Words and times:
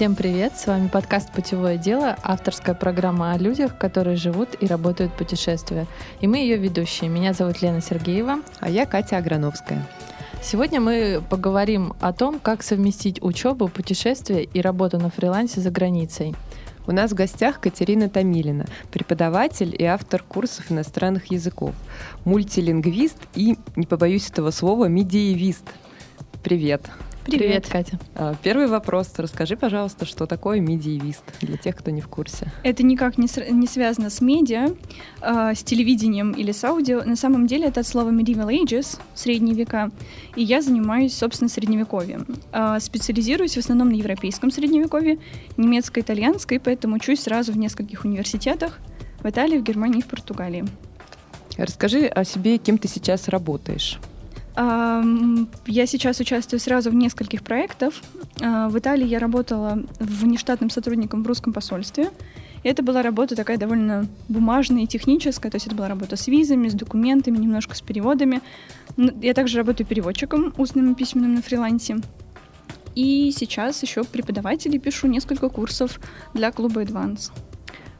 Всем 0.00 0.14
привет! 0.14 0.56
С 0.56 0.66
вами 0.66 0.88
подкаст 0.88 1.30
«Путевое 1.30 1.76
дело», 1.76 2.16
авторская 2.22 2.74
программа 2.74 3.32
о 3.32 3.36
людях, 3.36 3.76
которые 3.76 4.16
живут 4.16 4.48
и 4.58 4.66
работают 4.66 5.12
путешествия. 5.12 5.86
И 6.22 6.26
мы 6.26 6.38
ее 6.38 6.56
ведущие. 6.56 7.10
Меня 7.10 7.34
зовут 7.34 7.60
Лена 7.60 7.82
Сергеева. 7.82 8.36
А 8.60 8.70
я 8.70 8.86
Катя 8.86 9.18
Аграновская. 9.18 9.86
Сегодня 10.42 10.80
мы 10.80 11.22
поговорим 11.28 11.92
о 12.00 12.14
том, 12.14 12.38
как 12.38 12.62
совместить 12.62 13.22
учебу, 13.22 13.68
путешествия 13.68 14.42
и 14.42 14.62
работу 14.62 14.98
на 14.98 15.10
фрилансе 15.10 15.60
за 15.60 15.70
границей. 15.70 16.34
У 16.86 16.92
нас 16.92 17.10
в 17.10 17.14
гостях 17.14 17.60
Катерина 17.60 18.08
Томилина, 18.08 18.64
преподаватель 18.90 19.76
и 19.78 19.84
автор 19.84 20.22
курсов 20.22 20.72
иностранных 20.72 21.30
языков, 21.30 21.74
мультилингвист 22.24 23.18
и, 23.34 23.58
не 23.76 23.84
побоюсь 23.84 24.30
этого 24.30 24.50
слова, 24.50 24.86
медиевист. 24.86 25.64
Привет! 26.42 26.80
Привет, 26.84 27.09
Привет 27.38 27.68
Катя. 27.68 27.98
А, 28.14 28.34
первый 28.42 28.66
вопрос. 28.66 29.12
Расскажи, 29.16 29.56
пожалуйста, 29.56 30.04
что 30.04 30.26
такое 30.26 30.60
медиевист 30.60 31.22
для 31.40 31.56
тех, 31.56 31.76
кто 31.76 31.90
не 31.90 32.00
в 32.00 32.08
курсе. 32.08 32.50
Это 32.62 32.82
никак 32.82 33.18
не, 33.18 33.28
не 33.52 33.66
связано 33.66 34.10
с 34.10 34.20
медиа, 34.20 34.74
э, 35.20 35.54
с 35.54 35.62
телевидением 35.62 36.32
или 36.32 36.52
с 36.52 36.64
аудио. 36.64 37.02
На 37.04 37.16
самом 37.16 37.46
деле 37.46 37.66
это 37.68 37.80
от 37.80 37.86
слова 37.86 38.10
medieval 38.10 38.48
ages, 38.48 38.98
средние 39.14 39.54
века. 39.54 39.90
И 40.36 40.42
я 40.42 40.62
занимаюсь, 40.62 41.16
собственно, 41.16 41.48
средневековьем. 41.48 42.26
Э, 42.52 42.78
специализируюсь 42.80 43.54
в 43.54 43.58
основном 43.58 43.90
на 43.90 43.94
европейском 43.94 44.50
средневековье, 44.50 45.18
немецко-итальянской, 45.56 46.60
поэтому 46.60 46.96
учусь 46.96 47.20
сразу 47.20 47.52
в 47.52 47.58
нескольких 47.58 48.04
университетах 48.04 48.78
в 49.22 49.28
Италии, 49.28 49.58
в 49.58 49.62
Германии 49.62 50.00
и 50.00 50.02
в 50.02 50.06
Португалии. 50.06 50.64
Расскажи 51.56 52.06
о 52.06 52.24
себе, 52.24 52.58
кем 52.58 52.78
ты 52.78 52.88
сейчас 52.88 53.28
работаешь. 53.28 53.98
Я 54.60 55.86
сейчас 55.86 56.20
участвую 56.20 56.60
сразу 56.60 56.90
в 56.90 56.94
нескольких 56.94 57.42
проектах. 57.42 57.94
А, 58.42 58.68
в 58.68 58.78
Италии 58.78 59.06
я 59.06 59.18
работала 59.18 59.82
внештатным 59.98 60.68
сотрудником 60.68 61.22
в 61.22 61.26
русском 61.26 61.52
посольстве. 61.52 62.10
И 62.62 62.68
это 62.68 62.82
была 62.82 63.00
работа 63.02 63.36
такая 63.36 63.56
довольно 63.56 64.06
бумажная 64.28 64.82
и 64.82 64.86
техническая, 64.86 65.50
то 65.50 65.56
есть 65.56 65.66
это 65.66 65.74
была 65.74 65.88
работа 65.88 66.16
с 66.16 66.26
визами, 66.26 66.68
с 66.68 66.74
документами, 66.74 67.38
немножко 67.38 67.74
с 67.74 67.80
переводами. 67.80 68.42
Я 68.96 69.32
также 69.32 69.56
работаю 69.56 69.86
переводчиком 69.86 70.52
устным 70.58 70.92
и 70.92 70.94
письменным 70.94 71.36
на 71.36 71.42
фрилансе. 71.42 71.96
И 72.94 73.32
сейчас 73.34 73.82
еще 73.82 74.04
преподаватель 74.04 74.74
и 74.74 74.78
пишу 74.78 75.06
несколько 75.06 75.48
курсов 75.48 76.00
для 76.34 76.52
клуба 76.52 76.82
Advance. 76.82 77.30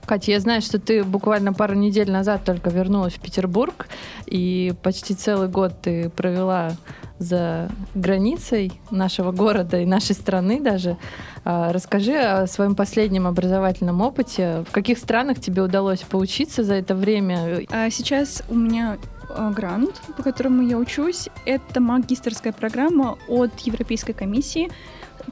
Катя, 0.07 0.33
я 0.33 0.41
знаю, 0.41 0.63
что 0.63 0.79
ты 0.79 1.05
буквально 1.05 1.53
пару 1.53 1.75
недель 1.75 2.11
назад 2.11 2.45
только 2.45 2.71
вернулась 2.71 3.15
в 3.15 3.21
Петербург, 3.21 3.89
и 4.27 4.75
почти 4.83 5.15
целый 5.15 5.49
год 5.49 5.81
ты 5.83 6.11
провела 6.11 6.73
за 7.21 7.69
границей 7.95 8.73
нашего 8.91 9.31
города 9.31 9.79
и 9.79 9.85
нашей 9.85 10.15
страны 10.15 10.59
даже. 10.61 10.97
А, 11.45 11.71
расскажи 11.73 12.17
о 12.17 12.47
своем 12.47 12.75
последнем 12.75 13.27
образовательном 13.27 14.01
опыте. 14.01 14.65
В 14.67 14.73
каких 14.73 14.99
странах 14.99 15.39
тебе 15.39 15.63
удалось 15.63 16.01
поучиться 16.01 16.65
за 16.65 16.75
это 16.75 16.95
время? 16.95 17.61
А, 17.71 17.91
сейчас 17.91 18.43
у 18.49 18.55
меня 18.55 18.97
а, 19.29 19.51
грант, 19.51 20.01
по 20.17 20.23
которому 20.23 20.63
я 20.63 20.79
учусь. 20.79 21.29
Это 21.45 21.81
магистрская 21.81 22.55
программа 22.55 23.19
от 23.29 23.59
Европейской 23.61 24.15
комиссии 24.15 24.71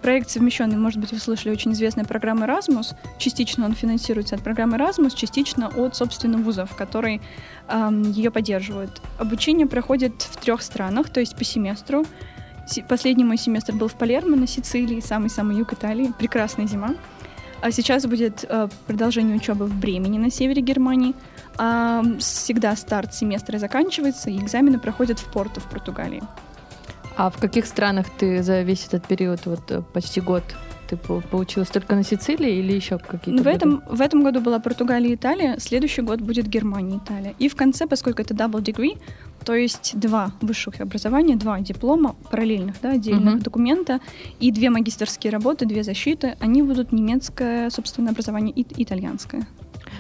Проект 0.02 0.30
совмещенный, 0.30 0.77
может 0.77 1.00
быть, 1.00 1.12
вы 1.12 1.18
слышали, 1.18 1.53
очень 1.53 1.72
известная 1.72 2.04
программа 2.04 2.47
Erasmus. 2.47 2.94
Частично 3.19 3.64
он 3.64 3.75
финансируется 3.75 4.36
от 4.36 4.42
программы 4.42 4.76
Erasmus, 4.76 5.14
частично 5.14 5.69
от, 5.69 5.97
собственно, 5.97 6.38
вузов, 6.38 6.75
которые 6.76 7.20
эм, 7.69 8.03
ее 8.10 8.31
поддерживают. 8.31 9.03
Обучение 9.19 9.66
проходит 9.66 10.22
в 10.22 10.37
трех 10.37 10.62
странах, 10.62 11.10
то 11.10 11.20
есть 11.20 11.37
по 11.37 11.44
семестру. 11.44 12.04
Последний 12.88 13.25
мой 13.25 13.38
семестр 13.38 13.75
был 13.75 13.88
в 13.88 13.94
Палермо 13.94 14.37
на 14.37 14.47
Сицилии, 14.47 15.00
самый-самый 15.00 15.56
юг 15.56 15.72
Италии. 15.72 16.12
Прекрасная 16.19 16.66
зима. 16.66 16.94
А 17.60 17.72
сейчас 17.72 18.06
будет 18.06 18.44
э, 18.48 18.69
продолжение 18.87 19.37
учебы 19.37 19.66
в 19.66 19.75
Бремени 19.75 20.19
на 20.19 20.31
севере 20.31 20.62
Германии. 20.62 21.14
А 21.56 22.03
всегда 22.20 22.76
старт 22.76 23.14
семестра 23.14 23.58
заканчивается, 23.58 24.31
и 24.31 24.38
экзамены 24.38 24.78
проходят 24.78 25.19
в 25.19 25.31
Порту 25.32 25.60
в 25.60 25.64
Португалии. 25.64 26.22
А 27.19 27.31
в 27.31 27.37
каких 27.37 27.67
странах 27.67 28.06
ты 28.17 28.45
за 28.45 28.62
весь 28.62 28.87
этот 28.87 29.09
период, 29.09 29.41
вот 29.45 29.73
э, 29.73 29.83
почти 29.93 30.21
год, 30.21 30.45
ты 30.89 30.97
поучилась 30.97 31.69
только 31.69 31.97
на 31.97 32.05
Сицилии 32.05 32.59
или 32.59 32.73
еще 32.73 32.99
какие-то? 32.99 33.43
В 33.43 33.47
этом, 33.49 33.83
в 33.91 34.01
этом 34.01 34.23
году 34.23 34.41
была 34.41 34.61
Португалия 34.61 35.11
и 35.11 35.15
Италия, 35.17 35.59
следующий 35.59 36.03
год 36.03 36.21
будет 36.21 36.47
Германия 36.47 36.95
и 36.95 36.99
Италия. 36.99 37.34
И 37.41 37.49
в 37.49 37.56
конце, 37.56 37.89
поскольку 37.89 38.23
это 38.23 38.34
double 38.34 38.62
degree, 38.62 39.01
то 39.45 39.53
есть 39.53 39.99
два 39.99 40.31
высших 40.41 40.81
образования, 40.81 41.34
два 41.34 41.59
диплома 41.59 42.15
параллельных, 42.31 42.77
да, 42.81 42.93
отдельных 42.93 43.35
uh-huh. 43.35 43.43
документа 43.43 43.99
и 44.39 44.53
две 44.53 44.71
магистрские 44.71 45.33
работы, 45.33 45.67
две 45.67 45.83
защиты, 45.83 46.37
они 46.39 46.62
будут 46.62 46.93
немецкое, 46.93 47.71
собственное 47.71 48.12
образование 48.12 48.53
и 48.55 48.65
итальянское. 48.81 49.45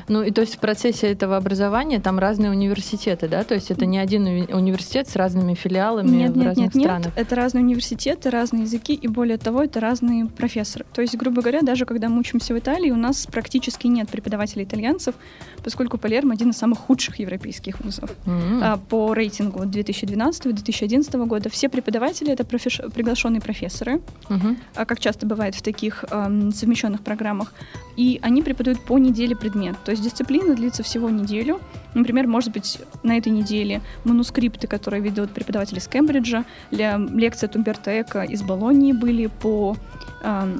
Ну 0.08 0.22
и 0.22 0.30
то 0.30 0.40
есть 0.40 0.56
в 0.56 0.58
процессе 0.58 1.08
этого 1.08 1.36
образования 1.36 2.00
там 2.00 2.18
разные 2.18 2.50
университеты, 2.50 3.28
да? 3.28 3.44
То 3.44 3.54
есть 3.54 3.70
это 3.70 3.86
не 3.86 3.98
один 3.98 4.26
уни- 4.26 4.54
университет 4.54 5.08
с 5.08 5.16
разными 5.16 5.54
филиалами 5.54 6.08
нет, 6.08 6.32
в 6.32 6.36
нет, 6.36 6.46
разных 6.46 6.74
нет, 6.74 6.84
странах? 6.84 7.06
Нет, 7.06 7.14
это 7.16 7.34
разные 7.34 7.64
университеты, 7.64 8.30
разные 8.30 8.62
языки, 8.62 8.94
и 8.94 9.08
более 9.08 9.38
того, 9.38 9.62
это 9.62 9.80
разные 9.80 10.26
профессоры. 10.26 10.86
То 10.92 11.02
есть, 11.02 11.16
грубо 11.16 11.42
говоря, 11.42 11.62
даже 11.62 11.84
когда 11.84 12.08
мы 12.08 12.20
учимся 12.20 12.54
в 12.54 12.58
Италии, 12.58 12.90
у 12.90 12.96
нас 12.96 13.26
практически 13.26 13.86
нет 13.86 14.08
преподавателей 14.08 14.64
итальянцев, 14.64 15.14
поскольку 15.62 15.98
Палермо 15.98 16.34
один 16.34 16.50
из 16.50 16.56
самых 16.56 16.78
худших 16.78 17.18
европейских 17.20 17.80
вузов. 17.80 18.10
Mm-hmm. 18.26 18.60
А, 18.62 18.76
по 18.76 19.14
рейтингу 19.14 19.64
2012-2011 19.64 21.26
года 21.26 21.50
все 21.50 21.68
преподаватели— 21.68 22.32
это 22.32 22.44
профеш... 22.44 22.80
приглашенные 22.94 23.40
профессоры, 23.40 24.00
mm-hmm. 24.28 24.56
а, 24.74 24.84
как 24.84 25.00
часто 25.00 25.26
бывает 25.26 25.54
в 25.54 25.62
таких 25.62 26.04
эм, 26.10 26.52
совмещенных 26.52 27.02
программах, 27.02 27.52
и 27.96 28.18
они 28.22 28.42
преподают 28.42 28.80
по 28.80 28.98
неделе 28.98 29.36
предмет. 29.36 29.76
То 29.84 29.90
есть 29.90 29.97
дисциплина 30.00 30.54
длится 30.54 30.82
всего 30.82 31.10
неделю. 31.10 31.60
Например, 31.94 32.26
может 32.26 32.52
быть, 32.52 32.80
на 33.02 33.16
этой 33.16 33.30
неделе 33.30 33.80
манускрипты, 34.04 34.66
которые 34.66 35.02
ведут 35.02 35.30
преподаватели 35.30 35.78
из 35.78 35.88
Кембриджа, 35.88 36.44
лекция 36.70 37.48
от 37.48 37.56
Умберто 37.56 37.90
из 38.24 38.42
Болонии 38.42 38.92
были 38.92 39.26
по 39.26 39.76
э, 40.22 40.58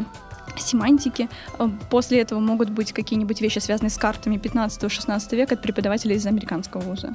семантике. 0.57 1.29
После 1.91 2.21
этого 2.21 2.41
могут 2.41 2.71
быть 2.71 2.93
какие-нибудь 2.93 3.41
вещи, 3.41 3.59
связанные 3.59 3.91
с 3.91 3.97
картами 3.97 4.37
15-16 4.37 5.37
века 5.37 5.55
от 5.55 5.63
преподавателей 5.63 6.17
из 6.17 6.27
американского 6.27 6.81
вуза. 6.81 7.13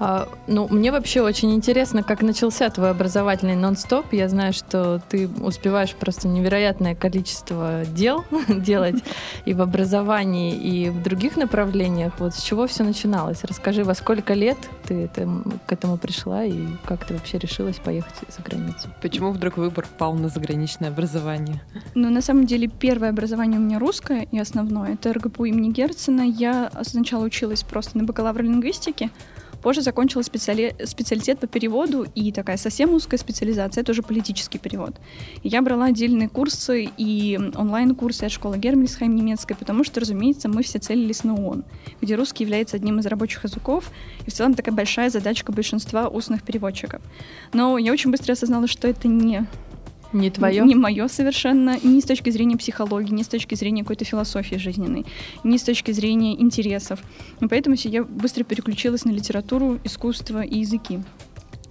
А, 0.00 0.28
ну, 0.46 0.68
мне 0.68 0.92
вообще 0.92 1.22
очень 1.22 1.52
интересно, 1.54 2.02
как 2.02 2.22
начался 2.22 2.70
твой 2.70 2.90
образовательный 2.90 3.56
нон-стоп. 3.56 4.12
Я 4.12 4.28
знаю, 4.28 4.52
что 4.52 5.02
ты 5.08 5.28
успеваешь 5.28 5.94
просто 5.94 6.28
невероятное 6.28 6.94
количество 6.94 7.84
дел 7.84 8.24
делать 8.48 9.02
и 9.44 9.54
в 9.54 9.62
образовании, 9.62 10.54
и 10.54 10.90
в 10.90 11.02
других 11.02 11.36
направлениях. 11.36 12.12
Вот 12.18 12.34
с 12.34 12.42
чего 12.42 12.66
все 12.66 12.84
начиналось? 12.84 13.42
Расскажи, 13.42 13.82
во 13.82 13.94
сколько 13.94 14.34
лет 14.34 14.58
ты 14.84 15.04
это, 15.04 15.28
к 15.66 15.72
этому 15.72 15.98
пришла 15.98 16.44
и 16.44 16.66
как 16.84 17.04
ты 17.04 17.14
вообще 17.14 17.38
решилась 17.38 17.76
поехать 17.76 18.14
за 18.28 18.42
границу? 18.42 18.88
Почему 19.02 19.32
вдруг 19.32 19.56
выбор 19.56 19.86
пал 19.98 20.14
на 20.14 20.28
заграничное 20.28 20.90
образование? 20.90 21.60
Ну, 21.94 22.08
на 22.10 22.22
самом 22.22 22.46
деле, 22.46 22.68
первое 22.68 23.10
образование 23.10 23.58
у 23.58 23.62
меня 23.62 23.78
русское 23.78 24.28
и 24.30 24.38
основное. 24.38 24.94
Это 24.94 25.12
РГПУ 25.12 25.44
имени 25.46 25.72
Герцена. 25.72 26.22
Я 26.22 26.70
сначала 26.82 27.24
училась 27.24 27.64
просто 27.64 27.98
на 27.98 28.04
бакалавре 28.04 28.44
лингвистики, 28.44 29.10
Позже 29.62 29.82
закончила 29.82 30.22
специали... 30.22 30.74
специалитет 30.84 31.38
по 31.38 31.46
переводу 31.46 32.06
и 32.14 32.32
такая 32.32 32.56
совсем 32.56 32.94
узкая 32.94 33.18
специализация, 33.18 33.82
это 33.82 33.92
уже 33.92 34.02
политический 34.02 34.58
перевод. 34.58 34.94
Я 35.42 35.62
брала 35.62 35.86
отдельные 35.86 36.28
курсы 36.28 36.88
и 36.96 37.38
онлайн-курсы 37.54 38.24
от 38.24 38.32
школы 38.32 38.58
Гермельсхайм 38.58 39.14
немецкой, 39.14 39.54
потому 39.54 39.84
что, 39.84 40.00
разумеется, 40.00 40.48
мы 40.48 40.62
все 40.62 40.78
целились 40.78 41.24
на 41.24 41.34
ООН, 41.34 41.64
где 42.00 42.14
русский 42.14 42.44
является 42.44 42.76
одним 42.76 42.98
из 43.00 43.06
рабочих 43.06 43.44
языков, 43.44 43.90
и 44.26 44.30
в 44.30 44.34
целом 44.34 44.54
такая 44.54 44.74
большая 44.74 45.10
задачка 45.10 45.52
большинства 45.52 46.08
устных 46.08 46.42
переводчиков. 46.42 47.02
Но 47.52 47.78
я 47.78 47.92
очень 47.92 48.10
быстро 48.10 48.32
осознала, 48.32 48.66
что 48.66 48.88
это 48.88 49.08
не 49.08 49.46
не 50.12 50.30
твое? 50.30 50.64
Не 50.64 50.74
мое 50.74 51.08
совершенно, 51.08 51.78
ни 51.82 52.00
с 52.00 52.04
точки 52.04 52.30
зрения 52.30 52.56
психологии, 52.56 53.12
ни 53.12 53.22
с 53.22 53.28
точки 53.28 53.54
зрения 53.54 53.82
какой-то 53.82 54.04
философии 54.04 54.56
жизненной, 54.56 55.04
ни 55.44 55.56
с 55.56 55.62
точки 55.62 55.92
зрения 55.92 56.40
интересов. 56.40 57.00
И 57.40 57.46
поэтому 57.46 57.76
я 57.78 58.04
быстро 58.04 58.44
переключилась 58.44 59.04
на 59.04 59.10
литературу, 59.10 59.78
искусство 59.84 60.42
и 60.42 60.60
языки. 60.60 61.00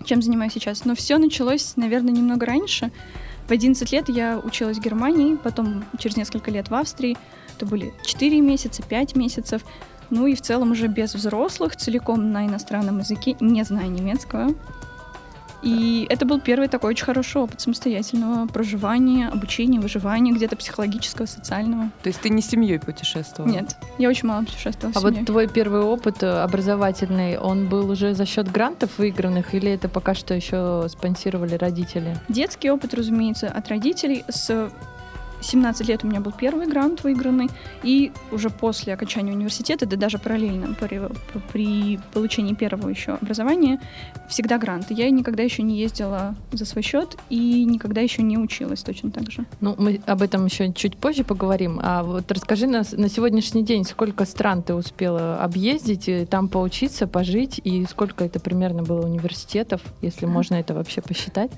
Чем 0.06 0.22
занимаюсь 0.22 0.54
сейчас? 0.54 0.86
Но 0.86 0.95
все 0.95 1.18
началось, 1.18 1.74
наверное, 1.75 2.13
немного 2.13 2.45
раньше. 2.45 2.92
В 3.48 3.51
11 3.51 3.92
лет 3.92 4.10
я 4.10 4.39
училась 4.39 4.78
в 4.78 4.81
Германии, 4.81 5.36
потом 5.36 5.86
через 5.98 6.18
несколько 6.18 6.51
лет 6.51 6.69
в 6.69 6.75
Австрии. 6.75 7.18
Это 7.56 7.66
были 7.66 7.94
4 8.06 8.39
месяца, 8.42 8.84
5 8.84 9.16
месяцев. 9.16 9.63
Ну 10.10 10.28
и 10.28 10.36
в 10.36 10.42
целом 10.42 10.72
уже 10.72 10.88
без 10.88 11.16
взрослых, 11.16 11.75
целиком 11.75 12.31
на 12.31 12.45
иностранном 12.45 13.00
языке, 13.00 13.36
не 13.39 13.63
зная 13.63 13.88
немецкого. 13.88 14.54
И 15.67 16.07
это 16.09 16.25
был 16.25 16.39
первый 16.39 16.69
такой 16.69 16.91
очень 16.91 17.05
хороший 17.05 17.41
опыт 17.41 17.59
самостоятельного 17.59 18.47
проживания, 18.47 19.27
обучения, 19.27 19.79
выживания, 19.79 20.31
где-то 20.31 20.55
психологического, 20.55 21.25
социального. 21.25 21.91
То 22.03 22.07
есть 22.07 22.21
ты 22.21 22.29
не 22.29 22.41
с 22.41 22.47
семьей 22.47 22.79
путешествовала? 22.79 23.51
Нет, 23.51 23.75
я 23.97 24.09
очень 24.09 24.27
мало 24.27 24.43
путешествовала 24.45 24.93
А 24.95 24.99
вот 25.01 25.25
твой 25.25 25.47
первый 25.47 25.81
опыт 25.81 26.23
э, 26.23 26.27
образовательный, 26.41 27.37
он 27.37 27.67
был 27.67 27.89
уже 27.89 28.13
за 28.13 28.25
счет 28.25 28.49
грантов 28.51 28.97
выигранных 28.97 29.53
или 29.53 29.71
это 29.71 29.89
пока 29.89 30.13
что 30.13 30.33
еще 30.33 30.85
спонсировали 30.89 31.55
родители? 31.55 32.17
Детский 32.29 32.71
опыт, 32.71 32.93
разумеется, 32.93 33.47
от 33.47 33.67
родителей. 33.67 34.23
С 34.29 34.71
17 35.42 35.88
лет 35.88 36.04
у 36.04 36.07
меня 36.07 36.19
был 36.19 36.31
первый 36.31 36.68
грант 36.68 37.04
выигранный, 37.04 37.50
и 37.84 38.12
уже 38.31 38.50
после 38.50 38.94
окончания 38.94 39.31
университета, 39.31 39.86
да 39.86 39.98
даже 39.98 40.18
параллельно 40.18 40.74
при, 40.74 41.01
при 41.51 42.00
получении 42.13 42.54
первого 42.54 42.89
еще 42.89 43.13
образования, 43.13 43.80
всегда 44.30 44.57
гранты. 44.57 44.94
Я 44.94 45.10
никогда 45.10 45.44
еще 45.44 45.63
не 45.63 45.78
ездила 45.78 46.36
за 46.51 46.66
свой 46.66 46.84
счет 46.84 47.18
и 47.30 47.66
никогда 47.66 48.01
еще 48.01 48.22
не 48.22 48.38
училась 48.38 48.81
точно 48.81 49.12
так 49.12 49.31
же. 49.31 49.45
Ну, 49.62 49.75
мы 49.78 50.01
об 50.06 50.22
этом 50.22 50.45
еще 50.45 50.72
чуть 50.74 50.98
позже 50.98 51.24
поговорим. 51.24 51.80
А 51.81 52.04
вот 52.04 52.31
расскажи 52.31 52.68
нас 52.68 52.92
на 52.92 53.10
сегодняшний 53.10 53.63
день, 53.63 53.84
сколько 53.84 54.25
стран 54.25 54.63
ты 54.63 54.74
успела 54.74 55.38
объездить, 55.38 56.07
и 56.07 56.25
там 56.25 56.48
поучиться, 56.48 57.07
пожить, 57.07 57.62
и 57.63 57.86
сколько 57.86 58.24
это 58.24 58.39
примерно 58.39 58.84
было 58.84 59.06
университетов, 59.06 59.81
если 60.01 60.25
можно 60.25 60.56
это 60.56 60.74
вообще 60.74 61.01
посчитать? 61.01 61.51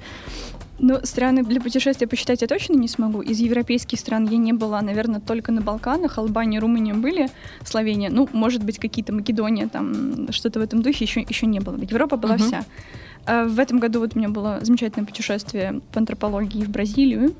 Ну, 0.79 0.99
страны 1.03 1.43
для 1.43 1.59
путешествия 1.59 2.07
посчитать 2.07 2.41
я 2.41 2.47
точно 2.47 2.73
не 2.73 2.87
смогу. 2.87 3.21
Из 3.21 3.39
европейских 3.39 3.99
стран 3.99 4.27
я 4.29 4.37
не 4.37 4.53
была, 4.53 4.81
наверное, 4.81 5.19
только 5.19 5.51
на 5.51 5.61
Балканах. 5.61 6.17
Албания, 6.17 6.59
Румыния 6.59 6.93
были, 6.93 7.29
Словения. 7.65 8.09
Ну, 8.09 8.29
может 8.31 8.63
быть, 8.63 8.79
какие-то 8.79 9.13
Македония, 9.13 9.67
там 9.67 10.31
что-то 10.31 10.59
в 10.59 10.63
этом 10.63 10.81
духе 10.81 11.03
еще, 11.05 11.21
еще 11.21 11.45
не 11.47 11.59
было. 11.59 11.75
Европа 11.77 12.15
была 12.17 12.35
Мгм. 12.35 12.43
вся. 12.47 12.65
А 13.25 13.45
в 13.45 13.59
этом 13.59 13.79
году 13.79 13.99
вот 13.99 14.15
у 14.15 14.19
меня 14.19 14.29
было 14.29 14.59
замечательное 14.61 15.05
путешествие 15.05 15.81
по 15.91 15.99
антропологии 15.99 16.63
в 16.63 16.69
Бразилию, 16.69 17.33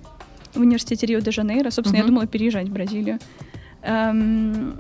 в 0.54 0.60
университете 0.60 1.06
Рио-де-Жанейро. 1.08 1.70
Собственно, 1.70 1.98
я 1.98 2.04
Мгм. 2.04 2.12
думала 2.14 2.28
переезжать 2.28 2.68
в 2.68 2.74
Бразилию. 2.74 3.20
Эм, 3.84 4.76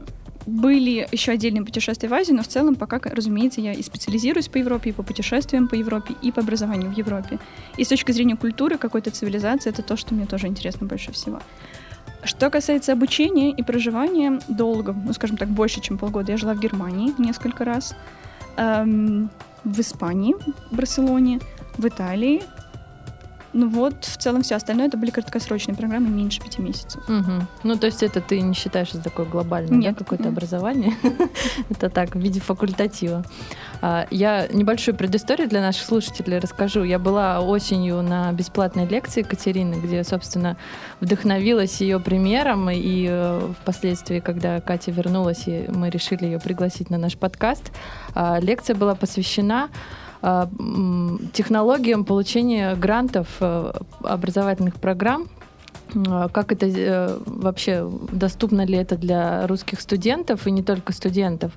были 0.49 1.07
еще 1.11 1.31
отдельные 1.31 1.63
путешествия 1.63 2.09
в 2.09 2.13
Азию, 2.13 2.37
но 2.37 2.43
в 2.43 2.47
целом 2.47 2.75
пока, 2.75 2.99
разумеется, 2.99 3.61
я 3.61 3.73
и 3.73 3.83
специализируюсь 3.83 4.47
по 4.47 4.57
Европе, 4.57 4.89
и 4.89 4.93
по 4.93 5.03
путешествиям 5.03 5.67
по 5.67 5.75
Европе, 5.75 6.15
и 6.21 6.31
по 6.31 6.41
образованию 6.41 6.89
в 6.91 6.97
Европе. 6.97 7.39
И 7.77 7.83
с 7.83 7.87
точки 7.87 8.11
зрения 8.11 8.35
культуры, 8.35 8.77
какой-то 8.77 9.11
цивилизации, 9.11 9.69
это 9.69 9.83
то, 9.83 9.95
что 9.95 10.13
мне 10.13 10.25
тоже 10.25 10.47
интересно 10.47 10.87
больше 10.87 11.11
всего. 11.11 11.39
Что 12.23 12.49
касается 12.49 12.91
обучения 12.91 13.51
и 13.51 13.63
проживания, 13.63 14.39
долго, 14.49 14.93
ну, 14.93 15.13
скажем 15.13 15.37
так, 15.37 15.47
больше, 15.47 15.79
чем 15.79 15.97
полгода, 15.97 16.31
я 16.31 16.37
жила 16.37 16.53
в 16.53 16.59
Германии 16.59 17.13
несколько 17.17 17.63
раз, 17.63 17.95
эм, 18.57 19.29
в 19.63 19.79
Испании, 19.79 20.35
в 20.71 20.75
Барселоне, 20.75 21.39
в 21.77 21.87
Италии. 21.87 22.41
Ну 23.53 23.67
вот, 23.67 24.05
в 24.05 24.17
целом 24.17 24.41
все 24.43 24.55
остальное 24.55 24.87
это 24.87 24.97
были 24.97 25.09
краткосрочные 25.09 25.75
программы, 25.75 26.09
меньше 26.09 26.41
пяти 26.41 26.61
месяцев. 26.61 27.01
Мгм. 27.07 27.47
Ну, 27.63 27.75
то 27.77 27.87
есть 27.87 28.03
это 28.03 28.21
ты 28.21 28.41
не 28.41 28.53
считаешь 28.53 28.91
за 28.91 29.01
такое 29.01 29.25
глобальное, 29.25 29.77
Нет, 29.77 29.93
да, 29.95 29.99
какое-то 30.03 30.25
нет. 30.25 30.33
образование? 30.33 30.93
это 31.69 31.89
так, 31.89 32.15
в 32.15 32.19
виде 32.19 32.39
факультатива. 32.39 33.23
А, 33.81 34.07
Я 34.11 34.47
небольшую 34.47 34.95
предысторию 34.95 35.47
для 35.49 35.61
наших 35.61 35.85
слушателей 35.85 36.37
расскажу. 36.39 36.83
Я 36.83 36.99
была 36.99 37.39
осенью 37.41 38.01
на 38.01 38.31
бесплатной 38.33 38.85
лекции 38.85 39.23
Катерины, 39.23 39.75
где, 39.75 40.03
собственно, 40.03 40.57
вдохновилась 40.99 41.81
ее 41.81 41.99
примером, 41.99 42.69
и 42.69 43.07
э, 43.09 43.51
впоследствии, 43.61 44.19
когда 44.19 44.61
Катя 44.61 44.91
вернулась, 44.91 45.47
и 45.47 45.65
мы 45.69 45.89
решили 45.89 46.25
ее 46.25 46.39
пригласить 46.39 46.89
на 46.89 46.97
наш 46.97 47.17
подкаст, 47.17 47.71
а, 48.13 48.39
лекция 48.39 48.75
была 48.75 48.95
посвящена 48.95 49.69
технологиям 50.21 52.03
получения 52.03 52.75
грантов 52.75 53.27
э, 53.39 53.71
образовательных 54.03 54.75
программ 54.75 55.27
а, 56.07 56.29
как 56.29 56.51
это 56.51 56.67
э, 56.67 57.17
вообще 57.25 57.89
доступно 58.11 58.65
ли 58.65 58.75
это 58.75 58.95
для 58.95 59.47
русских 59.47 59.81
студентов 59.81 60.45
и 60.45 60.51
не 60.51 60.61
только 60.61 60.93
студентов, 60.93 61.53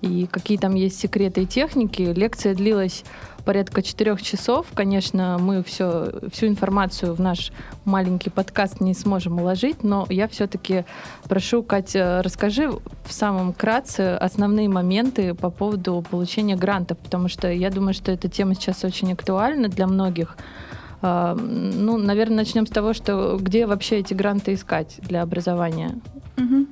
и 0.00 0.26
какие 0.26 0.58
там 0.58 0.74
есть 0.74 0.98
секреты 0.98 1.42
и 1.42 1.46
техники. 1.46 2.02
Лекция 2.02 2.54
длилась 2.54 3.04
порядка 3.46 3.80
четырех 3.80 4.20
часов. 4.20 4.66
Конечно, 4.74 5.38
мы 5.40 5.62
все, 5.62 6.12
всю 6.32 6.48
информацию 6.48 7.14
в 7.14 7.20
наш 7.20 7.52
маленький 7.84 8.28
подкаст 8.28 8.80
не 8.80 8.92
сможем 8.92 9.38
уложить, 9.38 9.84
но 9.84 10.04
я 10.10 10.26
все-таки 10.26 10.84
прошу, 11.28 11.62
Катя, 11.62 12.22
расскажи 12.24 12.68
в 12.68 13.12
самом 13.12 13.52
кратце 13.52 14.16
основные 14.16 14.68
моменты 14.68 15.32
по 15.34 15.50
поводу 15.50 16.04
получения 16.10 16.56
грантов, 16.56 16.98
потому 16.98 17.28
что 17.28 17.50
я 17.50 17.70
думаю, 17.70 17.94
что 17.94 18.10
эта 18.10 18.28
тема 18.28 18.54
сейчас 18.54 18.82
очень 18.84 19.12
актуальна 19.12 19.68
для 19.68 19.86
многих. 19.86 20.36
А, 21.00 21.36
Ну, 21.36 21.98
наверное, 21.98 22.38
начнем 22.38 22.66
с 22.66 22.70
того, 22.70 22.94
что 22.94 23.38
где 23.40 23.66
вообще 23.66 23.98
эти 23.98 24.12
гранты 24.12 24.54
искать 24.54 24.96
для 25.02 25.22
образования? 25.22 26.00
Мгм. 26.36 26.66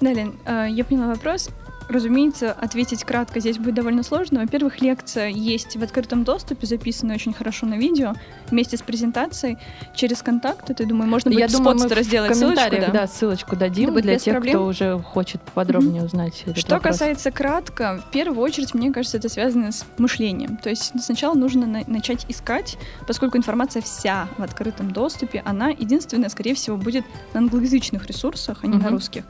Далее, 0.00 0.32
э, 0.46 0.68
я 0.70 0.84
поняла 0.84 1.08
вопрос. 1.08 1.50
Разумеется, 1.88 2.52
ответить 2.52 3.04
кратко 3.04 3.40
здесь 3.40 3.58
будет 3.58 3.74
довольно 3.74 4.02
сложно. 4.02 4.40
Во-первых, 4.40 4.80
лекция 4.80 5.28
есть 5.28 5.76
в 5.76 5.82
открытом 5.82 6.24
доступе, 6.24 6.66
записанная 6.66 7.16
очень 7.16 7.32
хорошо 7.32 7.66
на 7.66 7.74
видео, 7.74 8.14
вместе 8.50 8.76
с 8.76 8.82
презентацией 8.82 9.58
через 9.94 10.22
контакты. 10.22 10.74
Ты 10.74 10.86
думаю, 10.86 11.08
можно 11.10 11.30
будет 11.30 11.40
Я 11.40 11.48
думаю, 11.48 11.74
мы 11.74 11.80
подстера 11.80 12.00
в 12.00 12.04
сделать 12.04 12.36
ссылочку, 12.36 12.70
да. 12.80 12.88
да, 12.88 13.06
ссылочку 13.06 13.56
дадим 13.56 13.90
будет 13.90 14.02
для 14.04 14.18
тех, 14.18 14.34
проблем. 14.34 14.54
кто 14.54 14.66
уже 14.66 14.98
хочет 15.00 15.40
поподробнее 15.42 16.02
узнать 16.04 16.42
этот 16.46 16.58
Что 16.58 16.74
вопрос. 16.76 16.92
касается 16.94 17.30
кратко, 17.30 18.02
в 18.06 18.10
первую 18.10 18.40
очередь, 18.40 18.74
мне 18.74 18.92
кажется, 18.92 19.18
это 19.18 19.28
связано 19.28 19.72
с 19.72 19.84
мышлением. 19.98 20.56
То 20.56 20.70
есть 20.70 20.92
сначала 21.02 21.34
нужно 21.34 21.66
на- 21.66 21.84
начать 21.86 22.24
искать, 22.28 22.78
поскольку 23.06 23.36
информация 23.36 23.82
вся 23.82 24.28
в 24.38 24.42
открытом 24.42 24.90
доступе, 24.90 25.42
она 25.44 25.68
единственная, 25.70 26.28
скорее 26.28 26.54
всего, 26.54 26.76
будет 26.76 27.04
на 27.34 27.40
англоязычных 27.40 28.06
ресурсах, 28.06 28.58
а 28.62 28.66
не 28.66 28.74
на 28.74 28.84
Мгм. 28.84 28.88
русских. 28.94 29.24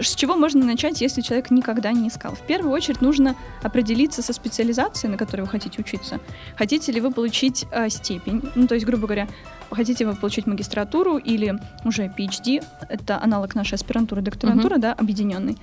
С 0.00 0.14
чего 0.14 0.36
можно 0.36 0.64
начать, 0.64 1.00
если 1.00 1.20
человек 1.22 1.50
никогда 1.50 1.92
не 1.92 2.08
искал? 2.08 2.34
В 2.34 2.40
первую 2.40 2.72
очередь 2.72 3.00
нужно 3.00 3.34
определиться 3.62 4.22
со 4.22 4.32
специализацией, 4.32 5.10
на 5.10 5.16
которой 5.18 5.42
вы 5.42 5.48
хотите 5.48 5.80
учиться. 5.80 6.20
Хотите 6.56 6.92
ли 6.92 7.00
вы 7.00 7.10
получить 7.12 7.64
э, 7.70 7.88
степень, 7.88 8.42
ну 8.54 8.66
то 8.66 8.74
есть, 8.74 8.86
грубо 8.86 9.06
говоря, 9.06 9.28
хотите 9.70 10.06
вы 10.06 10.14
получить 10.14 10.46
магистратуру 10.46 11.16
или 11.18 11.58
уже 11.84 12.12
PhD, 12.16 12.64
это 12.88 13.20
аналог 13.22 13.54
нашей 13.54 13.74
аспирантуры, 13.74 14.22
докторантуры, 14.22 14.78
да, 14.78 14.92
объединенный. 14.92 15.56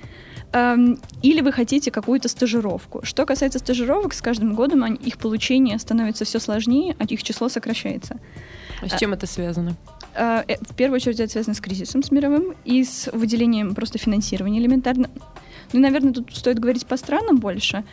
Эм, 0.52 1.00
Или 1.22 1.40
вы 1.40 1.50
хотите 1.52 1.90
какую-то 1.90 2.28
стажировку. 2.28 3.00
Что 3.04 3.26
касается 3.26 3.58
стажировок, 3.58 4.14
с 4.14 4.22
каждым 4.22 4.54
годом 4.54 4.84
они- 4.84 4.96
их 4.96 5.18
получение 5.18 5.78
становится 5.80 6.24
все 6.24 6.38
сложнее, 6.38 6.94
а 7.00 7.04
их 7.04 7.22
число 7.24 7.48
сокращается. 7.48 8.18
А 8.80 8.88
с 8.88 8.98
чем 8.98 9.12
это 9.14 9.26
связано? 9.26 9.74
Э, 10.14 10.42
э, 10.48 10.56
В 10.70 10.74
первую 10.74 10.96
очередь 10.96 11.20
это 11.20 11.32
связано 11.32 11.54
с 11.54 11.60
кризисом, 11.60 12.02
с 12.02 12.10
мировым, 12.10 12.54
и 12.64 12.84
с 12.84 13.10
выделением 13.12 13.74
просто 13.74 13.98
финансирования 13.98 14.60
элементарно. 14.60 15.08
Ну, 15.72 15.80
наверное, 15.80 16.12
тут 16.12 16.34
стоит 16.34 16.58
говорить 16.58 16.86
по 16.86 16.96
странам 16.96 17.38
больше. 17.38 17.84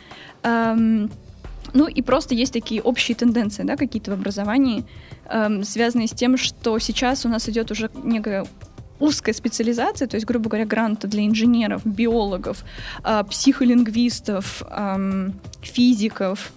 Эм, 0.42 1.10
Ну 1.74 1.86
и 1.86 2.02
просто 2.02 2.34
есть 2.34 2.52
такие 2.52 2.82
общие 2.82 3.14
тенденции, 3.14 3.62
да, 3.64 3.76
какие-то 3.76 4.10
в 4.10 4.14
образовании, 4.14 4.84
эм, 5.30 5.64
связанные 5.64 6.06
с 6.06 6.10
тем, 6.10 6.36
что 6.36 6.78
сейчас 6.78 7.24
у 7.24 7.28
нас 7.28 7.48
идет 7.48 7.70
уже 7.70 7.88
некая 8.04 8.44
узкая 9.00 9.34
специализация, 9.34 10.06
то 10.08 10.16
есть, 10.16 10.26
грубо 10.26 10.48
говоря, 10.50 10.66
гранты 10.66 11.08
для 11.08 11.24
инженеров, 11.24 11.82
биологов, 11.84 12.64
э, 13.04 13.24
психолингвистов, 13.30 14.62
эм, 14.70 15.32
физиков, 15.62 16.52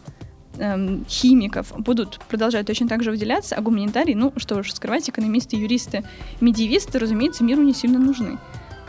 эм, 0.57 1.05
химиков 1.07 1.74
будут 1.77 2.19
продолжать 2.27 2.65
точно 2.67 2.88
так 2.88 3.03
же 3.03 3.12
выделяться, 3.12 3.55
а 3.55 3.62
гуманитарии, 3.62 4.13
ну, 4.13 4.33
что 4.38 4.55
уж 4.55 4.74
скрывать, 4.74 5.09
экономисты, 5.09 5.55
юристы, 5.55 6.03
медиевисты, 6.41 7.00
разумеется, 7.00 7.43
миру 7.43 7.62
не 7.62 7.74
сильно 7.74 8.00
нужны. 8.00 8.38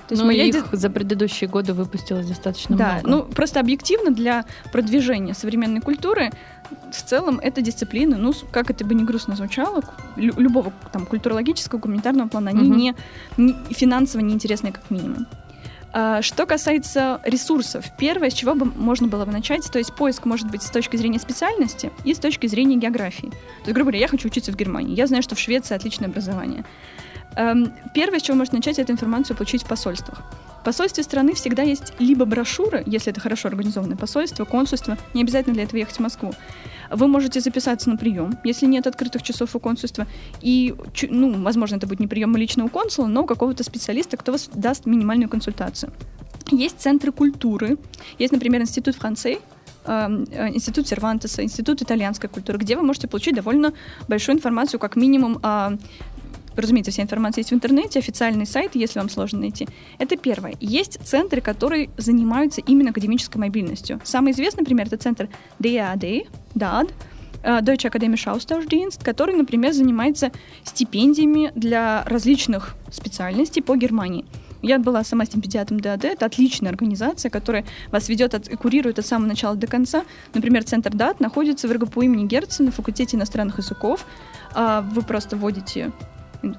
То 0.08 0.12
есть 0.12 0.22
ну, 0.22 0.28
моя 0.28 0.44
их 0.44 0.66
за 0.70 0.88
предыдущие 0.88 1.50
годы 1.50 1.72
выпустилось 1.72 2.26
достаточно 2.26 2.76
да, 2.76 3.00
много. 3.02 3.08
ну 3.08 3.22
просто 3.24 3.58
объективно 3.58 4.12
для 4.12 4.44
продвижения 4.70 5.34
современной 5.34 5.80
культуры 5.80 6.30
в 6.92 7.02
целом 7.02 7.40
эта 7.42 7.60
дисциплина, 7.60 8.16
ну, 8.16 8.32
как 8.52 8.70
это 8.70 8.84
бы 8.84 8.94
не 8.94 9.02
грустно 9.02 9.34
звучало, 9.34 9.82
любого 10.16 10.72
там 10.92 11.06
культурологического, 11.06 11.80
гуманитарного 11.80 12.28
плана, 12.28 12.50
они 12.50 12.68
Мгм. 12.68 12.76
не, 12.76 12.94
не- 13.36 13.56
финансово 13.70 14.22
неинтересны 14.22 14.70
как 14.70 14.90
минимум. 14.90 15.26
А, 15.98 16.20
Что 16.20 16.44
касается 16.44 17.22
ресурсов, 17.24 17.86
первое, 17.96 18.28
с 18.28 18.34
чего 18.34 18.54
бы 18.54 18.66
можно 18.66 19.08
было 19.08 19.24
бы 19.24 19.32
начать, 19.32 19.70
то 19.72 19.78
есть 19.78 19.94
поиск 19.94 20.26
может 20.26 20.50
быть 20.50 20.62
с 20.62 20.68
точки 20.68 20.98
зрения 20.98 21.18
специальности 21.18 21.90
и 22.04 22.12
с 22.12 22.18
точки 22.18 22.46
зрения 22.46 22.76
географии. 22.76 23.30
То 23.30 23.36
есть, 23.64 23.72
грубо 23.72 23.84
говоря, 23.84 24.00
я 24.00 24.08
хочу 24.08 24.28
учиться 24.28 24.52
в 24.52 24.56
Германии, 24.56 24.94
я 24.94 25.06
знаю, 25.06 25.22
что 25.22 25.34
в 25.34 25.38
Швеции 25.38 25.74
отличное 25.74 26.08
образование. 26.08 26.66
Эм, 27.36 27.72
Первое, 27.94 28.18
с 28.18 28.22
чего 28.22 28.36
можно 28.36 28.58
начать, 28.58 28.78
это 28.78 28.92
информацию 28.92 29.38
получить 29.38 29.62
в 29.62 29.68
посольствах. 29.68 30.22
В 30.60 30.64
посольстве 30.66 31.02
страны 31.02 31.32
всегда 31.32 31.62
есть 31.62 31.94
либо 31.98 32.26
брошюры, 32.26 32.82
если 32.84 33.10
это 33.10 33.22
хорошо 33.22 33.48
организованное 33.48 33.96
посольство, 33.96 34.44
консульство, 34.44 34.98
не 35.14 35.22
обязательно 35.22 35.54
для 35.54 35.64
этого 35.64 35.78
ехать 35.78 35.96
в 35.96 36.00
Москву. 36.00 36.34
Вы 36.90 37.06
можете 37.08 37.40
записаться 37.40 37.90
на 37.90 37.96
прием, 37.96 38.38
если 38.44 38.66
нет 38.66 38.86
открытых 38.86 39.22
часов 39.22 39.54
у 39.56 39.60
консульства, 39.60 40.06
и, 40.40 40.74
ну, 41.10 41.42
возможно, 41.42 41.76
это 41.76 41.86
будет 41.86 42.00
не 42.00 42.06
прием 42.06 42.36
личного 42.36 42.68
консула, 42.68 43.06
но 43.06 43.22
у 43.22 43.26
какого-то 43.26 43.64
специалиста, 43.64 44.16
кто 44.16 44.32
вас 44.32 44.48
даст 44.52 44.86
минимальную 44.86 45.28
консультацию. 45.28 45.92
Есть 46.50 46.80
центры 46.80 47.12
культуры, 47.12 47.76
есть, 48.18 48.32
например, 48.32 48.62
Институт 48.62 48.94
Францей, 48.94 49.40
э, 49.84 50.24
э, 50.30 50.48
Институт 50.54 50.86
Сервантеса, 50.86 51.42
Институт 51.42 51.82
итальянской 51.82 52.28
культуры, 52.28 52.58
где 52.58 52.76
вы 52.76 52.82
можете 52.82 53.08
получить 53.08 53.34
довольно 53.34 53.72
большую 54.08 54.36
информацию, 54.36 54.78
как 54.78 54.96
минимум, 54.96 55.38
о 55.42 55.76
Разумеется, 56.56 56.90
вся 56.90 57.02
информация 57.02 57.40
есть 57.40 57.50
в 57.50 57.54
интернете, 57.54 57.98
официальный 57.98 58.46
сайт, 58.46 58.74
если 58.74 58.98
вам 58.98 59.08
сложно 59.08 59.40
найти. 59.40 59.68
Это 59.98 60.16
первое. 60.16 60.54
Есть 60.60 60.98
центры, 61.04 61.40
которые 61.40 61.90
занимаются 61.96 62.60
именно 62.60 62.90
академической 62.90 63.38
мобильностью. 63.38 64.00
Самый 64.04 64.32
известный, 64.32 64.60
например, 64.60 64.86
это 64.86 64.96
центр 64.96 65.28
DAD, 65.58 66.28
DAD, 66.54 66.92
э, 67.42 67.58
Deutsche 67.60 67.90
Akademische 67.90 68.34
Austauschdienst, 68.34 69.04
который, 69.04 69.34
например, 69.36 69.72
занимается 69.72 70.32
стипендиями 70.64 71.52
для 71.54 72.04
различных 72.04 72.74
специальностей 72.90 73.62
по 73.62 73.76
Германии. 73.76 74.24
Я 74.62 74.78
была 74.78 75.04
сама 75.04 75.24
стипендиатом 75.26 75.78
ДАД. 75.78 76.04
Это 76.06 76.26
отличная 76.26 76.70
организация, 76.70 77.30
которая 77.30 77.64
вас 77.90 78.08
ведет 78.08 78.34
от, 78.34 78.48
курирует 78.48 78.98
от 78.98 79.06
самого 79.06 79.28
начала 79.28 79.54
до 79.54 79.66
конца. 79.66 80.04
Например, 80.34 80.64
центр 80.64 80.90
ДАД 80.90 81.20
находится 81.20 81.68
в 81.68 81.72
РГПУ 81.72 82.02
имени 82.02 82.26
Герца 82.26 82.62
на 82.62 82.72
факультете 82.72 83.16
иностранных 83.16 83.58
языков. 83.58 84.04
А, 84.54 84.80
вы 84.80 85.02
просто 85.02 85.36
вводите 85.36 85.92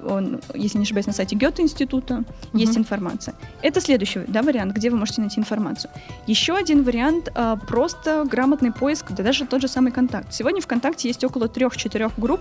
он, 0.06 0.40
если 0.54 0.78
не 0.78 0.84
ошибаюсь, 0.84 1.06
на 1.06 1.12
сайте 1.12 1.36
Гёте-института 1.36 2.18
угу. 2.18 2.58
есть 2.58 2.76
информация. 2.76 3.34
Это 3.62 3.80
следующий 3.80 4.20
да, 4.26 4.42
вариант, 4.42 4.74
где 4.74 4.90
вы 4.90 4.96
можете 4.96 5.20
найти 5.20 5.40
информацию. 5.40 5.90
Еще 6.26 6.54
один 6.54 6.82
вариант 6.82 7.30
а, 7.34 7.56
просто 7.56 8.24
грамотный 8.30 8.72
поиск, 8.72 9.06
да 9.10 9.22
даже 9.22 9.46
тот 9.46 9.60
же 9.60 9.68
самый 9.68 9.92
контакт. 9.92 10.32
Сегодня 10.32 10.60
ВКонтакте 10.60 11.08
есть 11.08 11.24
около 11.24 11.44
3-4 11.44 12.12
групп, 12.16 12.40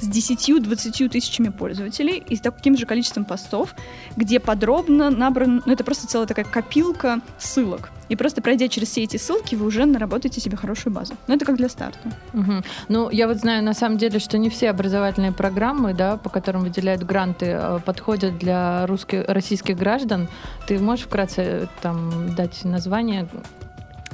с 0.00 0.08
10-20 0.08 1.08
тысячами 1.08 1.48
пользователей 1.48 2.22
и 2.28 2.36
с 2.36 2.40
таким 2.40 2.76
же 2.76 2.86
количеством 2.86 3.24
постов, 3.24 3.74
где 4.16 4.40
подробно 4.40 5.10
набран, 5.10 5.62
ну 5.66 5.72
это 5.72 5.84
просто 5.84 6.06
целая 6.06 6.26
такая 6.26 6.44
копилка 6.44 7.20
ссылок. 7.38 7.90
И 8.10 8.16
просто 8.16 8.42
пройдя 8.42 8.66
через 8.68 8.88
все 8.88 9.04
эти 9.04 9.16
ссылки, 9.16 9.54
вы 9.54 9.66
уже 9.66 9.86
наработаете 9.86 10.40
себе 10.40 10.56
хорошую 10.56 10.92
базу. 10.92 11.14
Но 11.28 11.34
это 11.34 11.44
как 11.44 11.56
для 11.56 11.68
старта. 11.68 12.00
Угу. 12.34 12.52
Ну, 12.88 13.08
я 13.10 13.28
вот 13.28 13.36
знаю 13.36 13.62
на 13.62 13.72
самом 13.72 13.98
деле, 13.98 14.18
что 14.18 14.36
не 14.36 14.50
все 14.50 14.70
образовательные 14.70 15.30
программы, 15.30 15.94
да, 15.94 16.16
по 16.16 16.28
которым 16.28 16.62
выделяют 16.62 17.04
гранты, 17.04 17.46
э, 17.46 17.78
подходят 17.84 18.36
для 18.36 18.84
русских, 18.88 19.24
российских 19.28 19.76
граждан. 19.76 20.28
Ты 20.66 20.80
можешь 20.80 21.04
вкратце 21.04 21.42
э, 21.42 21.66
там 21.82 22.34
дать 22.34 22.64
название 22.64 23.28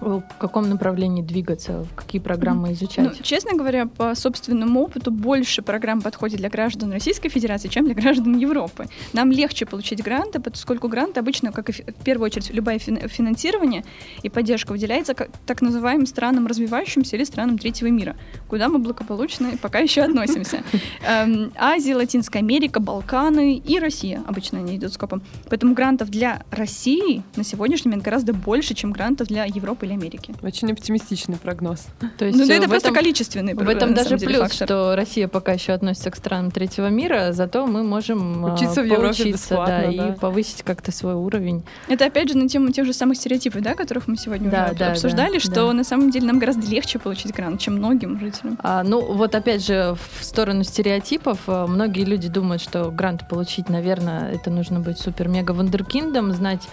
в 0.01 0.23
каком 0.39 0.69
направлении 0.69 1.23
двигаться, 1.23 1.87
какие 1.95 2.21
программы 2.21 2.73
изучать? 2.73 3.05
Ну, 3.05 3.23
честно 3.23 3.57
говоря, 3.57 3.87
по 3.87 4.15
собственному 4.15 4.83
опыту 4.83 5.11
больше 5.11 5.63
программ 5.63 6.03
подходит 6.03 6.39
для 6.39 6.51
граждан 6.51 6.93
Российской 6.93 7.29
Федерации, 7.29 7.69
чем 7.69 7.87
для 7.87 7.95
граждан 7.95 8.37
Европы. 8.37 8.89
Нам 9.13 9.31
легче 9.33 9.67
получить 9.67 10.03
гранты, 10.03 10.41
поскольку 10.41 10.89
грант 10.89 11.19
обычно, 11.19 11.53
как 11.53 11.71
и 11.71 11.73
в 11.73 12.05
первую 12.05 12.27
очередь, 12.27 12.51
любое 12.53 12.79
финансирование 12.79 13.85
и 14.23 14.29
поддержка 14.29 14.73
выделяется 14.73 15.15
как, 15.15 15.31
так 15.47 15.63
называемым 15.63 16.07
странам 16.07 16.47
развивающимся 16.47 17.17
или 17.17 17.25
странам 17.25 17.59
третьего 17.59 17.89
мира, 17.89 18.17
куда 18.49 18.69
мы 18.69 18.79
благополучно 18.79 19.53
пока 19.61 19.79
еще 19.79 20.03
относимся. 20.03 20.63
Эм, 21.09 21.53
Азия, 21.57 21.97
Латинская 21.97 22.41
Америка, 22.41 22.81
Балканы 22.81 23.57
и 23.57 23.79
Россия 23.79 24.23
обычно 24.27 24.59
они 24.59 24.77
идут 24.77 24.93
скопом. 24.93 25.23
Поэтому 25.49 25.75
грантов 25.75 26.11
для 26.11 26.43
России 26.51 27.23
на 27.37 27.45
сегодняшний 27.45 27.91
момент 27.91 28.05
гораздо 28.05 28.33
больше, 28.35 28.75
чем 28.75 28.93
грантов 28.93 29.29
для 29.29 29.45
Европы 29.45 29.86
или 29.87 29.95
Америки. 29.95 30.35
Очень 30.43 30.73
оптимистичный 30.73 31.37
прогноз. 31.37 31.87
То 32.19 32.27
есть, 32.27 32.39
ну, 32.39 32.47
да, 32.47 32.55
это 32.55 32.69
просто 32.69 32.89
этом, 32.89 32.95
количественный 32.95 33.55
В 33.55 33.69
этом 33.69 33.95
даже 33.95 34.19
деле, 34.19 34.27
плюс, 34.27 34.51
фактор. 34.51 34.67
что 34.67 34.97
Россия 34.97 35.29
пока 35.29 35.53
еще 35.53 35.73
относится 35.73 36.11
к 36.11 36.17
странам 36.17 36.51
третьего 36.51 36.89
мира, 36.89 37.33
зато 37.33 37.67
мы 37.67 37.83
можем 37.83 38.45
а, 38.45 38.55
учиться 38.55 38.83
в 38.83 38.85
Европе 38.85 39.33
бесплатно, 39.33 39.93
да, 39.93 40.03
да. 40.05 40.09
и 40.09 40.19
повысить 40.19 40.63
как-то 40.63 40.93
свой 40.93 41.15
уровень. 41.15 41.63
Это 41.89 42.07
опять 42.07 42.29
же 42.29 42.37
на 42.37 42.49
тему 42.49 42.71
тех 42.71 42.85
же 42.85 42.93
самых 42.93 43.17
стереотипов, 43.17 43.63
да, 43.63 43.75
которых 43.75 44.09
мы 44.09 44.17
сегодня 44.17 44.51
да, 44.51 44.67
уже 44.67 44.79
да, 44.79 44.91
обсуждали, 44.93 45.35
да, 45.35 45.41
что 45.41 45.69
да. 45.69 45.73
на 45.73 45.85
самом 45.85 46.11
деле 46.11 46.27
нам 46.27 46.39
гораздо 46.39 46.67
легче 46.67 46.99
получить 46.99 47.33
грант, 47.33 47.61
чем 47.61 47.77
многим 47.77 48.19
жителям. 48.19 48.59
А, 48.63 48.83
ну 48.83 49.01
вот 49.01 49.35
опять 49.35 49.65
же 49.65 49.97
в 50.19 50.25
сторону 50.25 50.65
стереотипов, 50.65 51.39
а, 51.47 51.67
многие 51.67 52.05
люди 52.05 52.29
думают, 52.29 52.63
что 52.63 52.91
грант 52.91 53.29
получить, 53.29 53.69
наверное, 53.69 54.33
это 54.33 54.51
нужно 54.51 54.81
быть 54.81 54.99
супер-мега 54.99 55.53
вундеркиндом, 55.53 56.33
знать 56.33 56.69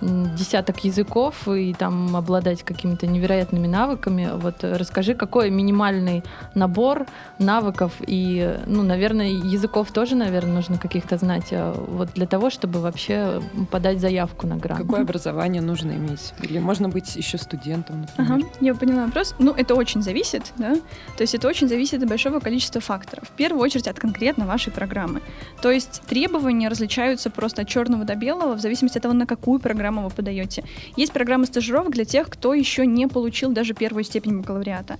десяток 0.00 0.84
языков 0.84 1.48
и 1.48 1.74
там 1.74 2.16
обладать 2.16 2.62
какими-то 2.62 3.06
невероятными 3.06 3.66
навыками. 3.66 4.30
Вот 4.34 4.56
расскажи, 4.62 5.14
какой 5.14 5.50
минимальный 5.50 6.22
набор 6.54 7.06
навыков 7.38 7.92
и, 8.06 8.56
ну, 8.66 8.82
наверное, 8.82 9.28
языков 9.28 9.90
тоже, 9.92 10.14
наверное, 10.16 10.54
нужно 10.54 10.78
каких-то 10.78 11.16
знать 11.18 11.48
а 11.52 11.72
вот 11.72 12.10
для 12.14 12.26
того, 12.26 12.50
чтобы 12.50 12.80
вообще 12.80 13.42
подать 13.70 14.00
заявку 14.00 14.46
на 14.46 14.56
грант. 14.56 14.82
Какое 14.82 15.02
образование 15.02 15.62
нужно 15.62 15.92
иметь? 15.92 16.32
Или 16.42 16.58
можно 16.58 16.88
быть 16.88 17.16
еще 17.16 17.38
студентом, 17.38 18.02
например? 18.02 18.32
Ага, 18.32 18.48
я 18.60 18.74
поняла 18.74 19.06
вопрос. 19.06 19.34
Ну, 19.38 19.52
это 19.52 19.74
очень 19.74 20.02
зависит, 20.02 20.52
да? 20.56 20.74
То 21.16 21.22
есть 21.22 21.34
это 21.34 21.48
очень 21.48 21.68
зависит 21.68 22.02
от 22.02 22.08
большого 22.08 22.40
количества 22.40 22.80
факторов. 22.80 23.28
В 23.28 23.32
первую 23.32 23.62
очередь 23.62 23.88
от 23.88 23.98
конкретно 23.98 24.46
вашей 24.46 24.72
программы. 24.72 25.20
То 25.60 25.70
есть 25.70 26.02
требования 26.06 26.68
различаются 26.68 27.30
просто 27.30 27.62
от 27.62 27.68
черного 27.68 28.04
до 28.04 28.14
белого 28.14 28.54
в 28.54 28.60
зависимости 28.60 28.98
от 28.98 29.02
того, 29.02 29.14
на 29.14 29.26
какую 29.26 29.60
программу 29.60 29.89
программу 29.90 30.08
вы 30.08 30.14
подаете. 30.14 30.64
Есть 30.96 31.12
программа 31.12 31.46
стажировок 31.46 31.92
для 31.92 32.04
тех, 32.04 32.28
кто 32.28 32.54
еще 32.54 32.86
не 32.86 33.08
получил 33.08 33.52
даже 33.52 33.74
первую 33.74 34.04
степень 34.04 34.38
бакалавриата. 34.38 34.98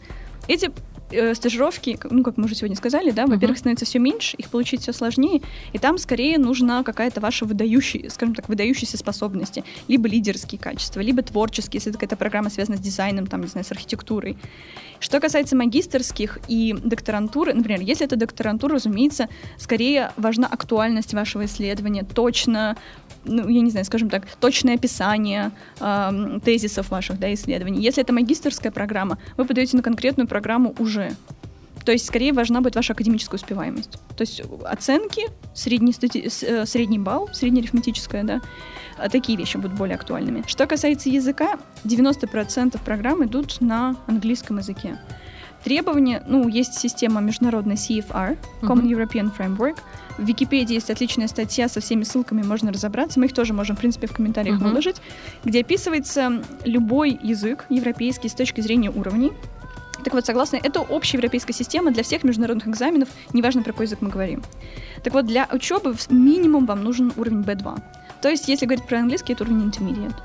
Эти 0.48 0.70
э, 1.10 1.34
стажировки, 1.34 1.98
ну, 2.10 2.22
как 2.22 2.36
мы 2.36 2.44
уже 2.44 2.54
сегодня 2.54 2.76
сказали, 2.76 3.10
да, 3.10 3.26
во-первых, 3.26 3.56
uh-huh. 3.56 3.60
становится 3.60 3.84
все 3.84 3.98
меньше, 3.98 4.36
их 4.36 4.48
получить 4.48 4.82
все 4.82 4.92
сложнее, 4.92 5.42
и 5.72 5.78
там 5.78 5.98
скорее 5.98 6.38
нужна 6.38 6.82
какая-то 6.82 7.20
ваша 7.20 7.44
выдающая, 7.44 8.08
скажем 8.10 8.34
так, 8.34 8.48
выдающиеся 8.48 8.96
способности, 8.96 9.64
либо 9.88 10.08
лидерские 10.08 10.60
качества, 10.60 11.00
либо 11.00 11.22
творческие, 11.22 11.78
если 11.78 11.92
какая-то 11.92 12.16
программа 12.16 12.50
связана 12.50 12.76
с 12.76 12.80
дизайном, 12.80 13.26
там, 13.26 13.42
не 13.42 13.48
знаю, 13.48 13.64
с 13.64 13.72
архитектурой. 13.72 14.36
Что 14.98 15.18
касается 15.18 15.56
магистрских 15.56 16.38
и 16.48 16.74
докторантуры, 16.84 17.54
например, 17.54 17.80
если 17.80 18.04
это 18.04 18.16
докторантура, 18.16 18.74
разумеется, 18.74 19.28
скорее 19.56 20.12
важна 20.16 20.46
актуальность 20.46 21.14
вашего 21.14 21.46
исследования, 21.46 22.04
точно 22.04 22.76
ну, 23.24 23.48
я 23.48 23.60
не 23.60 23.70
знаю, 23.70 23.84
скажем 23.84 24.08
так, 24.08 24.26
точное 24.40 24.74
описание 24.74 25.50
э, 25.78 26.38
тезисов 26.44 26.90
ваших 26.90 27.18
да, 27.18 27.32
исследований. 27.34 27.80
Если 27.82 28.02
это 28.02 28.12
магистрская 28.12 28.72
программа, 28.72 29.18
вы 29.36 29.44
подаете 29.44 29.76
на 29.76 29.82
конкретную 29.82 30.26
программу 30.26 30.74
уже. 30.78 30.99
То 31.84 31.92
есть, 31.92 32.06
скорее, 32.06 32.32
важна 32.32 32.60
будет 32.60 32.76
ваша 32.76 32.92
академическая 32.92 33.38
успеваемость. 33.38 33.92
То 34.16 34.20
есть, 34.20 34.42
оценки, 34.64 35.28
средний, 35.54 35.92
стати... 35.92 36.28
Э, 36.42 36.66
средний 36.66 36.98
балл, 36.98 37.28
среднеарифметическая, 37.32 38.22
да, 38.22 38.42
а 38.98 39.08
такие 39.08 39.38
вещи 39.38 39.56
будут 39.56 39.76
более 39.76 39.96
актуальными. 39.96 40.44
Что 40.46 40.66
касается 40.66 41.08
языка, 41.08 41.58
90% 41.84 42.78
программ 42.84 43.24
идут 43.24 43.60
на 43.60 43.96
английском 44.06 44.58
языке. 44.58 44.98
Требования, 45.64 46.22
ну, 46.26 46.48
есть 46.48 46.74
система 46.74 47.20
международная 47.20 47.76
CFR, 47.76 48.38
Common 48.62 48.82
uh-huh. 48.82 49.08
European 49.08 49.30
Framework. 49.36 49.78
В 50.16 50.24
Википедии 50.24 50.74
есть 50.74 50.90
отличная 50.90 51.28
статья 51.28 51.68
со 51.68 51.80
всеми 51.80 52.04
ссылками, 52.04 52.42
можно 52.42 52.72
разобраться. 52.72 53.20
Мы 53.20 53.26
их 53.26 53.34
тоже 53.34 53.52
можем, 53.52 53.76
в 53.76 53.80
принципе, 53.80 54.06
в 54.06 54.12
комментариях 54.12 54.58
uh-huh. 54.58 54.68
выложить, 54.68 54.96
где 55.44 55.60
описывается 55.60 56.42
любой 56.64 57.18
язык 57.22 57.66
европейский 57.68 58.28
с 58.28 58.34
точки 58.34 58.62
зрения 58.62 58.90
уровней. 58.90 59.32
Так 60.04 60.14
вот, 60.14 60.24
согласно, 60.24 60.56
это 60.56 60.80
общая 60.80 61.18
европейская 61.18 61.52
система 61.52 61.90
для 61.90 62.02
всех 62.02 62.24
международных 62.24 62.68
экзаменов, 62.68 63.08
неважно, 63.32 63.62
про 63.62 63.72
какой 63.72 63.86
язык 63.86 64.00
мы 64.00 64.08
говорим. 64.08 64.42
Так 65.02 65.12
вот, 65.12 65.26
для 65.26 65.48
учебы 65.52 65.94
минимум 66.08 66.66
вам 66.66 66.82
нужен 66.82 67.12
уровень 67.16 67.42
B2. 67.42 67.80
То 68.22 68.28
есть, 68.28 68.48
если 68.48 68.66
говорить 68.66 68.86
про 68.86 68.98
английский, 68.98 69.32
это 69.32 69.44
уровень 69.44 69.68
intermediate. 69.68 70.16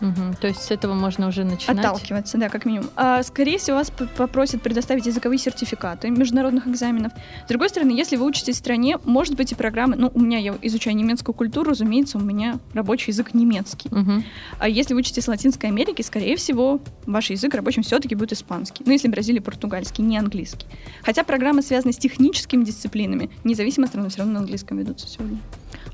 Угу, 0.00 0.36
то 0.40 0.48
есть 0.48 0.62
с 0.62 0.70
этого 0.70 0.94
можно 0.94 1.28
уже 1.28 1.44
начинать? 1.44 1.84
Отталкиваться, 1.84 2.38
да, 2.38 2.48
как 2.48 2.64
минимум. 2.64 2.88
А, 2.96 3.22
скорее 3.22 3.58
всего, 3.58 3.78
вас 3.78 3.90
попросят 3.90 4.62
предоставить 4.62 5.06
языковые 5.06 5.38
сертификаты 5.38 6.10
международных 6.10 6.66
экзаменов. 6.66 7.12
С 7.44 7.48
другой 7.48 7.68
стороны, 7.68 7.90
если 7.90 8.16
вы 8.16 8.26
учитесь 8.26 8.56
в 8.56 8.58
стране, 8.58 8.98
может 9.04 9.34
быть 9.34 9.52
и 9.52 9.54
программы... 9.54 9.96
Ну, 9.96 10.10
у 10.14 10.20
меня, 10.20 10.38
я 10.38 10.54
изучаю 10.62 10.96
немецкую 10.96 11.34
культуру, 11.34 11.70
разумеется, 11.70 12.18
у 12.18 12.20
меня 12.20 12.58
рабочий 12.74 13.10
язык 13.10 13.34
немецкий. 13.34 13.88
Угу. 13.88 14.22
А 14.58 14.68
если 14.68 14.94
вы 14.94 15.00
учитесь 15.00 15.24
в 15.24 15.28
Латинской 15.28 15.70
Америке, 15.70 16.02
скорее 16.02 16.36
всего, 16.36 16.80
ваш 17.06 17.30
язык 17.30 17.54
рабочим 17.54 17.82
все-таки 17.82 18.14
будет 18.14 18.32
испанский. 18.32 18.84
Ну, 18.86 18.92
если 18.92 19.08
Бразилия, 19.08 19.40
португальский, 19.40 20.04
не 20.04 20.18
английский. 20.18 20.66
Хотя 21.02 21.24
программы 21.24 21.62
связаны 21.62 21.92
с 21.92 21.98
техническими 21.98 22.64
дисциплинами, 22.64 23.30
независимо 23.44 23.84
от 23.84 23.90
страны, 23.90 24.08
все 24.08 24.18
равно 24.18 24.34
на 24.34 24.40
английском 24.40 24.78
ведутся 24.78 25.08
сегодня. 25.08 25.38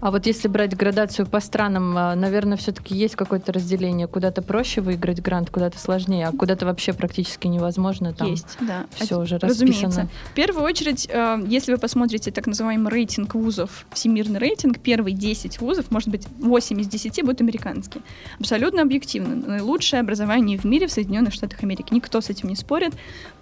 А 0.02 0.10
вот 0.10 0.26
если 0.26 0.48
брать 0.48 0.76
градацию 0.76 1.26
по 1.26 1.38
странам, 1.38 1.96
а, 1.96 2.16
наверное, 2.16 2.56
все-таки 2.56 2.92
есть 2.92 3.14
какое-то 3.14 3.52
разделение. 3.52 4.08
Куда-то 4.08 4.42
проще 4.42 4.80
выиграть 4.80 5.22
грант, 5.22 5.48
куда-то 5.48 5.78
сложнее, 5.78 6.26
а 6.26 6.32
куда-то 6.32 6.66
вообще 6.66 6.92
практически 6.92 7.46
невозможно. 7.46 8.12
Там 8.12 8.28
есть, 8.28 8.56
да. 8.60 8.86
Все 8.96 9.16
уже 9.16 9.38
расписано. 9.38 9.70
Разумеется. 9.70 10.08
В 10.32 10.34
первую 10.34 10.64
очередь, 10.64 11.08
а, 11.08 11.40
если 11.46 11.70
вы 11.70 11.78
посмотрите 11.78 12.32
так 12.32 12.48
называемый 12.48 12.90
рейтинг 12.92 13.36
вузов, 13.36 13.86
всемирный 13.92 14.40
рейтинг, 14.40 14.80
первые 14.80 15.14
10 15.14 15.60
вузов, 15.60 15.92
может 15.92 16.08
быть, 16.08 16.26
8 16.40 16.80
из 16.80 16.88
10 16.88 17.22
будут 17.22 17.40
американские. 17.40 18.02
Абсолютно 18.40 18.82
объективно. 18.82 19.36
Наилучшее 19.36 20.00
образование 20.00 20.58
в 20.58 20.64
мире 20.64 20.88
в 20.88 20.90
Соединенных 20.90 21.32
Штатах 21.32 21.62
Америки. 21.62 21.94
Никто 21.94 22.20
с 22.20 22.28
этим 22.28 22.48
не 22.48 22.56
спорит. 22.56 22.92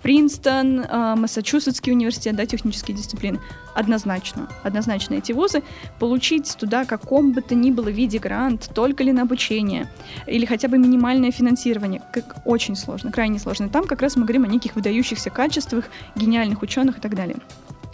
Принстон, 0.03 0.85
а, 0.87 1.17
Массачусетский 1.17 1.91
университет, 1.91 2.37
да, 2.37 2.45
технические 2.45 2.99
дисциплины. 2.99 3.41
Однозначно. 3.75 4.51
Однозначно 4.63 5.15
эти 5.15 5.33
вузы. 5.33 5.63
Получить 5.99 6.50
получить 6.51 6.61
туда 6.61 6.85
каком 6.85 7.33
бы 7.33 7.41
то 7.43 7.55
ни 7.55 7.71
было 7.71 7.89
виде 7.89 8.19
грант, 8.19 8.71
только 8.75 9.05
ли 9.05 9.13
на 9.13 9.23
обучение, 9.23 9.87
или 10.27 10.47
хотя 10.47 10.69
бы 10.69 10.79
минимальное 10.79 11.31
финансирование, 11.31 12.03
как 12.13 12.37
очень 12.45 12.77
сложно, 12.77 13.13
крайне 13.13 13.39
сложно. 13.39 13.69
Там 13.69 13.85
как 13.85 14.03
раз 14.03 14.17
мы 14.17 14.23
говорим 14.23 14.45
о 14.45 14.49
неких 14.49 14.77
выдающихся 14.77 15.31
качествах, 15.31 15.85
гениальных 16.17 16.63
ученых 16.63 16.99
и 16.99 17.01
так 17.01 17.15
далее. 17.15 17.37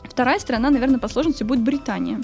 Вторая 0.05 0.39
страна, 0.39 0.71
наверное, 0.71 0.99
по 0.99 1.09
сложности 1.09 1.45
будет 1.45 1.61
Британия. 1.61 2.21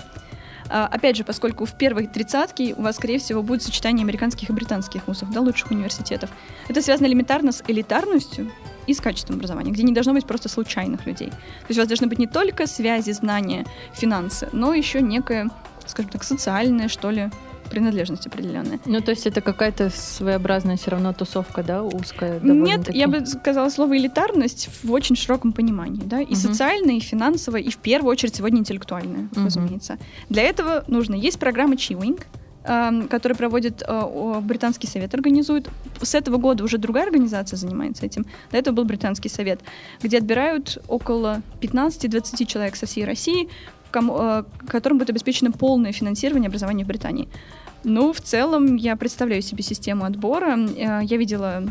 А, 0.69 0.87
опять 0.87 1.17
же, 1.17 1.25
поскольку 1.25 1.67
в 1.67 1.77
первой 1.77 2.07
тридцатке 2.07 2.75
у 2.77 2.83
вас, 2.83 2.97
скорее 2.97 3.19
всего, 3.19 3.43
будет 3.43 3.63
сочетание 3.63 4.05
американских 4.05 4.49
и 4.49 4.53
британских 4.53 5.07
вузов, 5.07 5.31
да, 5.31 5.41
лучших 5.41 5.71
университетов. 5.71 6.31
Это 6.69 6.81
связано 6.81 7.07
элементарно 7.09 7.53
с 7.53 7.63
элитарностью 7.69 8.51
и 8.87 8.95
с 8.95 9.01
качеством 9.01 9.37
образования, 9.37 9.71
где 9.71 9.83
не 9.83 9.93
должно 9.93 10.15
быть 10.15 10.25
просто 10.25 10.49
случайных 10.49 11.07
людей. 11.07 11.29
То 11.29 11.67
есть 11.69 11.79
у 11.79 11.83
вас 11.83 11.89
должны 11.89 12.07
быть 12.07 12.19
не 12.19 12.27
только 12.27 12.67
связи, 12.67 13.13
знания, 13.13 13.67
финансы, 13.93 14.49
но 14.53 14.73
еще 14.73 15.03
некое, 15.03 15.51
скажем 15.93 16.11
так, 16.11 16.25
социальное, 16.25 16.89
что 16.89 17.11
ли, 17.11 17.31
принадлежность 17.71 18.27
определенная. 18.27 18.81
Ну, 18.85 19.01
то 19.01 19.11
есть 19.11 19.27
это 19.27 19.41
какая-то 19.41 19.91
своеобразная 19.91 20.77
все 20.77 20.91
равно 20.91 21.13
тусовка, 21.13 21.63
да, 21.63 21.83
узкая? 21.83 22.41
Нет, 22.41 22.93
я 22.93 23.09
бы 23.09 23.25
сказала 23.25 23.69
слово 23.71 23.97
элитарность 23.97 24.69
в 24.83 24.93
очень 24.93 25.17
широком 25.17 25.53
понимании, 25.53 26.03
да, 26.05 26.21
и 26.21 26.33
угу. 26.33 26.35
социальная, 26.35 26.97
и 26.97 27.01
финансовая, 27.01 27.63
и 27.63 27.71
в 27.71 27.79
первую 27.79 28.11
очередь 28.11 28.35
сегодня 28.35 28.59
интеллектуальная, 28.59 29.29
угу. 29.33 29.45
разумеется. 29.45 29.99
Для 30.29 30.43
этого 30.43 30.85
нужно, 30.89 31.15
есть 31.15 31.39
программа 31.39 31.77
Чивинг, 31.77 32.27
который 32.63 33.37
проводит 33.37 33.83
э, 33.85 34.41
британский 34.41 34.87
совет, 34.87 35.13
организует. 35.15 35.69
С 36.01 36.15
этого 36.15 36.37
года 36.37 36.63
уже 36.63 36.79
другая 36.79 37.07
организация 37.07 37.57
занимается 37.57 38.07
этим. 38.07 38.25
До 38.53 38.59
этого 38.59 38.77
был 38.77 38.85
британский 38.85 39.29
совет, 39.29 39.61
где 40.01 40.19
отбирают 40.19 40.79
около 40.87 41.43
15-20 41.61 42.47
человек 42.47 42.77
со 42.77 42.87
всей 42.87 43.05
России, 43.05 43.49
кому, 43.93 44.17
э, 44.19 44.45
которым 44.67 44.99
будет 44.99 45.11
обеспечено 45.11 45.53
полное 45.53 45.93
финансирование 45.93 46.49
образования 46.49 46.85
в 46.85 46.89
Британии. 46.89 47.29
Ну, 47.85 48.13
в 48.13 48.21
целом, 48.21 48.77
я 48.77 48.97
представляю 48.97 49.43
себе 49.43 49.63
систему 49.63 50.05
отбора. 50.05 50.57
Э, 50.57 51.01
я 51.03 51.17
видела 51.17 51.65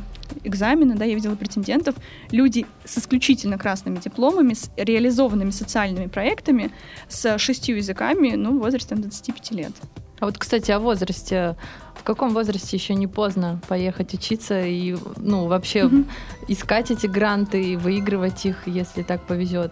экзамены, 0.44 0.96
да, 0.96 1.06
я 1.06 1.16
видела 1.16 1.36
претендентов. 1.36 1.96
Люди 2.32 2.66
с 2.86 2.98
исключительно 2.98 3.58
красными 3.58 3.98
дипломами, 3.98 4.54
с 4.54 4.72
реализованными 4.78 5.52
социальными 5.52 6.08
проектами, 6.08 6.72
с 7.10 7.38
шестью 7.38 7.78
языками, 7.78 8.36
ну, 8.36 8.58
в 8.58 8.60
возрасте 8.60 8.96
25 8.96 9.52
лет. 9.52 9.74
А 10.20 10.26
вот, 10.26 10.38
кстати, 10.38 10.72
о 10.72 10.80
возрасте. 10.80 11.56
В 12.02 12.04
каком 12.04 12.34
возрасте 12.34 12.76
еще 12.76 12.96
не 12.96 13.06
поздно 13.06 13.62
поехать 13.68 14.16
учиться 14.16 14.60
и, 14.66 14.98
ну, 15.18 15.46
вообще 15.46 15.82
mm-hmm. 15.82 16.06
искать 16.48 16.90
эти 16.90 17.06
гранты 17.06 17.62
и 17.62 17.76
выигрывать 17.76 18.44
их, 18.44 18.68
если 18.68 19.04
так 19.04 19.22
повезет? 19.22 19.72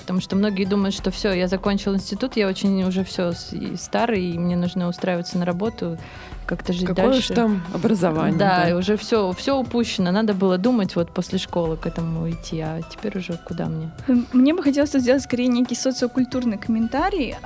Потому 0.00 0.20
что 0.20 0.34
многие 0.34 0.64
думают, 0.64 0.96
что 0.96 1.12
все, 1.12 1.32
я 1.32 1.46
закончил 1.46 1.94
институт, 1.94 2.34
я 2.34 2.48
очень 2.48 2.82
уже 2.82 3.04
все 3.04 3.32
старый, 3.76 4.32
и 4.32 4.38
мне 4.38 4.56
нужно 4.56 4.88
устраиваться 4.88 5.38
на 5.38 5.44
работу 5.44 5.96
как-то 6.50 6.72
жить 6.72 6.86
Какое 6.86 7.12
дальше. 7.12 7.28
Какое 7.28 7.36
там 7.36 7.62
образование. 7.72 8.36
Да, 8.36 8.64
да, 8.64 8.70
и 8.70 8.72
уже 8.72 8.96
все, 8.96 9.32
все 9.32 9.56
упущено. 9.56 10.10
Надо 10.10 10.34
было 10.34 10.58
думать 10.58 10.96
вот 10.96 11.14
после 11.14 11.38
школы 11.38 11.76
к 11.76 11.86
этому 11.86 12.28
идти, 12.28 12.60
а 12.60 12.80
теперь 12.90 13.16
уже 13.18 13.38
куда 13.46 13.66
мне? 13.66 13.90
Мне 14.32 14.52
бы 14.52 14.62
хотелось 14.62 14.90
сделать 14.90 15.22
скорее 15.22 15.46
некий 15.46 15.76
социокультурный 15.76 16.58
комментарий. 16.58 17.36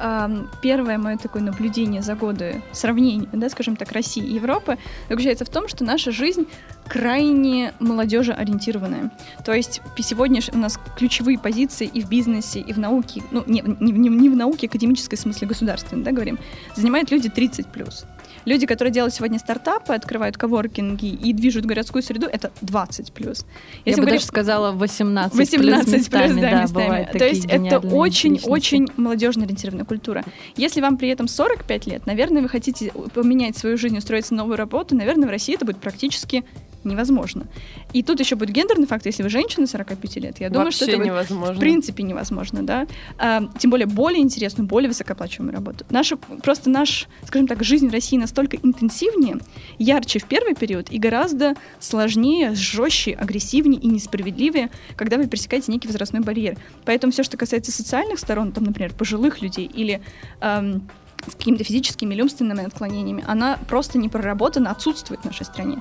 Первое 0.63 0.97
мое 0.97 1.19
такое 1.19 1.43
наблюдение 1.43 2.01
за 2.01 2.15
годы 2.15 2.63
сравнения, 2.73 3.29
да, 3.33 3.51
скажем 3.51 3.77
так, 3.77 3.93
России 3.93 4.25
и 4.25 4.35
Европы 4.35 4.79
заключается 5.11 5.45
в 5.45 5.51
том, 5.51 5.69
что 5.69 5.85
наша 5.85 6.11
жизнь 6.11 6.47
крайне 6.89 7.75
молодежеориентированная. 7.81 9.11
То 9.45 9.53
есть 9.53 9.83
сегодня 9.99 10.41
у 10.53 10.59
нас 10.59 10.79
ключевые 10.97 11.39
позиции 11.39 11.87
и 11.87 12.01
в 12.01 12.09
бизнесе, 12.09 12.61
и 12.61 12.73
в 12.73 12.79
науке, 12.79 13.23
ну, 13.31 13.43
не, 13.47 13.63
не, 13.81 13.93
не, 13.93 14.29
в 14.31 14.37
науке 14.37 14.67
академической 14.67 15.17
смысле 15.17 15.49
государственной, 15.49 16.03
да, 16.03 16.13
говорим, 16.13 16.39
занимают 16.75 17.11
люди 17.11 17.29
30+. 17.29 18.07
Люди, 18.45 18.67
которые 18.67 18.93
делают 18.93 19.15
сегодня 19.15 19.39
стартапы, 19.39 19.95
открывают 19.95 20.37
коворкинги 20.37 21.07
и 21.07 21.33
движут 21.33 21.65
городскую 21.65 22.03
среду, 22.03 22.27
это 22.31 22.53
20 22.61 23.13
плюс. 23.13 23.47
Если 23.85 23.91
Я 23.91 23.97
бы 23.97 24.03
говорим, 24.03 24.17
даже 24.17 24.27
сказала 24.27 24.73
18 24.73 25.37
18 25.37 25.59
плюс, 25.59 25.95
местами, 25.95 26.27
плюс 26.27 26.37
да, 26.37 26.51
да 26.51 26.63
местами. 26.63 27.09
То 27.19 27.27
есть 27.27 27.47
это 27.47 27.79
очень-очень 27.79 28.89
молодежно 28.97 29.45
ориентированная 29.45 29.85
культура. 29.85 30.25
Если 30.57 30.81
вам 30.81 30.97
при 30.97 31.09
этом 31.09 31.29
45 31.29 31.87
лет, 31.87 32.07
наверное, 32.07 32.43
вы 32.43 32.49
хотите 32.49 32.93
поменять 33.15 33.57
свою 33.57 33.77
жизнь, 33.77 33.97
устроиться 33.97 34.35
на 34.35 34.39
новую 34.39 34.57
работу, 34.57 34.95
наверное, 34.95 35.29
в 35.29 35.31
России 35.31 35.55
это 35.55 35.65
будет 35.65 35.79
практически 35.79 36.45
невозможно. 36.85 37.47
И 37.93 38.03
тут 38.03 38.21
еще 38.21 38.37
будет 38.37 38.51
гендерный 38.51 38.87
факт, 38.87 39.07
если 39.07 39.23
вы 39.23 39.29
женщина 39.29 39.67
45 39.67 40.17
лет, 40.17 40.41
я 40.41 40.49
думаю, 40.51 40.67
Вообще 40.67 40.85
что 40.85 40.93
это 40.93 41.05
невозможно. 41.05 41.55
в 41.55 41.59
принципе 41.59 42.03
невозможно, 42.03 42.63
да. 42.63 42.87
А, 43.19 43.43
тем 43.59 43.71
более 43.71 43.87
более 43.87 44.23
интересную, 44.23 44.69
более 44.69 44.89
высокооплачиваемую 44.89 45.55
работу. 45.55 45.85
Наша, 45.91 46.17
просто 46.17 46.71
наш, 46.71 47.09
скажем 47.25 47.47
так, 47.47 47.63
жизнь 47.63 47.89
в 47.89 47.93
России 47.93 48.17
настолько 48.17 48.57
интенсивнее, 48.57 49.39
ярче 49.79 50.19
в 50.19 50.25
первый 50.25 50.55
период 50.55 50.91
и 50.91 50.99
гораздо 50.99 51.55
сложнее, 51.81 52.55
жестче, 52.55 53.13
агрессивнее 53.13 53.81
и 53.81 53.87
несправедливее, 53.87 54.71
когда 54.97 55.17
вы 55.17 55.27
пересекаете 55.27 55.73
некий 55.73 55.89
возрастной 55.89 56.23
барьер. 56.23 56.57
Поэтому 56.85 57.13
все, 57.13 57.23
что 57.23 57.37
касается 57.37 57.73
социальных 57.73 58.19
сторон, 58.19 58.53
там, 58.53 58.65
например, 58.65 58.93
пожилых 58.93 59.43
людей 59.43 59.67
или 59.67 60.01
эм, 60.41 60.89
с 61.27 61.35
какими-то 61.35 61.65
физическими 61.65 62.15
или 62.15 62.23
умственными 62.23 62.65
отклонениями, 62.65 63.25
она 63.27 63.59
просто 63.69 63.99
не 63.99 64.09
проработана, 64.09 64.71
отсутствует 64.71 65.21
в 65.21 65.25
нашей 65.25 65.45
стране. 65.47 65.79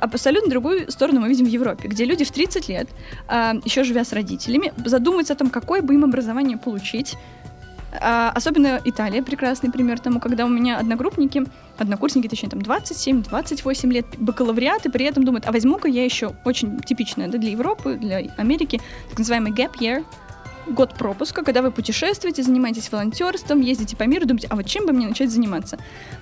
Абсолютно 0.00 0.50
другую 0.50 0.90
сторону 0.90 1.20
мы 1.20 1.28
видим 1.28 1.46
в 1.46 1.48
Европе, 1.48 1.88
где 1.88 2.04
люди 2.04 2.24
в 2.24 2.30
30 2.30 2.68
лет, 2.68 2.88
а, 3.28 3.54
еще 3.64 3.84
живя 3.84 4.04
с 4.04 4.12
родителями, 4.12 4.72
задумываются 4.84 5.34
о 5.34 5.36
том, 5.36 5.50
какое 5.50 5.82
бы 5.82 5.94
им 5.94 6.04
образование 6.04 6.56
получить, 6.58 7.16
а, 7.92 8.30
особенно 8.34 8.80
Италия 8.84 9.22
прекрасный 9.22 9.70
пример 9.70 9.98
тому, 9.98 10.20
когда 10.20 10.44
у 10.44 10.48
меня 10.48 10.78
одногруппники, 10.78 11.44
однокурсники, 11.76 12.28
точнее, 12.28 12.50
там 12.50 12.60
27-28 12.60 13.90
лет 13.90 14.06
бакалавриат, 14.18 14.86
и 14.86 14.90
при 14.90 15.06
этом 15.06 15.24
думают, 15.24 15.46
а 15.46 15.52
возьму-ка 15.52 15.88
я 15.88 16.04
еще 16.04 16.34
очень 16.44 16.78
типичное 16.80 17.28
да, 17.28 17.38
для 17.38 17.50
Европы, 17.50 17.96
для 17.96 18.18
Америки, 18.36 18.80
так 19.08 19.18
называемый 19.18 19.52
gap 19.52 19.72
year, 19.80 20.04
год 20.66 20.94
пропуска, 20.94 21.42
когда 21.42 21.62
вы 21.62 21.70
путешествуете, 21.70 22.42
занимаетесь 22.42 22.90
волонтерством, 22.92 23.60
ездите 23.60 23.96
по 23.96 24.04
миру, 24.04 24.26
думаете, 24.26 24.46
а 24.50 24.56
вот 24.56 24.66
чем 24.66 24.86
бы 24.86 24.92
мне 24.92 25.06
начать 25.06 25.30
заниматься? 25.30 25.78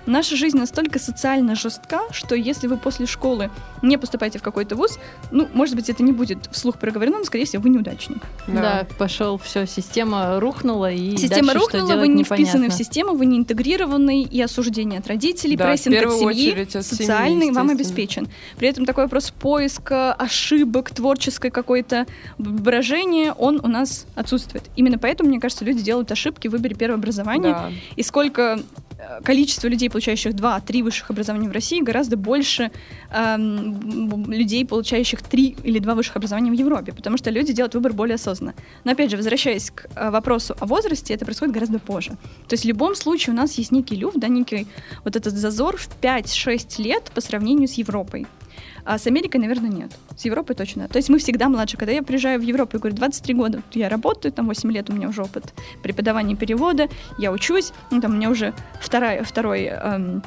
Наша 0.06 0.36
жизнь 0.36 0.56
настолько 0.56 0.98
социально 0.98 1.54
жестка, 1.54 2.02
что 2.12 2.34
если 2.34 2.66
вы 2.66 2.76
после 2.76 3.06
школы 3.06 3.50
не 3.82 3.98
поступаете 3.98 4.38
в 4.38 4.42
какой-то 4.42 4.76
вуз, 4.76 4.98
ну, 5.30 5.48
может 5.52 5.74
быть, 5.74 5.90
это 5.90 6.02
не 6.02 6.12
будет 6.12 6.48
вслух 6.50 6.78
проговорено, 6.78 7.18
но, 7.18 7.24
скорее 7.24 7.44
всего, 7.44 7.62
вы 7.62 7.70
неудачник. 7.70 8.22
Да, 8.46 8.54
да 8.54 8.86
пошел, 8.98 9.38
все, 9.38 9.66
система 9.66 10.40
рухнула, 10.40 10.90
и 10.90 11.16
Система 11.16 11.52
дальше, 11.52 11.58
рухнула, 11.58 11.96
вы 11.96 12.08
не 12.08 12.22
непонятно. 12.22 12.36
вписаны 12.36 12.68
в 12.70 12.72
систему, 12.72 13.14
вы 13.14 13.26
не 13.26 13.38
интегрированы, 13.38 14.22
и 14.22 14.40
осуждение 14.40 15.00
от 15.00 15.06
родителей, 15.08 15.56
да, 15.56 15.66
прессинг 15.66 15.96
от 15.96 16.12
семьи, 16.12 16.62
от 16.62 16.70
социальный 16.84 17.46
семьи, 17.46 17.54
вам 17.54 17.70
обеспечен. 17.70 18.28
При 18.56 18.68
этом 18.68 18.86
такой 18.86 19.04
вопрос 19.04 19.30
поиска, 19.30 20.12
ошибок, 20.14 20.90
творческой 20.90 21.50
какой-то 21.50 22.06
выражения, 22.38 23.32
он 23.32 23.60
у 23.62 23.68
нас 23.68 24.06
отсутствует 24.14 24.27
отсутствует. 24.28 24.64
Именно 24.76 24.98
поэтому, 24.98 25.30
мне 25.30 25.40
кажется, 25.40 25.64
люди 25.64 25.82
делают 25.82 26.12
ошибки 26.12 26.48
в 26.48 26.52
выборе 26.52 26.74
первого 26.74 26.98
образования. 26.98 27.52
Да. 27.52 27.70
И 27.96 28.02
сколько 28.02 28.60
э, 28.98 29.22
количество 29.24 29.68
людей, 29.68 29.88
получающих 29.88 30.34
два-три 30.34 30.82
высших 30.82 31.10
образования 31.10 31.48
в 31.48 31.52
России, 31.52 31.80
гораздо 31.80 32.16
больше 32.16 32.70
эм, 33.10 34.30
людей, 34.30 34.66
получающих 34.66 35.22
три 35.22 35.56
или 35.64 35.78
два 35.78 35.94
высших 35.94 36.16
образования 36.16 36.50
в 36.50 36.54
Европе, 36.54 36.92
потому 36.92 37.16
что 37.16 37.30
люди 37.30 37.52
делают 37.52 37.74
выбор 37.74 37.92
более 37.92 38.16
осознанно. 38.16 38.54
Но 38.84 38.92
опять 38.92 39.10
же, 39.10 39.16
возвращаясь 39.16 39.70
к 39.70 39.86
э, 39.94 40.10
вопросу 40.10 40.54
о 40.60 40.66
возрасте, 40.66 41.14
это 41.14 41.24
происходит 41.24 41.54
гораздо 41.54 41.78
позже. 41.78 42.10
То 42.48 42.54
есть 42.54 42.64
в 42.64 42.68
любом 42.68 42.94
случае 42.94 43.34
у 43.34 43.36
нас 43.36 43.54
есть 43.54 43.72
некий 43.72 43.96
люфт, 43.96 44.18
да, 44.18 44.28
некий 44.28 44.66
вот 45.04 45.16
этот 45.16 45.34
зазор 45.34 45.76
в 45.76 45.88
5-6 46.02 46.82
лет 46.82 47.10
по 47.14 47.20
сравнению 47.20 47.68
с 47.68 47.74
Европой. 47.74 48.26
А 48.84 48.98
с 48.98 49.06
Америкой, 49.06 49.40
наверное, 49.40 49.70
нет. 49.70 49.90
С 50.16 50.24
Европой 50.24 50.54
точно. 50.54 50.88
То 50.88 50.98
есть 50.98 51.08
мы 51.08 51.18
всегда 51.18 51.48
младше. 51.48 51.76
Когда 51.76 51.92
я 51.92 52.02
приезжаю 52.02 52.40
в 52.40 52.42
Европу, 52.42 52.72
я 52.74 52.80
говорю, 52.80 52.96
23 52.96 53.34
года, 53.34 53.62
я 53.72 53.88
работаю, 53.88 54.32
там 54.32 54.46
8 54.46 54.72
лет 54.72 54.90
у 54.90 54.92
меня 54.92 55.08
уже 55.08 55.22
опыт 55.22 55.54
преподавания 55.82 56.36
перевода, 56.36 56.88
я 57.18 57.32
учусь, 57.32 57.72
ну, 57.90 58.00
там 58.00 58.12
у 58.12 58.14
меня 58.14 58.30
уже 58.30 58.54
вторая, 58.80 59.22
второй 59.22 59.64
эм, 59.64 60.22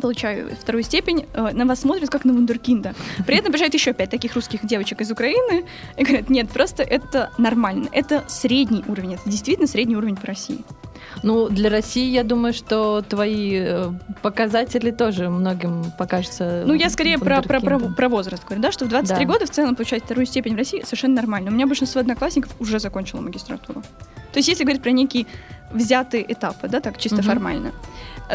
получаю 0.00 0.54
вторую 0.60 0.82
степень, 0.82 1.26
э, 1.34 1.50
на 1.52 1.66
вас 1.66 1.80
смотрят 1.80 2.10
как 2.10 2.24
на 2.24 2.32
вундеркинда. 2.32 2.94
При 3.26 3.36
этом 3.36 3.52
приезжает 3.52 3.74
еще 3.74 3.92
пять 3.92 4.10
таких 4.10 4.34
русских 4.34 4.64
девочек 4.66 5.00
из 5.00 5.10
Украины 5.10 5.64
и 5.96 6.04
говорят, 6.04 6.30
нет, 6.30 6.48
просто 6.48 6.82
это 6.82 7.30
нормально, 7.38 7.88
это 7.92 8.24
средний 8.28 8.84
уровень, 8.86 9.14
это 9.14 9.28
действительно 9.28 9.66
средний 9.66 9.96
уровень 9.96 10.16
по 10.16 10.26
России. 10.26 10.64
Ну, 11.22 11.48
для 11.48 11.70
России, 11.70 12.10
я 12.10 12.24
думаю, 12.24 12.52
что 12.52 13.02
твои 13.02 13.58
э, 13.60 13.92
показатели 14.22 14.90
тоже 14.90 15.28
многим 15.28 15.84
покажутся. 15.98 16.64
Ну, 16.66 16.74
я 16.74 16.90
скорее 16.90 17.18
про, 17.18 17.42
про, 17.42 17.60
про, 17.60 17.78
про 17.78 18.08
возраст 18.08 18.44
говорю, 18.44 18.62
да, 18.62 18.72
что 18.72 18.84
в 18.84 18.88
23 18.88 19.24
да. 19.24 19.32
года 19.32 19.46
в 19.46 19.50
целом 19.50 19.76
получать 19.76 20.04
вторую 20.04 20.26
степень 20.26 20.54
в 20.54 20.58
России 20.58 20.82
совершенно 20.84 21.14
нормально. 21.14 21.50
У 21.50 21.54
меня 21.54 21.66
большинство 21.66 22.00
одноклассников 22.00 22.54
уже 22.58 22.78
закончило 22.78 23.20
магистратуру. 23.20 23.82
То 24.32 24.38
есть, 24.38 24.48
если 24.48 24.64
говорить 24.64 24.82
про 24.82 24.90
некие 24.90 25.26
взятые 25.72 26.30
этапы, 26.32 26.68
да, 26.68 26.80
так 26.80 26.98
чисто 26.98 27.18
угу. 27.18 27.26
формально. 27.26 27.72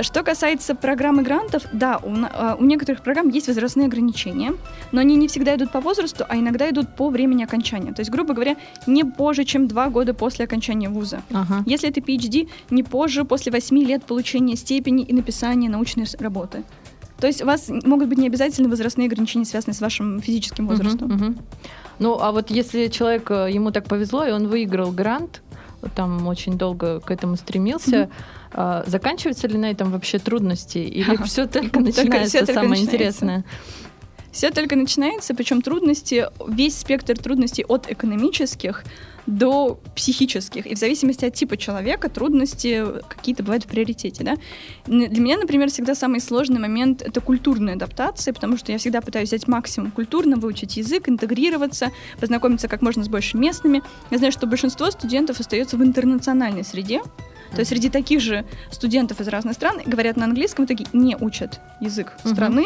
Что 0.01 0.23
касается 0.23 0.75
программы 0.75 1.23
грантов, 1.23 1.63
да, 1.73 1.97
у, 1.97 2.13
а, 2.31 2.55
у 2.59 2.63
некоторых 2.63 3.01
программ 3.01 3.29
есть 3.29 3.47
возрастные 3.47 3.87
ограничения, 3.87 4.53
но 4.91 5.01
они 5.01 5.15
не 5.15 5.27
всегда 5.27 5.55
идут 5.55 5.71
по 5.71 5.81
возрасту, 5.81 6.25
а 6.29 6.37
иногда 6.37 6.69
идут 6.69 6.95
по 6.95 7.09
времени 7.09 7.43
окончания. 7.43 7.91
То 7.91 8.01
есть, 8.01 8.11
грубо 8.11 8.33
говоря, 8.33 8.55
не 8.85 9.03
позже, 9.03 9.45
чем 9.45 9.67
два 9.67 9.89
года 9.89 10.13
после 10.13 10.45
окончания 10.45 10.89
вуза. 10.89 11.21
Ага. 11.31 11.63
Если 11.65 11.89
это 11.89 12.01
PhD, 12.01 12.49
не 12.69 12.83
позже, 12.83 13.25
после 13.25 13.51
8 13.51 13.77
лет 13.79 14.03
получения 14.03 14.55
степени 14.55 15.03
и 15.03 15.13
написания 15.13 15.69
научной 15.69 16.05
работы. 16.19 16.63
То 17.19 17.27
есть 17.27 17.41
у 17.41 17.45
вас 17.45 17.69
могут 17.69 18.07
быть 18.07 18.17
не 18.17 18.27
обязательно 18.27 18.69
возрастные 18.69 19.07
ограничения, 19.07 19.45
связанные 19.45 19.75
с 19.75 19.81
вашим 19.81 20.21
физическим 20.21 20.67
возрастом. 20.67 21.09
мгм. 21.09 21.37
Ну, 21.99 22.17
а 22.19 22.31
вот 22.31 22.49
если 22.49 22.87
человек, 22.87 23.29
э, 23.29 23.49
ему 23.51 23.71
так 23.71 23.85
повезло, 23.85 24.25
и 24.25 24.31
он 24.31 24.47
выиграл 24.47 24.91
грант, 24.91 25.41
там 25.95 26.27
очень 26.27 26.57
долго 26.57 27.01
к 27.01 27.11
этому 27.11 27.35
стремился, 27.35 28.09
а, 28.51 28.83
заканчиваются 28.87 29.47
ли 29.47 29.57
на 29.57 29.71
этом 29.71 29.91
вообще 29.91 30.19
трудности? 30.19 30.79
Или 30.79 31.15
все 31.25 31.47
только 31.47 31.79
начинается 31.79 32.39
только 32.39 32.53
самое 32.53 32.69
начинается. 32.69 32.95
интересное? 32.95 33.45
Все 34.31 34.51
только 34.51 34.75
начинается, 34.75 35.33
причем 35.33 35.61
трудности, 35.61 36.27
весь 36.47 36.77
спектр 36.77 37.17
трудностей 37.17 37.65
от 37.67 37.91
экономических 37.91 38.83
до 39.25 39.79
психических. 39.95 40.65
И 40.65 40.75
в 40.75 40.77
зависимости 40.77 41.25
от 41.25 41.33
типа 41.33 41.57
человека 41.57 42.09
трудности 42.09 42.83
какие-то 43.07 43.43
бывают 43.43 43.63
в 43.63 43.67
приоритете. 43.67 44.23
Да? 44.23 44.35
Для 44.85 45.21
меня, 45.21 45.37
например, 45.37 45.69
всегда 45.69 45.95
самый 45.95 46.19
сложный 46.19 46.59
момент— 46.59 47.01
это 47.03 47.21
культурная 47.21 47.75
адаптация, 47.75 48.33
потому 48.33 48.57
что 48.57 48.71
я 48.71 48.77
всегда 48.77 49.01
пытаюсь 49.01 49.29
взять 49.29 49.47
максимум 49.47 49.91
культурно, 49.91 50.37
выучить 50.37 50.77
язык, 50.77 51.09
интегрироваться, 51.09 51.91
познакомиться 52.19 52.67
как 52.67 52.81
можно 52.81 53.03
с 53.03 53.07
больше 53.07 53.37
местными. 53.37 53.83
Я 54.09 54.17
знаю, 54.17 54.31
что 54.31 54.47
большинство 54.47 54.89
студентов 54.89 55.39
остается 55.39 55.77
в 55.77 55.83
интернациональной 55.83 56.63
среде, 56.63 57.01
то 57.51 57.59
есть 57.59 57.69
среди 57.69 57.89
таких 57.89 58.21
же 58.21 58.45
студентов 58.71 59.19
из 59.21 59.27
разных 59.27 59.53
стран 59.55 59.81
говорят 59.85 60.17
на 60.17 60.25
английском, 60.25 60.65
итоге 60.65 60.85
не 60.93 61.15
учат 61.15 61.59
язык 61.79 62.13
Мгм. 62.23 62.33
страны 62.33 62.65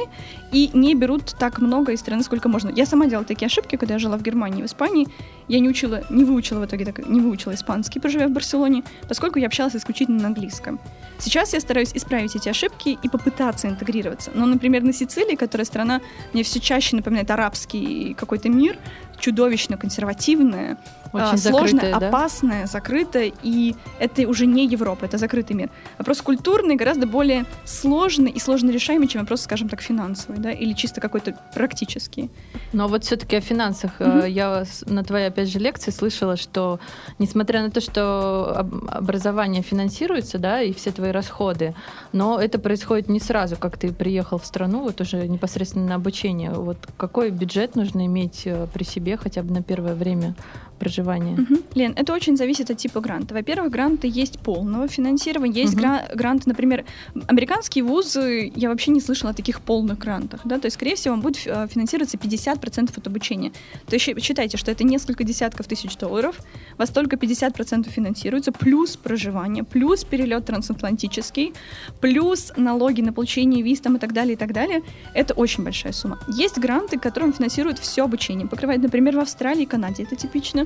и 0.52 0.70
не 0.74 0.96
берут 0.96 1.36
так 1.40 1.60
много 1.60 1.92
из 1.92 2.00
страны, 2.00 2.24
сколько 2.24 2.50
можно. 2.50 2.70
Я 2.76 2.86
сама 2.86 3.08
делала 3.08 3.26
такие 3.26 3.48
ошибки, 3.48 3.76
когда 3.76 3.96
я 3.96 4.00
жила 4.00 4.18
в 4.18 4.22
Германии 4.22 4.60
и 4.60 4.64
в 4.64 4.66
Испании. 4.66 5.08
Я 5.48 5.60
не 5.60 5.70
учила, 5.70 6.04
не 6.10 6.24
выучила 6.24 6.60
в 6.60 6.66
итоге, 6.66 6.86
так, 6.86 7.06
не 7.08 7.22
выучила 7.22 7.54
испанский, 7.54 8.00
проживя 8.00 8.28
в 8.28 8.32
Барселоне, 8.32 8.84
поскольку 9.08 9.40
я 9.40 9.48
общалась 9.48 9.76
исключительно 9.76 10.22
на 10.22 10.28
английском. 10.28 10.80
Сейчас 11.20 11.54
я 11.54 11.60
стараюсь 11.60 11.92
исправить 11.94 12.36
эти 12.36 12.50
ошибки 12.50 12.98
и 13.02 13.10
попытаться 13.10 13.68
интегрироваться. 13.68 14.32
Но, 14.34 14.46
например, 14.46 14.84
на 14.84 14.94
Сицилии, 14.94 15.36
которая 15.36 15.66
страна 15.66 16.02
мне 16.34 16.44
все 16.44 16.60
чаще 16.60 16.96
напоминает 16.96 17.30
арабский 17.32 18.14
какой-то 18.14 18.50
мир, 18.50 18.78
чудовищно 19.24 19.78
консервативная, 19.78 20.78
Очень 21.14 21.26
а, 21.26 21.38
сложная, 21.38 21.94
закрытая, 21.94 22.00
да? 22.00 22.68
закрытая, 22.68 23.32
и 23.42 23.74
это 23.98 24.28
уже 24.28 24.46
не 24.46 24.68
Европа, 24.68 25.06
это 25.06 25.18
закрытый 25.18 25.56
мир. 25.56 25.70
Вопрос 25.98 26.22
культурный 26.22 26.76
гораздо 26.76 27.08
более 27.08 27.46
сложный 27.64 28.32
и 28.32 28.40
сложно 28.40 28.70
решаемый, 28.72 29.08
чем 29.08 29.22
вопрос, 29.22 29.44
скажем 29.44 29.70
так, 29.70 29.82
финансовый, 29.82 30.40
да, 30.40 30.52
или 30.52 30.74
чисто 30.74 31.00
какой-то 31.00 31.38
практический. 31.56 32.30
Но 32.74 32.90
вот 32.90 33.06
все-таки 33.06 33.38
о 33.38 33.42
финансах. 33.42 33.92
Э, 34.00 34.26
Я 34.28 34.66
на 34.88 35.04
твоей, 35.04 35.28
опять 35.28 35.48
же, 35.50 35.60
лекции 35.60 35.92
слышала, 35.92 36.36
что 36.36 36.80
несмотря 37.18 37.62
на 37.62 37.72
то, 37.72 37.80
что 37.80 38.54
об- 38.58 38.90
образование 38.90 39.62
финансируется, 39.62 40.38
да, 40.38 40.62
и 40.62 40.74
все 40.74 40.92
твои 40.92 41.12
расходы, 41.12 41.74
но 42.12 42.42
это 42.42 42.60
происходит 42.60 43.08
не 43.08 43.22
сразу, 43.22 43.56
как 43.56 43.78
ты 43.78 43.94
приехал 43.94 44.38
в 44.38 44.46
страну, 44.46 44.82
вот 44.82 45.00
уже 45.00 45.28
непосредственно 45.30 45.86
на 45.88 45.96
обучение. 45.96 46.52
Вот 46.52 46.78
какой 46.98 47.30
бюджет 47.32 47.78
нужно 47.78 48.06
иметь 48.06 48.42
э, 48.46 48.68
при 48.74 48.84
себе 48.84 49.13
хотя 49.18 49.44
бы 49.44 49.54
на 49.54 49.62
первое 49.62 49.96
время 49.96 50.36
проживания? 50.80 51.36
Мгм. 51.36 51.60
Лен, 51.76 51.94
это 51.96 52.14
очень 52.14 52.38
зависит 52.38 52.70
от 52.70 52.78
типа 52.78 53.00
гранта. 53.00 53.34
Во-первых, 53.34 53.72
гранты 53.72 54.08
есть 54.08 54.40
полного 54.40 54.88
финансирования, 54.88 55.62
есть 55.62 55.76
гра- 55.76 56.08
гранты, 56.14 56.50
например, 56.50 56.86
американские 57.28 57.84
вузы, 57.84 58.52
я 58.56 58.70
вообще 58.70 58.92
не 58.92 59.02
слышала 59.02 59.32
о 59.32 59.34
таких 59.34 59.62
полных 59.62 59.98
грантах, 59.98 60.42
да, 60.46 60.60
то 60.60 60.66
есть, 60.66 60.76
скорее 60.76 60.96
всего, 60.96 61.14
вам 61.14 61.22
будет 61.22 61.42
э, 61.46 61.68
финансироваться 61.70 62.18
50% 62.18 62.98
от 62.98 63.08
обучения. 63.08 63.52
То 63.88 63.96
есть, 63.96 64.22
считайте, 64.22 64.58
что 64.58 64.72
это 64.72 64.84
несколько 64.84 65.24
десятков 65.24 65.68
тысяч 65.68 65.96
долларов, 65.98 66.40
вас 66.78 66.90
только 66.90 67.16
50% 67.16 67.90
финансируется, 67.90 68.52
плюс 68.52 68.96
проживание, 68.98 69.64
плюс 69.64 70.04
перелет 70.04 70.46
трансатлантический, 70.46 71.54
плюс 72.02 72.52
налоги 72.58 73.02
на 73.02 73.14
получение 73.14 73.62
виз 73.64 73.80
там 73.80 73.96
и 73.96 74.00
так 74.00 74.14
далее, 74.14 74.34
и 74.34 74.38
так 74.38 74.54
далее. 74.54 74.82
Это 75.14 75.34
очень 75.34 75.64
большая 75.64 75.94
сумма. 75.94 76.20
Есть 76.28 76.58
гранты, 76.58 77.00
которым 77.00 77.34
финансируют 77.34 77.80
все 77.80 78.04
обучение. 78.04 78.48
Покрывает, 78.48 78.82
например, 78.82 79.16
в 79.16 79.20
Австралии 79.20 79.64
и 79.64 79.66
Канаде, 79.66 80.04
это 80.04 80.16
типично. 80.16 80.63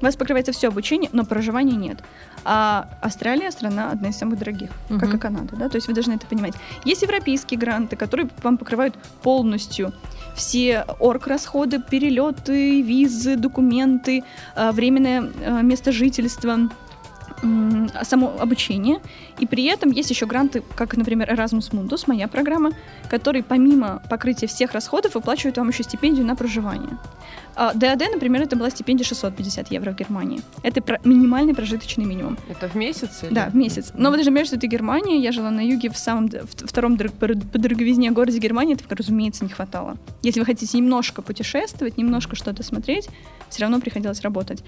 У 0.00 0.04
вас 0.04 0.14
покрывается 0.14 0.52
все 0.52 0.68
обучение, 0.68 1.08
но 1.12 1.24
проживания 1.24 1.76
нет. 1.76 1.98
А 2.44 2.90
Австралия 3.00 3.50
страна 3.50 3.90
одна 3.90 4.10
из 4.10 4.16
самых 4.16 4.38
дорогих, 4.38 4.70
как 4.88 5.08
Мгм. 5.08 5.16
и 5.16 5.18
Канада, 5.18 5.56
да, 5.56 5.68
то 5.68 5.76
есть 5.76 5.88
вы 5.88 5.94
должны 5.94 6.12
это 6.12 6.26
понимать. 6.26 6.52
Есть 6.84 7.02
европейские 7.02 7.58
гранты, 7.58 7.96
которые 7.96 8.28
вам 8.42 8.58
покрывают 8.58 8.94
полностью 9.22 9.92
все 10.34 10.84
орг-расходы, 11.00 11.80
перелеты, 11.80 12.82
визы, 12.82 13.36
документы, 13.36 14.22
а, 14.54 14.72
временное 14.72 15.30
а, 15.44 15.62
место 15.62 15.92
жительства, 15.92 16.68
само 18.02 18.34
обучение. 18.38 19.00
И 19.38 19.46
при 19.46 19.64
этом 19.64 19.90
есть 19.90 20.10
еще 20.10 20.26
гранты, 20.26 20.62
как, 20.74 20.96
например, 20.96 21.30
Erasmus 21.30 21.70
Mundus, 21.70 22.04
моя 22.06 22.28
программа, 22.28 22.70
который 23.10 23.42
помимо 23.42 24.02
покрытия 24.08 24.46
всех 24.46 24.72
расходов 24.72 25.14
выплачивает 25.14 25.58
вам 25.58 25.68
еще 25.68 25.82
стипендию 25.82 26.24
на 26.26 26.34
проживание. 26.34 26.96
А 27.56 27.72
ДАД, 27.72 28.00
например, 28.12 28.42
это 28.42 28.54
была 28.54 28.68
стипендия 28.70 29.04
650 29.04 29.70
евро 29.70 29.92
в 29.92 29.96
Германии. 29.96 30.42
Это 30.62 30.82
про- 30.82 31.00
минимальный 31.04 31.54
прожиточный 31.54 32.04
минимум. 32.04 32.36
Это 32.50 32.68
в 32.68 32.74
месяц? 32.74 33.22
или? 33.22 33.32
Да, 33.32 33.48
в 33.48 33.56
месяц. 33.56 33.92
Но 33.94 34.10
вы 34.10 34.18
даже 34.18 34.26
понимаете, 34.26 34.48
что 34.48 34.56
это 34.56 34.66
Германия. 34.66 35.18
Я 35.18 35.32
жила 35.32 35.50
на 35.50 35.60
юге 35.66 35.88
в 35.90 35.96
самом 35.96 36.28
в 36.28 36.46
втором 36.68 36.96
дор- 36.96 37.10
по 37.10 37.58
дороговизне 37.58 38.10
городе 38.10 38.38
Германии. 38.38 38.74
Это, 38.74 38.94
разумеется, 38.94 39.44
не 39.44 39.50
хватало. 39.50 39.96
Если 40.22 40.38
вы 40.38 40.44
хотите 40.46 40.76
немножко 40.76 41.22
путешествовать, 41.22 41.96
немножко 41.96 42.36
что-то 42.36 42.62
смотреть, 42.62 43.08
все 43.48 43.62
равно 43.62 43.80
приходилось 43.80 44.20
работать. 44.20 44.62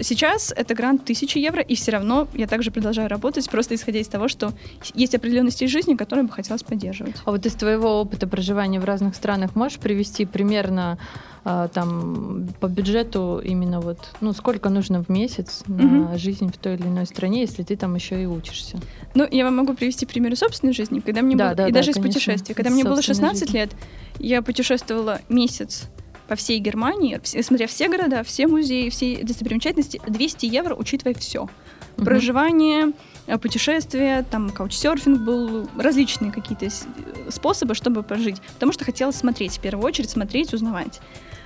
Сейчас 0.00 0.52
это 0.56 0.74
грант 0.74 1.02
1000 1.02 1.38
евро, 1.38 1.62
и 1.62 1.74
все 1.74 1.90
равно 1.90 2.28
я 2.34 2.46
также 2.46 2.70
продолжаю 2.70 3.08
работать, 3.08 3.48
просто 3.50 3.74
исходя 3.74 3.98
из 3.98 4.08
того, 4.08 4.28
что 4.28 4.52
есть 4.94 5.14
определенный 5.14 5.50
стиль 5.50 5.68
жизни, 5.68 5.94
который 5.94 6.24
бы 6.24 6.30
хотелось 6.30 6.62
поддерживать. 6.62 7.16
А 7.24 7.30
вот 7.32 7.44
из 7.44 7.54
твоего 7.54 8.00
опыта 8.00 8.26
проживания 8.28 8.78
в 8.78 8.84
разных 8.84 9.16
странах 9.16 9.56
можешь 9.56 9.78
привести 9.78 10.26
примерно 10.26 10.92
а, 10.92 11.29
там 11.42 12.48
по 12.60 12.66
бюджету 12.68 13.40
именно 13.44 13.80
вот, 13.80 13.98
ну, 14.20 14.32
сколько 14.32 14.68
нужно 14.68 15.02
в 15.02 15.08
месяц 15.08 15.62
на 15.66 15.82
Мгм. 15.82 16.18
жизнь 16.18 16.52
в 16.52 16.58
той 16.58 16.74
или 16.74 16.82
иной 16.86 17.06
стране, 17.06 17.40
если 17.42 17.62
ты 17.62 17.76
там 17.76 17.94
еще 17.94 18.22
и 18.22 18.26
учишься? 18.26 18.78
Ну, 19.14 19.26
я 19.30 19.44
вам 19.44 19.56
могу 19.56 19.74
привести 19.74 20.04
примеры 20.06 20.36
собственной 20.36 20.72
жизни, 20.74 21.00
когда 21.00 21.22
мне 21.22 21.36
Да, 21.36 21.46
было, 21.46 21.54
да, 21.56 21.68
и 21.68 21.72
да, 21.72 21.78
даже 21.80 21.90
из 21.92 21.94
конечно, 21.96 22.12
путешествий. 22.20 22.54
Когда 22.54 22.70
из 22.70 22.74
мне 22.74 22.84
было 22.84 22.96
собственной 22.96 23.14
16 23.16 23.40
жизни. 23.48 23.56
лет, 23.58 23.70
я 24.18 24.42
путешествовала 24.42 25.20
месяц 25.28 25.88
по 26.28 26.36
всей 26.36 26.58
Германии, 26.60 27.20
смотря 27.42 27.66
все 27.66 27.88
города, 27.88 28.22
все 28.22 28.46
музеи, 28.46 28.88
все 28.90 29.20
достопримечательности, 29.24 30.00
200 30.06 30.46
евро, 30.46 30.74
учитывая 30.74 31.14
все. 31.14 31.48
Мгм. 31.96 32.04
Проживание, 32.04 32.92
э, 33.26 33.36
путешествия, 33.38 34.24
там 34.30 34.50
каучсерфинг 34.50 35.20
был, 35.22 35.68
различные 35.76 36.30
какие-то 36.32 36.66
с- 36.70 36.86
способы, 37.30 37.74
чтобы 37.74 38.02
пожить. 38.02 38.40
Потому 38.54 38.72
что 38.72 38.84
хотелось 38.84 39.16
смотреть, 39.16 39.58
в 39.58 39.60
первую 39.60 39.84
очередь 39.86 40.10
смотреть, 40.10 40.54
узнавать. 40.54 41.00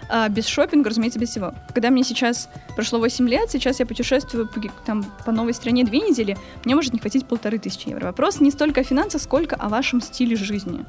А 0.09 0.29
без 0.29 0.47
шопинга, 0.47 0.90
разумеется, 0.90 1.19
без 1.19 1.31
всего. 1.31 1.55
Когда 1.73 1.90
мне 1.90 2.05
сейчас 2.05 2.49
прошло 2.75 2.99
8 2.99 3.29
лет, 3.29 3.51
сейчас 3.51 3.81
я 3.81 3.87
путешествую 3.87 4.49
по, 4.49 4.61
там, 4.85 5.05
по 5.25 5.33
новой 5.33 5.55
стране 5.55 5.85
две 5.85 6.01
недели, 6.01 6.37
мне 6.64 6.75
может 6.75 6.93
не 6.93 6.99
хватить 6.99 7.27
полторы 7.27 7.59
тысячи 7.59 7.88
евро. 7.88 8.07
Вопрос 8.07 8.40
не 8.40 8.51
столько 8.51 8.81
о 8.81 8.85
финансах, 8.85 9.23
сколько 9.23 9.57
о 9.57 9.69
вашем 9.69 10.01
стиле 10.01 10.37
жизни. 10.37 10.85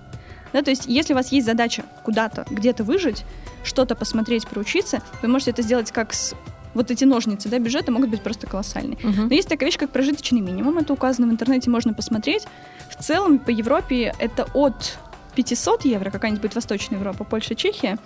Да, 0.54 0.62
то 0.62 0.70
есть, 0.70 0.86
если 0.86 1.14
у 1.14 1.16
вас 1.16 1.32
есть 1.32 1.46
задача 1.46 1.84
куда-то, 2.04 2.46
где-то 2.50 2.84
выжить, 2.84 3.26
что-то 3.64 3.96
посмотреть, 3.96 4.48
проучиться, 4.48 5.02
вы 5.22 5.28
можете 5.28 5.52
это 5.52 5.62
сделать 5.62 5.92
как 5.92 6.14
с 6.14 6.34
вот 6.74 6.92
эти 6.92 7.06
ножницы, 7.06 7.50
да, 7.50 7.58
бюджеты 7.58 7.92
могут 7.92 8.10
быть 8.10 8.22
просто 8.22 8.48
колоссальные. 8.48 8.98
Мгм. 9.02 9.28
Но 9.28 9.34
есть 9.34 9.48
такая 9.48 9.68
вещь, 9.70 9.78
как 9.78 9.92
прожиточный 9.92 10.42
минимум. 10.42 10.78
Это 10.78 10.94
указано 10.94 11.28
в 11.28 11.32
интернете, 11.32 11.70
можно 11.70 11.94
посмотреть. 11.94 12.46
В 12.90 13.02
целом 13.02 13.40
по 13.40 13.50
Европе 13.50 14.14
это 14.20 14.46
от 14.54 14.98
500 15.36 15.86
евро, 15.86 16.12
какая-нибудь 16.12 16.42
будет 16.42 16.56
Восточная 16.56 17.00
Европа, 17.00 17.24
Польша, 17.24 17.56
Чехия, 17.56 17.98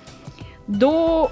до 0.69 1.31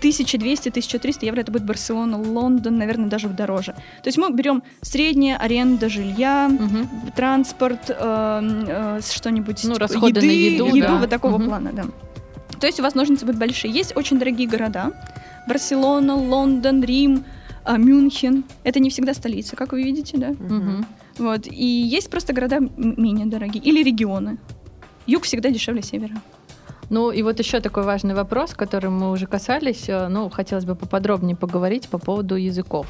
1200-1300 0.00 1.24
евро 1.26 1.40
это 1.40 1.50
будет 1.52 1.64
Барселона, 1.64 2.18
Лондон, 2.20 2.76
наверное, 2.76 3.08
даже 3.08 3.28
дороже. 3.28 3.72
То 4.02 4.06
есть 4.08 4.18
мы 4.18 4.30
берем 4.32 4.62
средняя 4.82 5.36
аренда 5.38 5.88
жилья, 5.88 6.48
Мгм. 6.48 6.88
транспорт, 7.14 7.90
эм, 7.90 8.64
э, 8.68 9.00
что-нибудь, 9.02 9.64
Ну, 9.64 9.70
типа 9.74 9.80
расходы 9.80 10.20
на 10.20 10.30
еду, 10.30 10.70
да. 10.80 10.98
вот 10.98 11.10
такого 11.10 11.38
Мгм. 11.38 11.46
плана, 11.48 11.72
да. 11.72 11.84
То 12.60 12.66
есть 12.66 12.80
у 12.80 12.82
вас 12.82 12.94
ножницы 12.94 13.24
будут 13.26 13.38
большие. 13.40 13.72
Есть 13.72 13.96
очень 13.96 14.18
дорогие 14.18 14.48
города. 14.48 14.92
Барселона, 15.48 16.14
Лондон, 16.16 16.82
Рим, 16.82 17.24
а, 17.64 17.76
Мюнхен. 17.78 18.44
Это 18.64 18.80
не 18.80 18.90
всегда 18.90 19.14
столица, 19.14 19.56
как 19.56 19.72
вы 19.72 19.82
видите, 19.82 20.16
да? 20.18 20.28
Мгм. 20.30 20.86
Вот. 21.18 21.46
И 21.46 21.64
есть 21.64 22.10
просто 22.10 22.32
города 22.32 22.58
менее 22.76 23.26
дорогие. 23.26 23.62
Или 23.62 23.82
регионы. 23.82 24.38
Юг 25.06 25.24
всегда 25.24 25.50
дешевле 25.50 25.82
севера. 25.82 26.14
Ну 26.90 27.10
и 27.10 27.22
вот 27.22 27.38
еще 27.38 27.60
такой 27.60 27.82
важный 27.84 28.14
вопрос, 28.14 28.54
которым 28.54 28.98
мы 28.98 29.10
уже 29.10 29.26
касались. 29.26 29.88
э, 29.88 30.08
Ну, 30.08 30.28
хотелось 30.30 30.64
бы 30.64 30.74
поподробнее 30.74 31.36
поговорить 31.36 31.88
по 31.88 31.98
поводу 31.98 32.36
языков. 32.36 32.86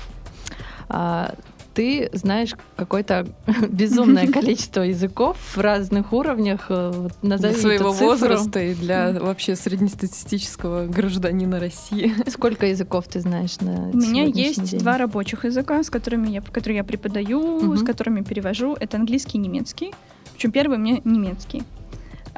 А, 0.88 1.34
ты 1.74 2.08
знаешь 2.12 2.54
какое-то 2.76 3.26
безумное 3.68 4.26
количество 4.32 4.82
языков 4.82 5.36
в 5.56 5.60
разных 5.60 6.12
уровнях. 6.12 6.66
э, 6.68 7.08
Назови 7.22 7.52
Для 7.52 7.60
своего 7.60 7.92
возраста 7.92 8.60
и 8.60 8.74
для 8.74 9.12
вообще 9.12 9.56
среднестатистического 9.56 10.86
гражданина 10.86 11.58
России. 11.60 12.14
Сколько 12.28 12.66
языков 12.66 13.06
ты 13.08 13.20
знаешь 13.20 13.60
на 13.60 13.90
У 13.90 13.96
меня 13.96 14.24
есть 14.24 14.70
день? 14.72 14.80
два 14.80 14.98
рабочих 14.98 15.44
языка, 15.44 15.82
с 15.82 15.90
которыми 15.90 16.28
я, 16.28 16.40
которые 16.42 16.76
я 16.78 16.84
преподаю, 16.84 17.76
с 17.76 17.82
которыми 17.82 18.22
перевожу. 18.22 18.76
Это 18.78 18.96
английский 18.96 19.38
и 19.38 19.40
немецкий. 19.40 19.92
Причем 20.34 20.52
первый 20.52 20.76
у 20.78 20.80
меня 20.80 21.00
немецкий. 21.04 21.62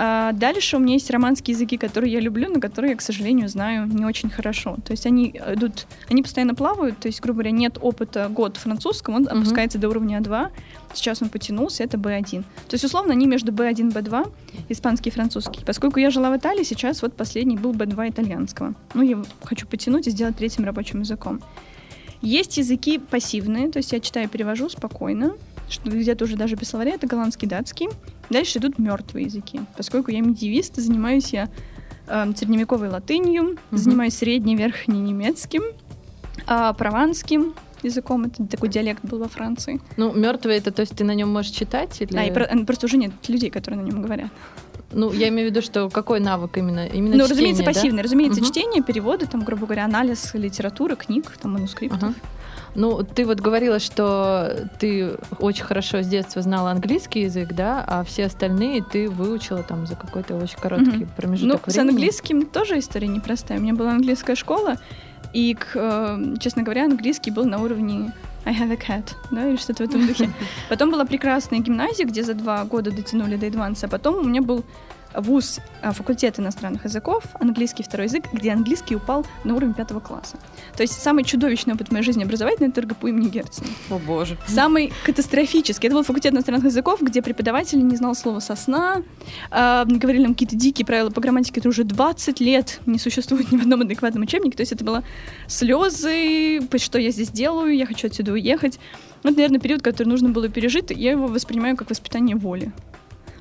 А 0.00 0.30
дальше 0.30 0.76
у 0.76 0.78
меня 0.78 0.94
есть 0.94 1.10
романские 1.10 1.54
языки, 1.54 1.76
которые 1.76 2.12
я 2.12 2.20
люблю, 2.20 2.48
но 2.48 2.60
которые 2.60 2.92
я, 2.92 2.96
к 2.96 3.00
сожалению, 3.00 3.48
знаю 3.48 3.88
не 3.88 4.04
очень 4.04 4.30
хорошо. 4.30 4.76
То 4.84 4.92
есть 4.92 5.06
они 5.06 5.34
идут, 5.54 5.88
они 6.08 6.22
постоянно 6.22 6.54
плавают, 6.54 7.00
то 7.00 7.08
есть, 7.08 7.20
грубо 7.20 7.38
говоря, 7.38 7.50
нет 7.50 7.78
опыта 7.80 8.28
год 8.28 8.58
французском, 8.58 9.16
он 9.16 9.22
Мгм. 9.22 9.38
опускается 9.38 9.76
до 9.78 9.88
уровня 9.88 10.20
А2, 10.20 10.50
сейчас 10.94 11.20
он 11.20 11.30
потянулся, 11.30 11.82
это 11.82 11.96
B1. 11.96 12.42
То 12.68 12.74
есть, 12.74 12.84
условно, 12.84 13.12
они 13.12 13.26
между 13.26 13.50
B1 13.50 13.88
и 13.88 13.92
B2, 13.92 14.30
испанский 14.68 15.10
и 15.10 15.12
французский. 15.12 15.64
Поскольку 15.64 15.98
я 15.98 16.10
жила 16.10 16.30
в 16.30 16.36
Италии, 16.36 16.62
сейчас 16.62 17.02
вот 17.02 17.14
последний 17.14 17.56
был 17.56 17.72
B2 17.72 18.10
итальянского. 18.10 18.74
Ну, 18.94 19.02
я 19.02 19.20
хочу 19.42 19.66
потянуть 19.66 20.06
и 20.06 20.10
сделать 20.10 20.36
третьим 20.36 20.64
рабочим 20.64 21.00
языком. 21.00 21.40
Есть 22.22 22.56
языки 22.56 22.98
пассивные, 22.98 23.68
то 23.68 23.78
есть 23.78 23.90
я 23.90 23.98
читаю 23.98 24.26
и 24.26 24.28
перевожу 24.28 24.68
спокойно, 24.68 25.32
что 25.68 25.90
где-то 25.90 26.24
уже 26.24 26.36
даже 26.36 26.54
без 26.54 26.68
словаря, 26.68 26.92
это 26.94 27.08
голландский, 27.08 27.48
датский. 27.48 27.88
Дальше 28.30 28.58
идут 28.58 28.78
мертвые 28.78 29.26
языки. 29.26 29.60
Поскольку 29.76 30.10
я 30.10 30.20
медиевист, 30.20 30.76
занимаюсь 30.76 31.32
я 31.32 31.48
э, 32.06 32.32
средневековой 32.36 32.88
латынью, 32.88 33.56
занимаюсь 33.70 34.14
средний 34.14 34.56
верхний 34.56 35.00
немецким, 35.00 35.62
а, 36.46 36.72
прованским 36.72 37.54
языком, 37.82 38.24
это 38.24 38.44
такой 38.46 38.68
диалект 38.68 39.04
был 39.04 39.18
во 39.18 39.28
Франции. 39.28 39.80
Ну, 39.96 40.12
мертвый 40.12 40.56
это, 40.56 40.70
то 40.72 40.80
есть 40.80 40.96
ты 40.96 41.04
на 41.04 41.14
нем 41.14 41.30
можешь 41.30 41.52
читать? 41.52 42.00
Или... 42.00 42.12
Да, 42.12 42.24
и 42.24 42.32
про- 42.32 42.44
э, 42.44 42.64
просто 42.64 42.86
уже 42.86 42.96
нет 42.96 43.12
людей, 43.28 43.50
которые 43.50 43.80
на 43.80 43.86
нем 43.86 44.02
говорят. 44.02 44.30
Ну, 44.90 45.12
я 45.12 45.28
имею 45.28 45.48
в 45.48 45.52
виду, 45.52 45.62
что 45.62 45.90
какой 45.90 46.18
навык 46.18 46.56
именно? 46.56 46.86
Именно 46.86 47.16
ну, 47.16 47.24
чтение, 47.24 47.30
разумеется, 47.30 47.62
да? 47.62 47.72
пассивный. 47.72 48.02
Разумеется, 48.02 48.40
Мгм. 48.40 48.50
чтение, 48.50 48.82
переводы, 48.82 49.26
там, 49.26 49.44
грубо 49.44 49.66
говоря, 49.66 49.84
анализ 49.84 50.32
литературы, 50.34 50.96
книг, 50.96 51.36
там, 51.40 51.52
манускриптов. 51.52 52.02
Ага. 52.02 52.14
Ну, 52.74 53.02
ты 53.02 53.24
вот 53.24 53.40
говорила, 53.40 53.78
что 53.78 54.68
ты 54.78 55.16
очень 55.40 55.64
хорошо 55.64 56.02
с 56.02 56.06
детства 56.06 56.42
знала 56.42 56.70
английский 56.70 57.22
язык, 57.22 57.52
да, 57.52 57.82
а 57.86 58.04
все 58.04 58.26
остальные 58.26 58.84
ты 58.84 59.08
выучила 59.08 59.62
там 59.62 59.86
за 59.86 59.96
какой-то 59.96 60.36
очень 60.36 60.58
короткий 60.58 61.04
Мгм. 61.04 61.08
промежуток 61.16 61.66
Ну, 61.66 61.70
с 61.72 61.74
времени. 61.74 61.90
английским 61.90 62.46
тоже 62.46 62.78
история 62.78 63.08
непростая. 63.08 63.58
У 63.58 63.62
меня 63.62 63.74
была 63.74 63.90
английская 63.92 64.34
школа, 64.36 64.76
и, 65.32 65.54
к, 65.54 65.72
э, 65.74 66.34
честно 66.40 66.62
говоря, 66.62 66.84
английский 66.84 67.30
был 67.30 67.44
на 67.44 67.58
уровне 67.60 68.12
I 68.44 68.54
have 68.54 68.72
a 68.72 68.76
cat, 68.76 69.14
да, 69.30 69.48
или 69.48 69.56
что-то 69.56 69.84
в 69.84 69.88
этом 69.88 70.06
духе. 70.06 70.30
Потом 70.68 70.90
была 70.90 71.04
прекрасная 71.04 71.58
гимназия, 71.58 72.06
где 72.06 72.22
за 72.22 72.34
два 72.34 72.64
года 72.64 72.90
дотянули 72.90 73.36
до 73.36 73.46
адванса, 73.48 73.86
а 73.86 73.88
потом 73.88 74.16
у 74.16 74.22
меня 74.24 74.40
был 74.40 74.64
вуз, 75.14 75.60
а, 75.82 75.92
факультет 75.92 76.38
иностранных 76.38 76.84
языков, 76.84 77.24
английский 77.40 77.82
второй 77.82 78.06
язык, 78.06 78.24
где 78.32 78.52
английский 78.52 78.96
упал 78.96 79.26
на 79.44 79.54
уровень 79.54 79.74
пятого 79.74 80.00
класса. 80.00 80.36
То 80.76 80.82
есть 80.82 81.00
самый 81.00 81.24
чудовищный 81.24 81.74
опыт 81.74 81.88
в 81.88 81.92
моей 81.92 82.04
жизни 82.04 82.22
образовательный— 82.24 82.68
это 82.70 82.82
РГПУ 82.82 83.08
имени 83.08 83.28
Герцена. 83.28 83.68
О 83.90 83.98
боже. 83.98 84.36
Самый 84.46 84.92
катастрофический. 85.04 85.88
Это 85.88 85.96
был 85.96 86.02
факультет 86.04 86.32
иностранных 86.32 86.64
языков, 86.64 87.00
где 87.00 87.22
преподаватель 87.22 87.84
не 87.86 87.96
знал 87.96 88.14
слова 88.14 88.40
«сосна», 88.40 89.02
а, 89.50 89.84
говорили 89.84 90.22
нам 90.22 90.34
какие-то 90.34 90.56
дикие 90.56 90.86
правила 90.86 91.10
по 91.10 91.20
грамматике, 91.20 91.54
которые 91.54 91.70
уже 91.70 91.84
20 91.84 92.40
лет 92.40 92.80
не 92.86 92.98
существуют 92.98 93.50
ни 93.52 93.56
в 93.56 93.62
одном 93.62 93.80
адекватном 93.82 94.22
учебнике. 94.22 94.56
То 94.56 94.62
есть 94.62 94.72
это 94.72 94.84
было 94.84 95.02
слезы, 95.46 96.60
«По- 96.70 96.78
что 96.78 96.98
я 96.98 97.10
здесь 97.10 97.30
делаю, 97.30 97.76
я 97.76 97.86
хочу 97.86 98.06
отсюда 98.06 98.32
уехать. 98.32 98.78
Ну, 99.22 99.30
это, 99.30 99.38
наверное, 99.38 99.60
период, 99.60 99.82
который 99.82 100.08
нужно 100.08 100.28
было 100.28 100.48
пережить. 100.48 100.90
Я 100.90 101.12
его 101.12 101.26
воспринимаю 101.26 101.76
как 101.76 101.90
воспитание 101.90 102.36
воли. 102.36 102.72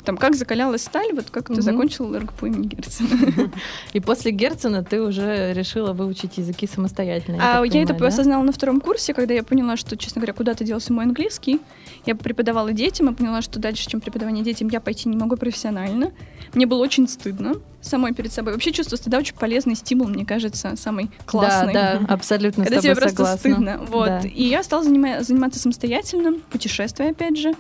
Там, 0.08 0.16
как 0.16 0.36
закалялась 0.36 0.84
сталь, 0.84 1.12
вот 1.12 1.30
как 1.32 1.48
ты 1.48 1.62
закончил 1.62 2.18
РГПУ 2.18 2.46
имени 2.46 2.68
Герцена. 2.68 3.52
И 3.92 4.00
после 4.00 4.32
Герцена 4.32 4.82
ты 4.82 5.02
уже 5.02 5.52
решила 5.52 5.92
выучить 5.92 6.38
языки 6.38 6.66
самостоятельно. 6.66 7.40
А 7.42 7.66
я 7.66 7.82
это 7.82 7.94
понимаю, 7.94 8.00
да? 8.00 8.08
осознала 8.08 8.44
на 8.44 8.54
втором 8.54 8.80
курсе, 8.80 9.14
когда 9.14 9.34
я 9.34 9.44
поняла, 9.44 9.76
что, 9.76 9.98
честно 9.98 10.22
говоря, 10.22 10.32
куда-то 10.32 10.64
делся 10.64 10.94
мой 10.94 11.04
английский. 11.04 11.60
Я 12.06 12.16
преподавала 12.16 12.72
детям, 12.72 13.10
и 13.10 13.14
поняла, 13.14 13.42
что 13.42 13.60
дальше, 13.60 13.86
чем 13.90 14.00
преподавание 14.00 14.46
детям, 14.46 14.70
я 14.70 14.80
пойти 14.80 15.10
не 15.10 15.18
могу 15.18 15.36
профессионально. 15.36 16.14
Мне 16.54 16.66
было 16.66 16.82
очень 16.82 17.10
стыдно 17.10 17.56
самой 17.82 18.14
перед 18.14 18.32
собой. 18.32 18.54
Вообще 18.54 18.72
чувство 18.72 18.96
стыда 18.96 19.18
очень 19.18 19.36
полезный 19.36 19.76
стимул, 19.76 20.08
мне 20.08 20.26
кажется, 20.26 20.78
самый 20.78 21.12
классный. 21.26 21.74
Да, 21.74 22.00
да, 22.00 22.14
абсолютно 22.14 22.64
Когда 22.64 22.80
с 22.80 22.84
тобой 22.84 22.96
тебе 22.96 23.02
просто 23.02 23.38
стыдно. 23.38 23.82
Вот. 23.90 24.08
Да. 24.08 24.20
И 24.22 24.44
я 24.44 24.64
стала 24.64 24.84
занима- 24.84 25.22
заниматься 25.22 25.60
самостоятельно, 25.60 26.40
путешествия, 26.50 27.10
опять 27.10 27.38
же. 27.38 27.54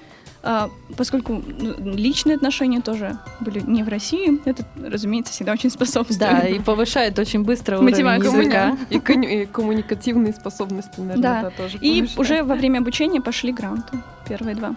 А, 0.49 0.69
поскольку 0.95 1.43
ну, 1.59 1.75
личные 1.93 2.37
отношения 2.37 2.79
тоже 2.79 3.17
были 3.41 3.59
не 3.59 3.83
в 3.83 3.89
России, 3.89 4.39
это, 4.45 4.63
разумеется, 4.81 5.33
всегда 5.33 5.51
очень 5.51 5.69
способствует. 5.77 6.19
Да, 6.21 6.39
и 6.47 6.57
повышает 6.59 7.19
очень 7.19 7.43
быстро 7.43 7.79
уровень 7.79 7.97
языка. 8.23 8.77
И, 8.89 9.45
коммуникативные 9.45 10.31
способности, 10.31 11.01
наверное, 11.01 11.41
Да. 11.43 11.49
тоже 11.49 11.77
И 11.79 11.95
повышает. 11.99 12.19
уже 12.19 12.43
во 12.43 12.55
время 12.55 12.77
обучения 12.79 13.19
пошли 13.19 13.51
гранты. 13.51 13.99
Первые 14.29 14.55
два. 14.55 14.73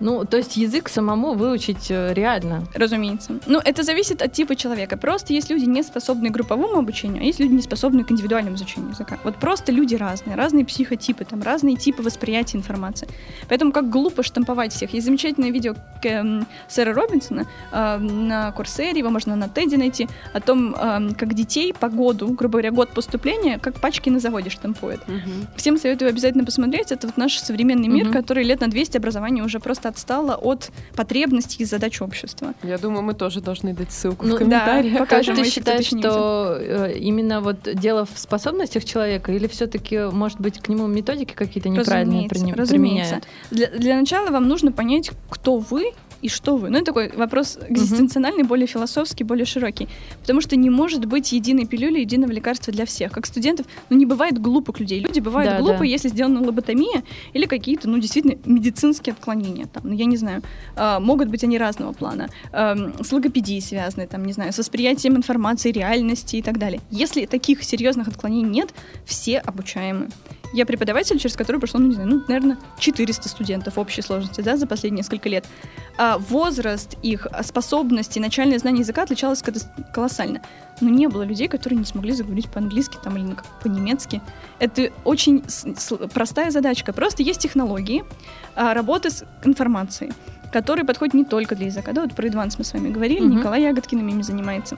Ну, 0.00 0.24
то 0.24 0.36
есть 0.36 0.56
язык 0.56 0.88
самому 0.88 1.34
выучить 1.34 1.90
э, 1.90 2.12
реально. 2.14 2.64
Разумеется. 2.74 3.38
Ну, 3.46 3.58
это 3.64 3.82
зависит 3.82 4.22
от 4.22 4.32
типа 4.32 4.54
человека. 4.56 4.96
Просто 4.96 5.32
есть 5.32 5.50
люди, 5.50 5.64
не 5.64 5.82
способные 5.82 6.30
к 6.30 6.34
групповому 6.34 6.78
обучению, 6.78 7.22
а 7.22 7.24
есть 7.24 7.40
люди, 7.40 7.52
не 7.52 7.62
способные 7.62 8.04
к 8.04 8.10
индивидуальному 8.10 8.56
изучению 8.56 8.90
языка. 8.90 9.18
Вот 9.24 9.36
просто 9.36 9.72
люди 9.72 9.94
разные, 9.94 10.36
разные 10.36 10.64
психотипы, 10.64 11.24
там, 11.24 11.42
разные 11.42 11.76
типы 11.76 12.02
восприятия 12.02 12.58
информации. 12.58 13.08
Поэтому 13.48 13.72
как 13.72 13.88
глупо 13.90 14.22
штамповать 14.22 14.72
всех. 14.72 14.92
Есть 14.94 15.06
замечательное 15.06 15.50
видео 15.50 15.74
к, 15.74 16.06
эм, 16.06 16.46
Сэра 16.68 16.92
Робинсона 16.92 17.46
э, 17.72 17.98
на 17.98 18.52
Курсере, 18.52 18.98
его 18.98 19.10
можно 19.10 19.36
на 19.36 19.48
Теди 19.48 19.76
найти, 19.76 20.08
о 20.34 20.40
том, 20.40 20.74
эм, 20.74 21.14
как 21.14 21.34
детей 21.34 21.72
по 21.72 21.88
году, 21.88 22.28
грубо 22.28 22.52
говоря, 22.52 22.70
год 22.70 22.90
поступления, 22.90 23.58
как 23.58 23.80
пачки 23.80 24.10
на 24.10 24.20
заводе 24.20 24.50
штампуют. 24.50 25.06
Мгм. 25.08 25.46
Всем 25.56 25.78
советую 25.78 26.08
обязательно 26.10 26.44
посмотреть. 26.44 26.92
Это 26.92 27.06
вот 27.06 27.16
наш 27.16 27.38
современный 27.38 27.88
мир, 27.88 28.04
Мгм. 28.06 28.12
который 28.12 28.44
лет 28.44 28.60
на 28.60 28.68
200 28.68 28.96
образования 28.98 29.42
уже 29.42 29.58
просто 29.60 29.85
отстало 29.88 30.34
от 30.36 30.70
потребностей 30.94 31.62
и 31.62 31.66
задач 31.66 32.00
общества. 32.02 32.54
Я 32.62 32.78
думаю, 32.78 33.02
мы 33.02 33.14
тоже 33.14 33.40
должны 33.40 33.72
дать 33.74 33.92
ссылку 33.92 34.26
Ну, 34.26 34.34
в 34.34 34.38
комментариях. 34.38 34.92
да, 34.94 34.98
покажем, 35.00 35.36
ты 35.36 35.44
считаешь, 35.44 35.86
что 35.86 36.56
э, 36.60 36.96
именно 36.98 37.40
вот 37.40 37.56
дело 37.74 38.04
в 38.06 38.18
способностях 38.18 38.84
человека, 38.84 39.32
или 39.32 39.46
все-таки, 39.46 39.98
может 40.10 40.40
быть, 40.40 40.58
к 40.60 40.68
нему 40.68 40.86
методики 40.86 41.32
какие-то 41.34 41.68
неправильные 41.68 42.28
Разумеется, 42.28 42.34
прини- 42.34 42.54
разумеется. 42.54 43.20
применяют? 43.50 43.72
Для, 43.72 43.78
для 43.78 43.96
начала 44.00 44.30
вам 44.30 44.48
нужно 44.48 44.72
понять, 44.72 45.10
кто 45.30 45.58
вы 45.58 45.92
и 46.22 46.28
что 46.28 46.56
вы. 46.56 46.70
Ну, 46.70 46.76
это 46.76 46.86
такой 46.86 47.10
вопрос 47.16 47.58
экзистенциональный, 47.68 48.42
более 48.44 48.66
философский, 48.66 49.24
более 49.24 49.44
широкий. 49.46 49.88
Потому 50.20 50.40
что 50.40 50.56
не 50.56 50.70
может 50.70 51.04
быть 51.04 51.32
единой 51.32 51.66
пилюли, 51.66 52.00
единого 52.00 52.32
лекарства 52.32 52.72
для 52.72 52.86
всех. 52.86 53.12
Как 53.12 53.26
студентов, 53.26 53.66
ну, 53.90 53.96
не 53.96 54.06
бывает 54.06 54.40
глупых 54.40 54.80
людей. 54.80 55.00
Люди 55.00 55.20
бывают 55.20 55.50
Да, 55.52 55.58
глупые, 55.58 55.78
да. 55.78 55.84
если 55.86 56.08
сделана 56.08 56.40
лоботомия 56.40 57.02
или 57.32 57.46
какие-то, 57.46 57.88
ну, 57.88 57.98
действительно, 57.98 58.36
медицинские 58.44 59.12
отклонения. 59.12 59.66
Там, 59.66 59.84
ну, 59.86 59.92
я 59.94 60.04
не 60.06 60.16
знаю. 60.16 60.42
А, 60.74 61.00
могут 61.00 61.28
быть 61.28 61.44
они 61.44 61.58
разного 61.58 61.92
плана. 61.92 62.28
Ам, 62.52 62.94
с 63.02 63.12
логопедией 63.12 63.60
связаны, 63.60 64.06
там, 64.06 64.24
не 64.24 64.32
знаю, 64.32 64.52
с 64.52 64.58
восприятием 64.58 65.16
информации, 65.16 65.70
реальности 65.70 66.36
и 66.36 66.42
так 66.42 66.58
далее. 66.58 66.80
Если 66.90 67.26
таких 67.26 67.62
серьезных 67.62 68.08
отклонений 68.08 68.50
нет, 68.50 68.74
все 69.04 69.38
обучаемы. 69.38 70.08
Я 70.52 70.66
преподаватель, 70.66 71.18
через 71.18 71.36
который 71.36 71.58
прошло, 71.58 71.80
ну, 71.80 71.88
не 71.88 71.94
знаю, 71.94 72.08
ну, 72.08 72.22
наверное, 72.28 72.58
400 72.78 73.28
студентов 73.28 73.78
общей 73.78 74.02
сложности, 74.02 74.40
да, 74.40 74.56
за 74.56 74.66
последние 74.66 74.98
несколько 74.98 75.28
лет. 75.28 75.44
А 75.98 76.18
возраст 76.18 76.96
их, 77.02 77.26
а, 77.30 77.42
способности, 77.42 78.18
начальное 78.18 78.58
знание 78.58 78.80
языка 78.80 79.02
отличалось 79.02 79.42
колоссально. 79.92 80.40
Но 80.80 80.90
не 80.90 81.06
было 81.08 81.22
людей, 81.22 81.48
которые 81.48 81.78
не 81.78 81.84
смогли 81.84 82.12
заговорить 82.12 82.48
по-английски 82.50 82.98
там, 83.02 83.16
или 83.16 83.36
по-немецки. 83.62 84.20
Это 84.58 84.90
очень 85.04 85.42
простая 86.12 86.50
задачка. 86.50 86.92
Просто 86.92 87.22
есть 87.22 87.40
технологии 87.40 88.04
а, 88.54 88.74
работы 88.74 89.10
с 89.10 89.24
информацией, 89.44 90.12
которые 90.52 90.84
подходят 90.84 91.14
не 91.14 91.24
только 91.24 91.54
для 91.56 91.66
языка. 91.66 91.92
Да, 91.92 92.02
вот 92.02 92.14
про 92.14 92.26
адванс 92.28 92.58
мы 92.58 92.64
с 92.64 92.72
вами 92.72 92.90
говорили, 92.90 93.20
Мгм. 93.20 93.38
Николай 93.38 93.62
Ягодкин 93.62 94.00
ими 94.00 94.22
занимается. 94.22 94.76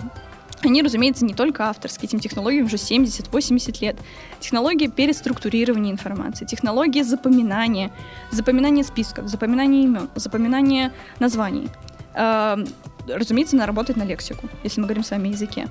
Они, 0.62 0.82
разумеется, 0.82 1.24
не 1.24 1.34
только 1.34 1.68
авторские, 1.68 2.08
этим 2.08 2.18
технологиям 2.18 2.66
уже 2.66 2.76
70-80 2.76 3.80
лет. 3.80 3.96
Технология 4.40 4.88
переструктурирования 4.88 5.92
информации, 5.92 6.44
технология 6.44 7.04
запоминания, 7.04 7.92
запоминания 8.30 8.82
списков, 8.82 9.28
запоминания 9.28 9.84
имен, 9.84 10.08
запоминания 10.16 10.92
названий. 11.20 11.68
А, 12.14 12.58
разумеется, 13.06 13.56
она 13.56 13.66
работает 13.66 13.96
на 13.96 14.02
лексику, 14.02 14.48
если 14.64 14.80
мы 14.80 14.86
говорим 14.88 15.04
с 15.04 15.10
вами 15.12 15.28
о 15.28 15.32
языке. 15.32 15.68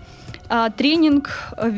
А, 0.49 0.69
тренинг 0.69 1.29
э, 1.57 1.69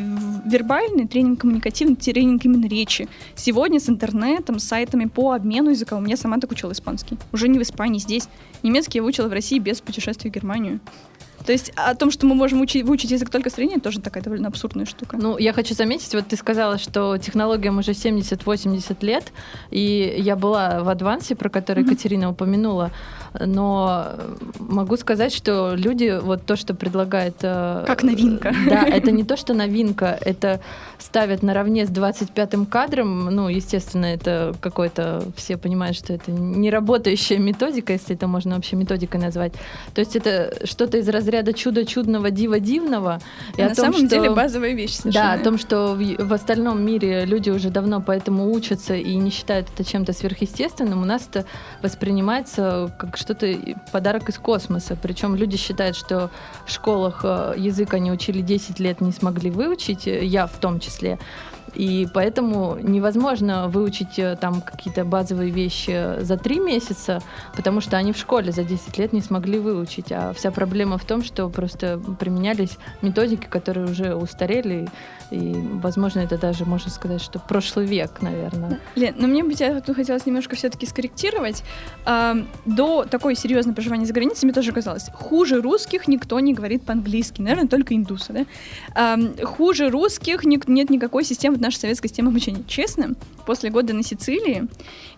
вербальный, 0.46 1.08
тренинг 1.08 1.42
коммуникативный, 1.42 1.96
тренинг 1.96 2.46
именно 2.46 2.68
речи. 2.68 3.10
Сегодня 3.36 3.80
с 3.80 3.90
интернетом, 3.90 4.60
с 4.60 4.66
сайтами 4.66 5.06
по 5.06 5.32
обмену 5.32 5.72
языковым. 5.72 6.06
Я 6.06 6.18
сама 6.18 6.38
так 6.38 6.52
учила 6.52 6.72
испанский. 6.74 7.18
Уже 7.32 7.48
не 7.48 7.58
в 7.58 7.64
Испании, 7.64 7.98
здесь. 7.98 8.30
Немецкий 8.62 9.00
я 9.00 9.04
выучила 9.04 9.28
в 9.28 9.34
России 9.34 9.58
без 9.58 9.82
путешествия 9.82 10.30
в 10.30 10.34
Германию. 10.34 10.80
То 11.50 11.54
есть 11.54 11.72
о 11.76 11.96
том, 11.96 12.12
что 12.12 12.28
мы 12.28 12.36
можем 12.36 12.62
учить, 12.62 12.86
выучить 12.86 13.10
язык 13.10 13.32
только 13.32 13.50
с 13.50 13.56
тоже 13.82 14.00
такая 14.02 14.22
довольно 14.22 14.50
абсурдная 14.50 14.86
штука. 14.86 15.18
Ну, 15.20 15.40
я 15.40 15.52
хочу 15.52 15.74
заметить, 15.74 16.14
вот 16.14 16.28
ты 16.28 16.36
сказала, 16.36 16.78
что 16.78 17.18
технологиям 17.18 17.80
уже 17.80 17.94
70-80 17.94 18.98
лет, 19.04 19.34
и 19.72 20.16
я 20.20 20.36
была 20.36 20.84
в 20.84 20.90
адвансе, 20.90 21.36
про 21.36 21.50
который 21.50 21.84
mm-hmm. 21.84 21.88
Екатерина 21.88 22.30
упомянула, 22.30 22.92
но 23.34 24.10
могу 24.60 24.96
сказать, 24.98 25.34
что 25.34 25.74
люди, 25.76 26.20
вот 26.22 26.46
то, 26.46 26.56
что 26.56 26.76
предлагает... 26.76 27.38
Э, 27.42 27.84
как 27.88 28.04
новинка. 28.04 28.54
Да, 28.68 28.84
это 28.84 29.10
не 29.10 29.24
то, 29.30 29.36
что 29.36 29.56
новинка, 29.56 30.20
это 30.22 30.62
ставят 31.00 31.42
наравне 31.42 31.86
с 31.86 31.90
25-м 31.90 32.68
кадром, 32.68 33.26
ну, 33.26 33.48
естественно, 33.48 34.06
это 34.06 34.54
какой-то, 34.62 35.24
все 35.36 35.58
понимают, 35.58 35.98
что 35.98 36.14
это 36.14 36.32
не 36.32 36.70
работающая 36.70 37.40
методика, 37.40 37.94
если 37.94 38.16
это 38.16 38.28
можно 38.28 38.56
вообще 38.56 38.76
методикой 38.76 39.20
назвать. 39.20 39.54
То 39.96 40.02
есть 40.02 40.16
это 40.16 40.54
что-то 40.66 40.98
из 40.98 41.10
разряда 41.40 41.54
чудо 41.54 41.86
чудного, 41.86 42.32
дива 42.32 42.60
дивного. 42.60 43.20
И 43.58 43.62
на 43.62 43.70
том, 43.70 43.76
самом 43.76 44.08
что... 44.08 44.08
деле 44.08 44.30
базовая 44.30 44.74
вещь 44.74 44.96
совершенно. 44.96 45.36
Да, 45.36 45.42
о 45.42 45.44
том, 45.44 45.58
что 45.58 45.96
в, 45.96 46.28
в 46.28 46.34
остальном 46.34 46.82
мире 46.86 47.26
люди 47.26 47.50
уже 47.50 47.70
давно 47.70 48.02
поэтому 48.02 48.52
учатся 48.52 48.96
и 48.96 49.16
не 49.16 49.32
считают 49.32 49.68
это 49.74 49.84
чем-то 49.84 50.14
сверхъестественным, 50.14 51.02
у 51.02 51.06
нас 51.06 51.28
это 51.30 51.46
воспринимается 51.82 52.94
как 52.98 53.18
что-то 53.18 53.54
подарок 53.92 54.30
из 54.30 54.38
космоса. 54.38 54.98
Причем 55.02 55.36
люди 55.36 55.58
считают, 55.58 55.96
что 55.96 56.30
в 56.66 56.72
школах 56.72 57.22
э, 57.24 57.54
язык 57.58 57.94
они 57.94 58.12
учили 58.12 58.42
10 58.42 58.80
лет, 58.80 59.02
не 59.02 59.12
смогли 59.12 59.50
выучить, 59.50 60.06
я 60.06 60.48
в 60.48 60.58
том 60.60 60.80
числе. 60.80 61.20
И 61.80 62.10
поэтому 62.14 62.78
невозможно 62.82 63.70
выучить 63.70 64.20
э, 64.20 64.36
там 64.36 64.60
какие-то 64.60 65.06
базовые 65.06 65.50
вещи 65.50 66.20
за 66.20 66.36
три 66.36 66.60
месяца, 66.60 67.22
потому 67.56 67.80
что 67.80 67.96
они 67.96 68.12
в 68.12 68.18
школе 68.18 68.52
за 68.52 68.66
10 68.66 68.98
лет 68.98 69.14
не 69.14 69.22
смогли 69.22 69.60
выучить. 69.60 70.12
А 70.12 70.34
вся 70.34 70.52
проблема 70.52 70.98
в 70.98 71.06
том, 71.06 71.24
что 71.24 71.48
просто 71.48 71.98
применялись 72.20 72.78
методики, 73.02 73.46
которые 73.46 73.86
уже 73.90 74.14
устарели, 74.14 74.90
и, 75.32 75.54
возможно, 75.82 76.20
это 76.20 76.38
даже 76.38 76.66
можно 76.66 76.90
сказать, 76.90 77.22
что 77.22 77.40
прошлый 77.40 77.86
век, 77.86 78.22
наверное. 78.22 78.80
Лен, 78.96 79.16
но 79.18 79.28
мне 79.28 79.44
бы 79.44 79.54
тебя 79.54 79.80
тут 79.82 79.96
хотелось 79.96 80.26
немножко 80.26 80.56
все-таки 80.56 80.86
скорректировать. 80.86 81.64
До 82.66 83.06
такой 83.06 83.36
серьезной 83.36 83.74
проживания 83.74 84.06
за 84.06 84.14
границей 84.14 84.46
мне 84.46 84.54
тоже 84.54 84.72
казалось, 84.72 85.10
хуже 85.14 85.62
русских 85.62 86.08
никто 86.08 86.40
не 86.40 86.54
говорит 86.54 86.84
по-английски, 86.84 87.42
наверное, 87.42 87.68
только 87.68 87.96
индусы, 87.96 88.46
да? 88.96 89.18
Хуже 89.44 89.90
русских 89.90 90.44
нет 90.44 90.90
никакой 90.90 91.24
системы 91.24 91.56
вот 91.56 91.64
наша 91.64 91.80
советская 91.80 92.10
система 92.10 92.30
обучения. 92.30 92.64
Честно, 92.68 93.16
после 93.46 93.70
года 93.70 93.94
на 93.94 94.04
Сицилии, 94.04 94.68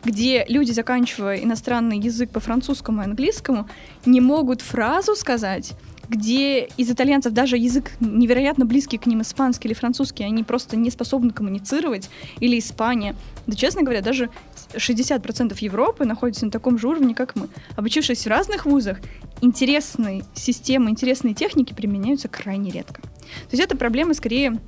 где 0.04 0.46
люди, 0.48 0.72
заканчивая 0.72 1.38
иностранный 1.38 2.00
язык 2.00 2.32
по 2.32 2.40
французскому 2.40 3.02
и 3.02 3.06
английскому, 3.06 3.68
не 4.06 4.22
могут 4.22 4.62
фразу 4.62 5.16
сказать, 5.16 5.74
где 6.12 6.66
из 6.66 6.92
итальянцев 6.92 7.32
даже 7.32 7.58
язык 7.58 7.92
невероятно 8.02 8.66
близкий 8.66 8.98
к 8.98 9.06
ним, 9.06 9.22
испанский 9.22 9.70
или 9.70 9.74
французский, 9.74 10.26
они 10.26 10.44
просто 10.44 10.76
не 10.76 10.92
способны 10.92 11.32
коммуницировать, 11.32 12.10
или 12.42 12.60
Испания. 12.60 13.16
Да, 13.48 13.56
честно 13.56 13.82
говоря, 13.82 14.02
даже 14.02 14.30
60% 14.74 15.56
Европы 15.62 16.04
находятся 16.04 16.46
на 16.46 16.52
таком 16.52 16.78
же 16.78 16.90
уровне, 16.90 17.16
как 17.16 17.36
мы. 17.38 17.48
Обучившись 17.78 18.26
в 18.26 18.28
разных 18.28 18.66
вузах, 18.66 19.00
интересные 19.40 20.26
системы, 20.36 20.90
интересные 20.90 21.34
техники 21.34 21.74
применяются 21.74 22.28
крайне 22.28 22.72
редко. 22.72 23.02
То 23.02 23.52
есть 23.52 23.64
это 23.64 23.78
проблема 23.78 24.14
скорее 24.14 24.60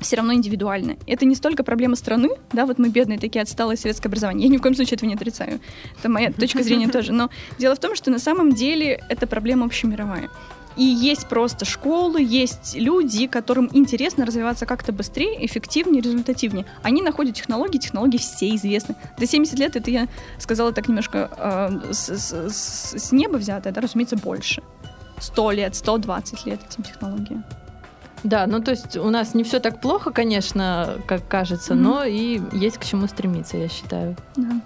все 0.00 0.16
равно 0.16 0.34
индивидуально. 0.34 0.96
Это 1.06 1.24
не 1.24 1.34
столько 1.34 1.64
проблема 1.64 1.96
страны, 1.96 2.28
да, 2.52 2.66
вот 2.66 2.78
мы 2.78 2.90
бедные 2.90 3.18
такие 3.18 3.40
отсталые 3.40 3.78
советское 3.78 4.08
образование. 4.08 4.46
Я 4.46 4.52
ни 4.52 4.58
в 4.58 4.60
коем 4.60 4.74
случае 4.74 4.96
этого 4.96 5.08
не 5.08 5.14
отрицаю. 5.14 5.60
Это 5.98 6.10
моя 6.10 6.30
точка 6.32 6.62
зрения 6.62 6.88
тоже. 6.88 7.12
Но 7.12 7.30
дело 7.58 7.76
в 7.76 7.78
том, 7.78 7.94
что 7.94 8.10
на 8.10 8.18
самом 8.18 8.52
деле 8.52 9.02
это 9.08 9.26
проблема 9.26 9.64
общемировая. 9.64 10.28
И 10.76 10.84
есть 10.84 11.28
просто 11.28 11.64
школы, 11.64 12.22
есть 12.22 12.74
люди, 12.74 13.26
которым 13.26 13.68
интересно 13.72 14.24
развиваться 14.26 14.66
как-то 14.66 14.92
быстрее, 14.92 15.44
эффективнее, 15.44 16.02
результативнее. 16.02 16.66
Они 16.82 17.02
находят 17.02 17.36
технологии, 17.36 17.78
технологии 17.78 18.18
все 18.18 18.54
известны. 18.54 18.94
До 19.18 19.26
70 19.26 19.58
лет 19.58 19.76
это 19.76 19.90
я 19.90 20.08
сказала 20.38 20.72
так 20.72 20.88
немножко 20.88 21.30
э, 21.36 21.92
с, 21.92 22.08
с, 22.08 22.98
с 22.98 23.12
неба 23.12 23.36
взятое, 23.36 23.72
да, 23.72 23.80
разумеется, 23.80 24.16
больше. 24.16 24.62
100 25.18 25.50
лет, 25.52 25.74
120 25.74 26.46
лет 26.46 26.60
этим 26.68 26.82
технологиям. 26.82 27.44
Да, 28.24 28.46
ну 28.46 28.60
то 28.62 28.70
есть 28.70 28.96
у 28.96 29.10
нас 29.10 29.34
не 29.34 29.42
все 29.42 29.58
так 29.58 29.80
плохо, 29.80 30.12
конечно, 30.12 30.98
как 31.06 31.26
кажется, 31.26 31.74
mm-hmm. 31.74 31.76
но 31.76 32.04
и 32.04 32.40
есть 32.52 32.78
к 32.78 32.84
чему 32.84 33.08
стремиться, 33.08 33.56
я 33.56 33.68
считаю. 33.68 34.16
Да. 34.36 34.60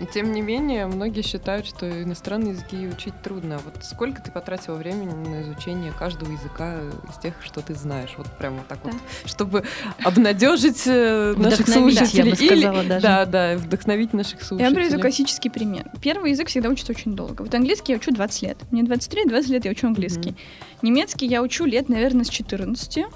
И 0.00 0.06
тем 0.06 0.32
не 0.32 0.42
менее, 0.42 0.86
многие 0.86 1.22
считают, 1.22 1.66
что 1.66 1.88
иностранные 2.02 2.52
языки 2.52 2.86
учить 2.86 3.14
трудно. 3.22 3.58
Вот 3.64 3.82
сколько 3.82 4.20
ты 4.20 4.30
потратила 4.30 4.74
времени 4.74 5.12
на 5.12 5.42
изучение 5.42 5.92
каждого 5.92 6.30
языка 6.30 6.78
из 7.08 7.18
тех, 7.18 7.34
что 7.42 7.60
ты 7.60 7.74
знаешь? 7.74 8.10
Вот 8.16 8.26
прямо 8.38 8.58
вот 8.58 8.66
так 8.66 8.78
да. 8.84 8.90
вот, 8.90 9.00
чтобы 9.24 9.64
обнадежить 10.04 10.82
э, 10.86 11.34
наших 11.36 11.68
слушателей. 11.68 12.24
Я 12.24 12.30
бы 12.30 12.36
сказала, 12.36 12.80
Или, 12.80 12.88
даже. 12.88 13.02
Да, 13.02 13.24
да, 13.24 13.56
вдохновить 13.56 14.12
наших 14.12 14.42
слушателей. 14.42 14.70
Я 14.70 14.74
приведу 14.74 15.00
классический 15.00 15.48
пример. 15.48 15.90
Первый 16.02 16.32
язык 16.32 16.48
всегда 16.48 16.68
учится 16.68 16.92
очень 16.92 17.16
долго. 17.16 17.42
Вот 17.42 17.54
английский 17.54 17.92
я 17.92 17.98
учу 17.98 18.12
20 18.12 18.42
лет. 18.42 18.58
Мне 18.70 18.82
23-20 18.82 19.52
лет 19.52 19.64
я 19.64 19.70
учу 19.70 19.86
английский. 19.86 20.30
Mm-hmm. 20.30 20.78
Немецкий 20.82 21.26
я 21.26 21.42
учу 21.42 21.64
лет, 21.64 21.88
наверное, 21.88 22.24
с 22.24 22.28
14. 22.28 23.06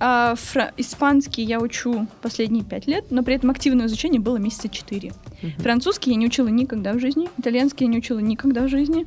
А 0.00 0.34
фра- 0.34 0.72
испанский 0.76 1.42
я 1.42 1.60
учу 1.60 2.06
последние 2.20 2.64
пять 2.64 2.86
лет, 2.86 3.06
но 3.10 3.22
при 3.22 3.34
этом 3.34 3.50
активное 3.50 3.86
изучение 3.86 4.20
было 4.20 4.36
месяца 4.36 4.68
четыре. 4.68 5.12
Uh-huh. 5.42 5.62
Французский 5.62 6.10
я 6.10 6.16
не 6.16 6.26
учила 6.26 6.48
никогда 6.48 6.92
в 6.92 6.98
жизни, 6.98 7.28
итальянский 7.38 7.86
я 7.86 7.92
не 7.92 7.98
учила 7.98 8.18
никогда 8.18 8.62
в 8.62 8.68
жизни 8.68 9.06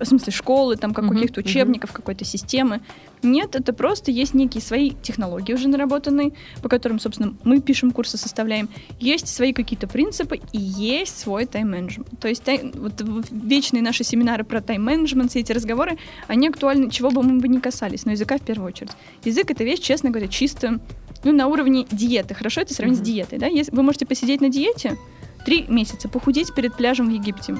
в 0.00 0.04
смысле 0.04 0.32
школы, 0.32 0.76
там, 0.76 0.92
как 0.92 1.04
uh-huh, 1.04 1.14
каких-то 1.14 1.40
учебников, 1.40 1.90
uh-huh. 1.90 1.96
какой-то 1.96 2.24
системы. 2.24 2.80
Нет, 3.24 3.56
это 3.56 3.72
просто 3.72 4.10
есть 4.10 4.34
некие 4.34 4.62
свои 4.62 4.90
технологии 5.02 5.52
уже 5.54 5.68
наработанные, 5.68 6.32
по 6.62 6.68
которым, 6.68 7.00
собственно, 7.00 7.34
мы 7.42 7.60
пишем 7.60 7.90
курсы, 7.90 8.16
составляем. 8.16 8.68
Есть 9.00 9.28
свои 9.28 9.52
какие-то 9.52 9.88
принципы 9.88 10.40
и 10.52 10.58
есть 10.58 11.18
свой 11.18 11.46
тайм-менеджмент. 11.46 12.08
То 12.20 12.28
есть 12.28 12.42
тай, 12.44 12.70
вот 12.74 13.02
вечные 13.30 13.82
наши 13.82 14.04
семинары 14.04 14.44
про 14.44 14.60
тайм-менеджмент, 14.60 15.30
все 15.30 15.40
эти 15.40 15.52
разговоры, 15.52 15.98
они 16.28 16.48
актуальны, 16.48 16.90
чего 16.90 17.10
бы 17.10 17.22
мы 17.22 17.40
бы 17.40 17.48
не 17.48 17.60
касались, 17.60 18.04
но 18.04 18.12
языка 18.12 18.38
в 18.38 18.42
первую 18.42 18.68
очередь. 18.68 18.92
Язык— 19.24 19.50
это 19.52 19.64
вещь, 19.64 19.80
честно 19.80 20.10
говоря, 20.10 20.28
чисто 20.28 20.80
ну, 21.24 21.32
на 21.32 21.46
уровне 21.48 21.86
диеты. 21.90 22.34
Хорошо 22.34 22.60
это 22.60 22.74
сравнить 22.74 22.98
uh-huh. 22.98 23.02
с 23.02 23.06
диетой, 23.06 23.38
да? 23.38 23.46
Если 23.46 23.74
вы 23.74 23.82
можете 23.82 24.06
посидеть 24.06 24.40
на 24.40 24.50
диете 24.50 24.98
три 25.46 25.64
месяца, 25.68 26.08
похудеть 26.08 26.54
перед 26.54 26.74
пляжем 26.74 27.08
в 27.08 27.10
Египте, 27.10 27.56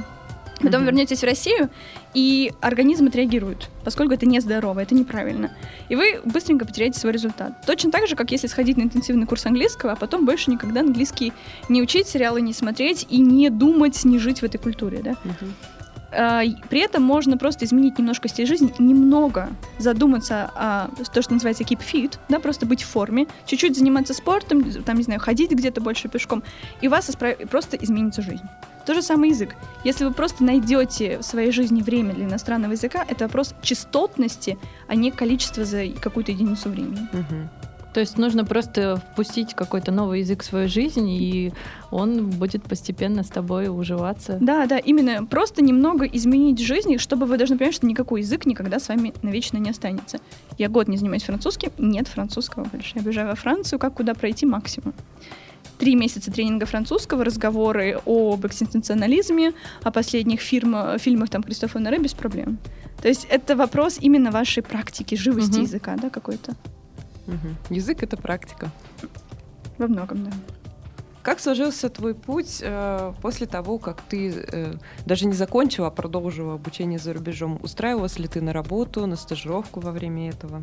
Потом 0.64 0.82
mm-hmm. 0.82 0.86
вернетесь 0.86 1.20
в 1.20 1.24
Россию, 1.24 1.70
и 2.14 2.52
организм 2.60 3.06
отреагирует, 3.06 3.68
поскольку 3.84 4.14
это 4.14 4.26
нездорово, 4.26 4.80
это 4.80 4.94
неправильно. 4.94 5.50
И 5.88 5.96
вы 5.96 6.20
быстренько 6.24 6.64
потеряете 6.64 6.98
свой 6.98 7.12
результат. 7.12 7.64
Точно 7.66 7.90
так 7.90 8.08
же, 8.08 8.16
как 8.16 8.30
если 8.30 8.46
сходить 8.46 8.76
на 8.76 8.82
интенсивный 8.82 9.26
курс 9.26 9.46
английского, 9.46 9.92
а 9.92 9.96
потом 9.96 10.24
больше 10.24 10.50
никогда 10.50 10.80
английский 10.80 11.32
не 11.68 11.82
учить, 11.82 12.08
сериалы 12.08 12.40
не 12.40 12.52
смотреть 12.52 13.06
и 13.10 13.18
не 13.18 13.50
думать, 13.50 14.04
не 14.04 14.18
жить 14.18 14.40
в 14.40 14.44
этой 14.44 14.58
культуре. 14.58 15.00
Да? 15.02 15.10
Mm-hmm. 15.10 15.83
При 16.10 16.78
этом 16.78 17.02
можно 17.02 17.36
просто 17.36 17.64
изменить 17.64 17.98
немножко 17.98 18.28
стиль 18.28 18.46
жизни, 18.46 18.72
немного 18.78 19.48
задуматься 19.78 20.50
о 20.54 20.88
то, 21.12 21.22
что 21.22 21.32
называется 21.32 21.64
keep 21.64 21.80
fit, 21.80 22.18
да, 22.28 22.38
просто 22.38 22.66
быть 22.66 22.82
в 22.82 22.86
форме, 22.86 23.26
чуть-чуть 23.46 23.76
заниматься 23.76 24.14
спортом, 24.14 24.70
там, 24.82 24.96
не 24.96 25.02
знаю, 25.02 25.18
ходить 25.20 25.50
где-то 25.50 25.80
больше 25.80 26.08
пешком, 26.08 26.44
и 26.80 26.86
у 26.86 26.90
вас 26.90 27.10
просто 27.50 27.76
изменится 27.76 28.22
жизнь. 28.22 28.44
То 28.86 28.94
же 28.94 29.02
самое 29.02 29.32
язык. 29.32 29.56
Если 29.82 30.04
вы 30.04 30.12
просто 30.12 30.44
найдете 30.44 31.18
в 31.18 31.22
своей 31.22 31.50
жизни 31.50 31.82
время 31.82 32.12
для 32.14 32.26
иностранного 32.26 32.72
языка, 32.72 33.04
это 33.08 33.24
вопрос 33.24 33.54
частотности, 33.62 34.58
а 34.86 34.94
не 34.94 35.10
количества 35.10 35.64
за 35.64 35.88
какую-то 35.88 36.32
единицу 36.32 36.68
времени. 36.68 37.08
Угу. 37.12 37.48
То 37.94 38.00
есть 38.00 38.18
нужно 38.18 38.44
просто 38.44 39.00
впустить 39.12 39.54
какой-то 39.54 39.92
новый 39.92 40.20
язык 40.20 40.42
в 40.42 40.44
свою 40.44 40.68
жизнь, 40.68 41.08
и 41.08 41.52
он 41.92 42.28
будет 42.28 42.64
постепенно 42.64 43.22
с 43.22 43.28
тобой 43.28 43.68
уживаться. 43.68 44.36
Да, 44.40 44.66
да, 44.66 44.78
именно. 44.78 45.24
Просто 45.24 45.62
немного 45.62 46.04
изменить 46.04 46.58
жизнь, 46.58 46.98
чтобы 46.98 47.26
вы 47.26 47.38
должны 47.38 47.56
понимать, 47.56 47.76
что 47.76 47.86
никакой 47.86 48.22
язык 48.22 48.46
никогда 48.46 48.80
с 48.80 48.88
вами 48.88 49.14
навечно 49.22 49.58
не 49.58 49.70
останется. 49.70 50.18
Я 50.58 50.68
год 50.68 50.88
не 50.88 50.96
занимаюсь 50.96 51.22
французским, 51.22 51.70
нет 51.78 52.08
французского 52.08 52.64
больше. 52.64 52.94
Я 52.96 53.02
бежаю 53.02 53.28
во 53.28 53.36
Францию, 53.36 53.78
как 53.78 53.94
куда 53.94 54.14
пройти 54.14 54.44
максимум 54.44 54.92
три 55.78 55.96
месяца 55.96 56.32
тренинга 56.32 56.66
французского, 56.66 57.24
разговоры 57.24 58.00
об 58.06 58.46
экзистенциализме, 58.46 59.52
о 59.82 59.90
последних 59.90 60.40
фильм, 60.40 60.98
фильмах 60.98 61.30
там 61.30 61.42
Кристофа 61.42 61.78
Норе 61.78 61.98
без 61.98 62.14
проблем. 62.14 62.58
То 63.02 63.08
есть 63.08 63.26
это 63.28 63.56
вопрос 63.56 63.98
именно 64.00 64.30
вашей 64.30 64.62
практики, 64.62 65.14
живости 65.14 65.56
угу. 65.56 65.62
языка, 65.62 65.96
да, 66.00 66.10
какой-то. 66.10 66.54
Угу. 67.26 67.74
Язык— 67.74 68.02
это 68.02 68.16
практика. 68.16 68.70
Во 69.78 69.86
многом, 69.86 70.24
да. 70.24 70.30
Как 71.24 71.40
сложился 71.40 71.88
твой 71.88 72.14
путь 72.14 72.58
э, 72.60 73.12
после 73.22 73.46
того, 73.46 73.78
как 73.78 74.02
ты 74.02 74.30
э, 74.30 74.74
даже 75.06 75.24
не 75.24 75.32
закончила, 75.32 75.86
а 75.86 75.90
продолжила 75.90 76.52
обучение 76.52 76.98
за 76.98 77.14
рубежом? 77.14 77.58
Устраивалась 77.62 78.18
ли 78.18 78.28
ты 78.28 78.42
на 78.42 78.52
работу, 78.52 79.06
на 79.06 79.16
стажировку 79.16 79.80
во 79.80 79.90
время 79.90 80.28
этого? 80.28 80.62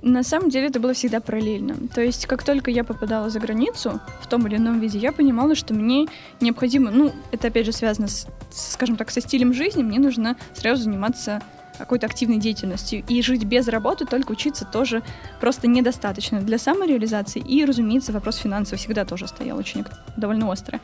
На 0.00 0.22
самом 0.22 0.48
деле 0.48 0.68
это 0.68 0.80
было 0.80 0.94
всегда 0.94 1.20
параллельно. 1.20 1.76
То 1.94 2.00
есть, 2.00 2.24
как 2.24 2.42
только 2.44 2.70
я 2.70 2.82
попадала 2.82 3.28
за 3.28 3.40
границу 3.40 4.00
в 4.22 4.26
том 4.26 4.46
или 4.46 4.56
ином 4.56 4.80
виде, 4.80 4.98
я 4.98 5.12
понимала, 5.12 5.54
что 5.54 5.74
мне 5.74 6.06
необходимо, 6.40 6.90
ну, 6.90 7.12
это 7.30 7.48
опять 7.48 7.66
же 7.66 7.72
связано 7.72 8.08
с, 8.08 8.26
скажем 8.50 8.96
так, 8.96 9.10
со 9.10 9.20
стилем 9.20 9.52
жизни, 9.52 9.82
мне 9.82 9.98
нужно 9.98 10.38
сразу 10.54 10.84
заниматься 10.84 11.42
какой-то 11.80 12.06
активной 12.06 12.38
деятельностью. 12.38 13.02
И 13.08 13.22
жить 13.22 13.44
без 13.44 13.68
работы, 13.68 14.04
только 14.04 14.32
учиться 14.32 14.64
тоже 14.64 15.02
просто 15.40 15.66
недостаточно 15.66 16.40
для 16.40 16.58
самореализации. 16.58 17.40
И, 17.40 17.64
разумеется, 17.64 18.12
вопрос 18.12 18.36
финансов 18.36 18.78
всегда 18.78 19.04
тоже 19.04 19.26
стоял 19.26 19.58
очень 19.58 19.84
довольно 20.16 20.48
остро. 20.48 20.80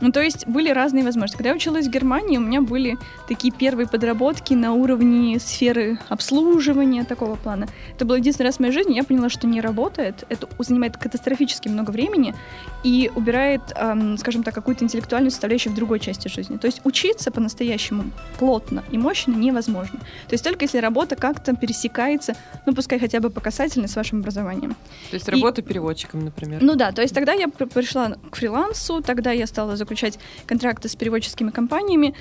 Ну, 0.00 0.12
то 0.12 0.22
есть 0.22 0.46
были 0.46 0.70
разные 0.70 1.04
возможности. 1.04 1.36
Когда 1.36 1.50
я 1.50 1.56
училась 1.56 1.86
в 1.86 1.90
Германии, 1.90 2.38
у 2.38 2.40
меня 2.40 2.62
были 2.62 2.96
такие 3.28 3.52
первые 3.52 3.86
подработки 3.86 4.54
на 4.54 4.72
уровне 4.72 5.38
сферы 5.38 5.98
обслуживания 6.08 7.04
такого 7.04 7.36
плана. 7.36 7.66
Это 7.94 8.04
был 8.06 8.14
единственный 8.14 8.46
раз 8.46 8.56
в 8.56 8.60
моей 8.60 8.72
жизни, 8.72 8.94
я 8.94 9.04
поняла, 9.04 9.28
что 9.28 9.46
не 9.46 9.60
работает. 9.60 10.24
Это 10.30 10.48
занимает 10.58 10.96
катастрофически 10.96 11.68
много 11.68 11.90
времени 11.90 12.34
и 12.82 13.10
убирает, 13.14 13.60
эм, 13.76 14.16
скажем 14.16 14.42
так, 14.42 14.54
какую-то 14.54 14.84
интеллектуальную 14.84 15.30
составляющую 15.30 15.72
в 15.72 15.76
другой 15.76 16.00
части 16.00 16.28
жизни. 16.28 16.56
То 16.56 16.66
есть 16.66 16.80
учиться 16.84 17.30
по-настоящему 17.30 18.04
плотно 18.38 18.82
и 18.90 18.96
мощно 18.96 19.32
невозможно. 19.32 20.00
То 20.30 20.34
есть 20.34 20.44
только 20.44 20.64
если 20.64 20.78
работа 20.78 21.16
как-то 21.16 21.56
пересекается, 21.56 22.36
ну, 22.64 22.72
пускай 22.72 23.00
хотя 23.00 23.18
бы 23.18 23.30
по 23.30 23.40
касательной 23.40 23.88
с 23.88 23.96
вашим 23.96 24.20
образованием. 24.20 24.76
То 25.10 25.14
есть 25.14 25.28
работа 25.28 25.60
и... 25.60 25.64
переводчиком, 25.64 26.24
например. 26.24 26.62
Ну 26.62 26.76
да, 26.76 26.92
то 26.92 27.02
есть 27.02 27.12
тогда 27.12 27.32
я 27.32 27.48
пришла 27.48 28.14
к 28.30 28.36
фрилансу, 28.36 29.02
тогда 29.02 29.32
я 29.32 29.48
стала 29.48 29.76
заключать 29.76 30.20
контракты 30.46 30.88
с 30.88 30.94
переводческими 30.94 31.50
компаниями. 31.50 32.14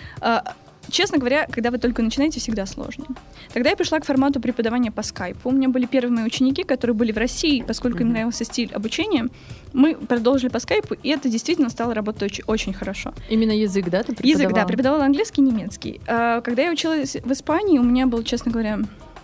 Честно 0.90 1.18
говоря, 1.18 1.48
когда 1.50 1.72
вы 1.72 1.78
только 1.78 2.02
начинаете, 2.02 2.40
всегда 2.40 2.66
сложно. 2.66 3.06
Тогда 3.54 3.70
я 3.70 3.76
пришла 3.76 4.00
к 4.00 4.06
формату 4.06 4.40
преподавания 4.40 4.92
по 4.92 5.04
скайпу. 5.04 5.50
У 5.50 5.52
меня 5.52 5.70
были 5.70 5.86
первые 5.86 6.12
мои 6.12 6.26
ученики, 6.26 6.64
которые 6.64 6.96
были 6.96 7.12
в 7.12 7.18
России, 7.18 7.64
поскольку 7.66 8.00
mm-hmm. 8.00 8.02
им 8.02 8.10
нравился 8.10 8.44
стиль 8.46 8.72
обучения. 8.74 9.28
Мы 9.74 9.96
продолжили 9.96 10.50
по 10.50 10.60
скайпу, 10.60 10.96
и 10.96 11.10
это 11.10 11.30
действительно 11.30 11.70
стало 11.70 11.94
работать 11.94 12.24
очень, 12.24 12.44
очень 12.48 12.74
хорошо. 12.74 13.14
Именно 13.30 13.52
язык, 13.52 13.90
да, 13.90 14.04
ты 14.04 14.14
преподавала? 14.16 14.42
Язык, 14.42 14.54
да, 14.56 14.66
преподавала 14.66 15.06
английский 15.06 15.42
и 15.42 15.46
немецкий. 15.46 16.02
А, 16.08 16.42
когда 16.42 16.64
я 16.64 16.72
училась 16.72 17.16
в 17.16 17.32
Испании, 17.32 17.78
у 17.78 17.84
меня 17.84 18.08
был, 18.08 18.24
честно 18.24 18.52
говоря, 18.52 18.80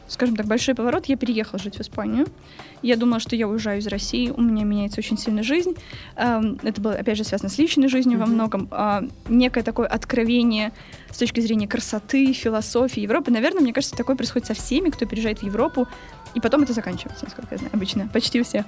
скажем 0.07 0.35
так, 0.35 0.45
большой 0.45 0.75
поворот. 0.75 1.05
Я 1.07 1.17
переехала 1.17 1.59
жить 1.59 1.77
в 1.77 1.81
Испанию. 1.81 2.27
Я 2.81 2.97
думала, 2.97 3.19
что 3.19 3.35
я 3.35 3.47
уезжаю 3.47 3.79
из 3.79 3.87
России, 3.87 4.29
у 4.29 4.41
меня 4.41 4.63
меняется 4.63 4.99
очень 4.99 5.17
сильно 5.17 5.43
жизнь. 5.43 5.73
Эм, 6.15 6.59
это 6.61 6.79
было, 6.81 6.93
опять 6.93 7.17
же, 7.17 7.23
связано 7.23 7.49
с 7.49 7.57
личной 7.57 7.87
жизнью 7.87 8.17
mm-hmm. 8.17 8.21
во 8.21 8.25
многом. 8.27 8.67
А, 8.71 9.03
некое 9.27 9.63
такое 9.63 9.87
откровение 9.87 10.71
с 11.09 11.17
точки 11.17 11.39
зрения 11.39 11.67
красоты, 11.67 12.33
философии 12.33 13.01
Европы. 13.01 13.31
Наверное, 13.31 13.61
мне 13.61 13.73
кажется, 13.73 13.95
такое 13.95 14.15
происходит 14.15 14.47
со 14.47 14.53
всеми, 14.53 14.89
кто 14.89 15.05
переезжает 15.05 15.39
в 15.39 15.43
Европу, 15.43 15.87
и 16.35 16.41
потом 16.41 16.63
это 16.63 16.73
заканчивается, 16.73 17.25
насколько 17.25 17.55
я 17.55 17.57
знаю, 17.57 17.71
обычно, 17.73 18.07
почти 18.09 18.41
у 18.41 18.43
всех. 18.43 18.65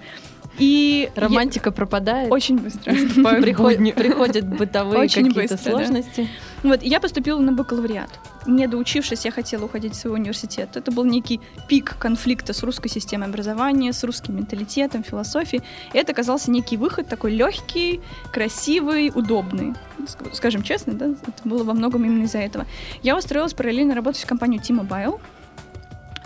И 0.57 1.11
романтика 1.15 1.69
я... 1.69 1.71
пропадает. 1.71 2.31
Очень 2.31 2.57
быстро. 2.57 2.91
Приходят 2.93 4.47
бытовые 4.47 5.07
какие-то 5.07 5.57
сложности. 5.57 6.27
Вот, 6.63 6.81
я 6.81 6.99
поступила 6.99 7.39
на 7.39 7.51
бакалавриат. 7.51 8.09
Не 8.47 8.67
доучившись, 8.67 9.25
я 9.25 9.31
хотела 9.31 9.65
уходить 9.65 9.93
в 9.93 9.97
свой 9.97 10.15
университет. 10.15 10.69
Это 10.75 10.91
был 10.91 11.03
некий 11.03 11.41
пик 11.67 11.97
конфликта 11.99 12.53
с 12.53 12.63
русской 12.63 12.87
системой 12.87 13.27
образования, 13.27 13.93
с 13.93 14.03
русским 14.03 14.37
менталитетом, 14.37 15.03
философией. 15.03 15.61
И 15.93 15.97
это 15.97 16.13
оказался 16.13 16.49
некий 16.49 16.77
выход 16.77 17.07
такой 17.07 17.35
легкий, 17.35 17.99
красивый, 18.31 19.11
удобный. 19.13 19.75
Скажем 20.31 20.63
честно, 20.63 20.93
да, 20.93 21.07
это 21.07 21.41
было 21.43 21.63
во 21.63 21.73
многом 21.73 22.05
именно 22.05 22.23
из-за 22.23 22.39
этого. 22.39 22.65
Я 23.03 23.17
устроилась 23.17 23.53
параллельно 23.53 23.93
работать 23.93 24.23
в 24.23 24.27
компанию 24.27 24.61
T-Mobile. 24.61 25.19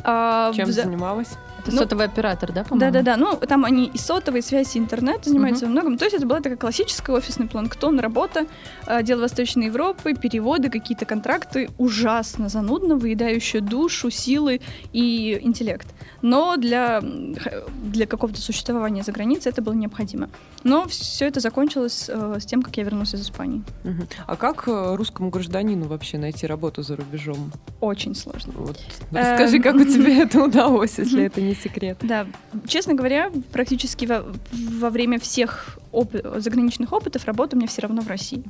А, 0.03 0.51
Чем 0.53 0.67
за... 0.71 0.83
занималась? 0.83 1.37
Это 1.61 1.71
ну, 1.71 1.77
сотовый 1.77 2.05
оператор, 2.05 2.51
да, 2.51 2.63
по-моему? 2.63 2.91
Да-да-да. 2.91 3.17
Ну, 3.17 3.35
там 3.37 3.65
они 3.65 3.85
и 3.85 3.97
сотовые 3.97 4.41
связи, 4.41 4.77
и 4.77 4.79
интернет 4.79 5.25
занимаются 5.25 5.65
uh-huh. 5.65 5.67
во 5.67 5.73
многом. 5.73 5.97
То 5.97 6.05
есть 6.05 6.15
это 6.15 6.25
была 6.25 6.39
такая 6.39 6.57
классическая 6.57 7.15
офисный 7.15 7.47
планктон, 7.47 7.99
работа, 7.99 8.47
э, 8.87 9.03
дело 9.03 9.21
Восточной 9.21 9.67
Европы, 9.67 10.15
переводы, 10.15 10.69
какие-то 10.69 11.05
контракты. 11.05 11.69
Ужасно 11.77 12.49
занудно, 12.49 12.95
выедающие 12.95 13.61
душу, 13.61 14.09
силы 14.09 14.61
и 14.91 15.39
интеллект. 15.41 15.87
Но 16.21 16.57
для, 16.57 17.01
для 17.01 18.07
какого-то 18.07 18.41
существования 18.41 19.03
за 19.03 19.11
границей 19.11 19.51
это 19.51 19.61
было 19.61 19.73
необходимо. 19.73 20.29
Но 20.63 20.87
все 20.87 21.27
это 21.27 21.39
закончилось 21.39 22.09
э, 22.09 22.37
с 22.39 22.45
тем, 22.45 22.61
как 22.61 22.75
я 22.77 22.83
вернулась 22.83 23.13
из 23.13 23.21
Испании. 23.21 23.63
Uh-huh. 23.83 24.07
А 24.27 24.35
как 24.35 24.67
э, 24.67 24.95
русскому 24.95 25.29
гражданину 25.29 25.87
вообще 25.87 26.17
найти 26.17 26.47
работу 26.47 26.83
за 26.83 26.95
рубежом? 26.95 27.51
Очень 27.79 28.15
сложно. 28.15 28.53
Вот. 28.55 28.79
Расскажи, 29.11 29.59
как 29.59 29.75
у 29.75 29.83
тебя 29.83 30.23
это 30.23 30.43
удалось, 30.43 30.97
если 30.97 31.23
это 31.23 31.41
не 31.41 31.50
не 31.51 31.55
секрет. 31.55 31.97
Да, 32.01 32.27
честно 32.67 32.93
говоря, 32.93 33.31
практически 33.51 34.05
во, 34.05 34.25
во 34.51 34.89
время 34.89 35.19
всех 35.19 35.77
оп- 35.91 36.15
заграничных 36.37 36.93
опытов 36.93 37.25
работа 37.25 37.55
у 37.55 37.59
меня 37.59 37.67
все 37.67 37.81
равно 37.81 38.01
в 38.01 38.07
России. 38.07 38.43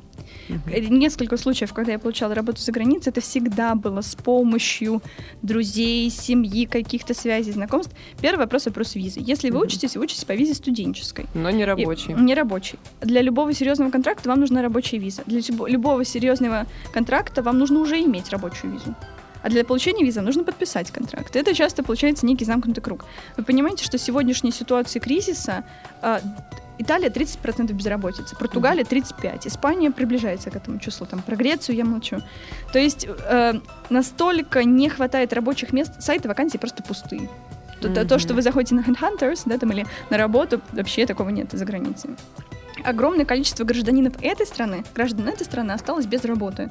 Uh-huh. 0.48 0.88
Несколько 0.88 1.36
случаев, 1.36 1.72
когда 1.72 1.92
я 1.92 1.98
получала 1.98 2.34
работу 2.34 2.60
за 2.60 2.72
границей, 2.72 3.10
это 3.10 3.20
всегда 3.20 3.74
было 3.74 4.00
с 4.00 4.14
помощью 4.14 5.02
друзей, 5.42 6.10
семьи, 6.10 6.66
каких-то 6.66 7.14
связей, 7.14 7.52
знакомств. 7.52 7.94
Первый 8.20 8.40
вопрос 8.40 8.66
вопрос 8.66 8.94
визы. 8.94 9.20
Если 9.22 9.50
вы 9.50 9.58
uh-huh. 9.58 9.66
учитесь, 9.66 9.96
вы 9.96 10.04
учитесь 10.04 10.24
по 10.24 10.32
визе 10.32 10.54
студенческой. 10.54 11.26
Но 11.34 11.50
не 11.50 11.64
рабочей. 11.64 12.12
И, 12.12 12.14
не 12.14 12.34
рабочей. 12.34 12.78
Для 13.00 13.20
любого 13.22 13.52
серьезного 13.52 13.90
контракта 13.90 14.28
вам 14.28 14.40
нужна 14.40 14.62
рабочая 14.62 14.98
виза. 14.98 15.22
Для 15.26 15.40
любого 15.66 16.04
серьезного 16.04 16.66
контракта 16.92 17.42
вам 17.42 17.58
нужно 17.58 17.80
уже 17.80 18.00
иметь 18.00 18.30
рабочую 18.30 18.74
визу. 18.74 18.94
А 19.42 19.48
для 19.48 19.64
получения 19.64 20.04
визы 20.04 20.20
нужно 20.20 20.44
подписать 20.44 20.90
контракт. 20.90 21.36
Это 21.36 21.54
часто 21.54 21.82
получается 21.82 22.26
некий 22.26 22.44
замкнутый 22.44 22.82
круг. 22.82 23.04
Вы 23.36 23.44
понимаете, 23.44 23.84
что 23.84 23.98
в 23.98 24.00
сегодняшней 24.00 24.52
ситуации 24.52 24.98
кризиса 24.98 25.64
э, 26.00 26.20
Италия 26.78 27.08
30% 27.08 27.72
безработицы, 27.72 28.36
Португалия 28.36 28.82
35%, 28.82 29.46
Испания 29.46 29.90
приближается 29.90 30.50
к 30.50 30.56
этому 30.56 30.78
числу, 30.78 31.06
там 31.06 31.22
про 31.22 31.36
Грецию 31.36 31.76
я 31.76 31.84
молчу. 31.84 32.18
То 32.72 32.78
есть 32.78 33.06
э, 33.06 33.54
настолько 33.90 34.64
не 34.64 34.88
хватает 34.88 35.32
рабочих 35.32 35.72
мест, 35.72 36.00
сайты 36.00 36.28
вакансий 36.28 36.58
просто 36.58 36.82
пустые. 36.82 37.28
То, 37.80 37.88
mm-hmm. 37.88 38.06
то, 38.06 38.18
что 38.18 38.34
вы 38.34 38.42
заходите 38.42 38.74
на 38.76 38.80
Headhunters, 38.80 39.42
да, 39.44 39.58
там, 39.58 39.72
или 39.72 39.86
на 40.08 40.16
работу, 40.16 40.60
вообще 40.72 41.04
такого 41.04 41.30
нет 41.30 41.50
за 41.52 41.64
границей. 41.64 42.10
Огромное 42.84 43.24
количество 43.24 43.64
гражданинов 43.64 44.14
этой 44.22 44.46
страны, 44.46 44.84
граждан 44.94 45.28
этой 45.28 45.44
страны 45.44 45.72
осталось 45.72 46.06
без 46.06 46.24
работы. 46.24 46.70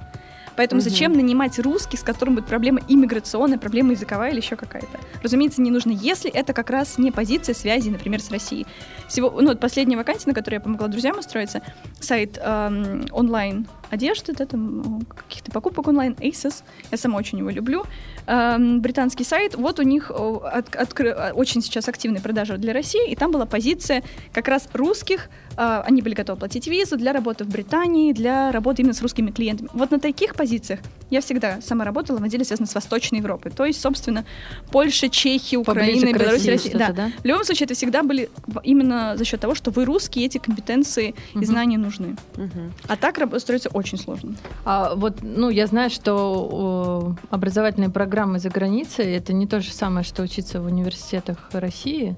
Поэтому 0.62 0.80
угу. 0.80 0.88
зачем 0.92 1.14
нанимать 1.14 1.58
русский, 1.58 1.98
с 1.98 2.04
которым 2.04 2.36
будет 2.36 2.46
проблема 2.46 2.82
иммиграционная, 2.88 3.58
проблема 3.58 3.94
языковая 3.94 4.30
или 4.30 4.42
еще 4.42 4.56
какая-то? 4.56 5.00
Разумеется, 5.24 5.60
не 5.60 5.72
нужно, 5.72 5.90
если 5.90 6.30
это 6.30 6.54
как 6.54 6.70
раз 6.70 7.00
не 7.00 7.10
позиция 7.10 7.56
связи, 7.56 7.90
например, 7.90 8.22
с 8.22 8.30
Россией. 8.30 8.68
Всего, 9.08 9.32
ну, 9.32 9.48
вот 9.48 9.60
последняя 9.60 9.98
вакансия, 9.98 10.30
на 10.30 10.36
которую 10.36 10.60
я 10.60 10.62
помогла 10.64 10.88
друзьям 10.88 11.18
устроиться, 11.18 11.64
сайт 12.00 12.38
эм, 12.40 13.08
онлайн 13.12 13.66
одежды, 13.90 14.34
да, 14.34 14.46
там 14.46 15.02
каких-то 15.08 15.52
покупок 15.52 15.88
онлайн, 15.88 16.14
Asos, 16.14 16.64
я 16.92 16.98
сама 16.98 17.18
очень 17.18 17.40
его 17.40 17.50
люблю, 17.50 17.84
эм, 18.28 18.82
британский 18.82 19.24
сайт, 19.24 19.56
вот 19.56 19.80
у 19.80 19.84
них 19.84 20.12
от, 20.12 20.76
откры, 20.76 21.34
очень 21.34 21.64
сейчас 21.64 21.90
активные 21.90 22.22
продажи 22.22 22.58
для 22.58 22.72
России, 22.72 23.10
и 23.10 23.16
там 23.16 23.32
была 23.32 23.48
позиция 23.48 24.04
как 24.32 24.48
раз 24.48 24.70
русских, 24.74 25.28
они 25.56 26.02
были 26.02 26.14
готовы 26.14 26.40
платить 26.40 26.68
визу 26.68 26.98
для 26.98 27.14
работы 27.14 27.44
в 27.44 27.50
Британии, 27.50 28.14
для 28.14 28.52
работы 28.52 28.82
именно 28.82 28.94
с 28.94 29.02
русскими 29.02 29.32
клиентами. 29.32 29.70
Вот 29.74 29.92
на 29.92 30.00
таких 30.00 30.36
позициях 30.36 30.80
я 31.10 31.22
всегда 31.22 31.60
сама 31.62 31.84
работала 31.84 32.18
в 32.18 32.24
отделе, 32.24 32.46
связанном 32.46 32.68
с 32.68 32.76
Восточной 32.76 33.20
Европой, 33.20 33.52
то 33.52 33.66
есть, 33.66 33.82
собственно, 33.82 34.26
Польша, 34.72 35.10
Чехия, 35.10 35.58
Украина, 35.58 36.18
Беларусь, 36.18 36.48
Россия. 36.48 36.78
Да. 36.78 36.92
да. 36.92 37.12
В 37.22 37.26
любом 37.26 37.44
случае, 37.44 37.66
это 37.66 37.74
всегда 37.74 38.04
были 38.04 38.30
именно 38.64 39.18
за 39.18 39.26
счет 39.26 39.40
того, 39.40 39.56
что 39.56 39.72
вы 39.72 39.86
русские, 39.86 40.26
эти 40.26 40.38
компетенции 40.38 41.16
угу. 41.34 41.44
и 41.44 41.46
знания 41.46 41.78
нужны. 41.78 42.16
Угу. 42.38 42.72
А 42.88 42.96
так 42.96 43.20
строится 43.40 43.70
очень 43.70 43.98
сложно. 43.98 44.36
А 44.66 44.96
вот, 44.96 45.22
ну, 45.22 45.50
я 45.50 45.68
знаю, 45.68 45.90
что 45.90 47.16
э, 47.30 47.34
образовательные 47.36 47.90
программы 47.90 48.40
за 48.40 48.50
границей 48.50 49.14
это 49.14 49.34
не 49.34 49.48
то 49.48 49.60
же 49.60 49.72
самое, 49.72 50.06
что 50.06 50.24
учиться 50.24 50.62
в 50.62 50.66
университетах 50.66 51.50
России. 51.52 52.16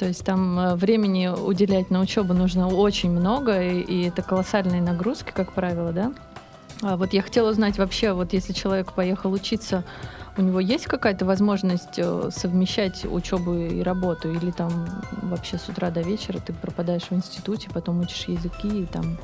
То 0.00 0.06
есть 0.06 0.24
там 0.24 0.58
э, 0.58 0.74
времени 0.76 1.26
уделять 1.26 1.90
на 1.90 2.00
учебу 2.00 2.32
нужно 2.32 2.68
очень 2.68 3.10
много, 3.10 3.62
и, 3.62 3.82
и 3.82 4.08
это 4.08 4.22
колоссальные 4.22 4.80
нагрузки, 4.80 5.30
как 5.30 5.52
правило, 5.52 5.92
да? 5.92 6.14
А 6.80 6.96
вот 6.96 7.12
я 7.12 7.20
хотела 7.20 7.50
узнать 7.50 7.76
вообще, 7.76 8.14
вот 8.14 8.32
если 8.32 8.54
человек 8.54 8.94
поехал 8.94 9.30
учиться, 9.30 9.84
у 10.38 10.42
него 10.42 10.58
есть 10.58 10.86
какая-то 10.86 11.26
возможность 11.26 11.98
э, 11.98 12.30
совмещать 12.34 13.04
учебу 13.04 13.52
и 13.52 13.82
работу, 13.82 14.32
или 14.32 14.50
там 14.52 14.70
вообще 15.20 15.58
с 15.58 15.68
утра 15.68 15.90
до 15.90 16.00
вечера 16.00 16.38
ты 16.38 16.54
пропадаешь 16.54 17.10
в 17.10 17.12
институте, 17.12 17.68
потом 17.70 18.00
учишь 18.00 18.24
языки 18.24 18.68
и 18.68 18.86
там 18.86 19.18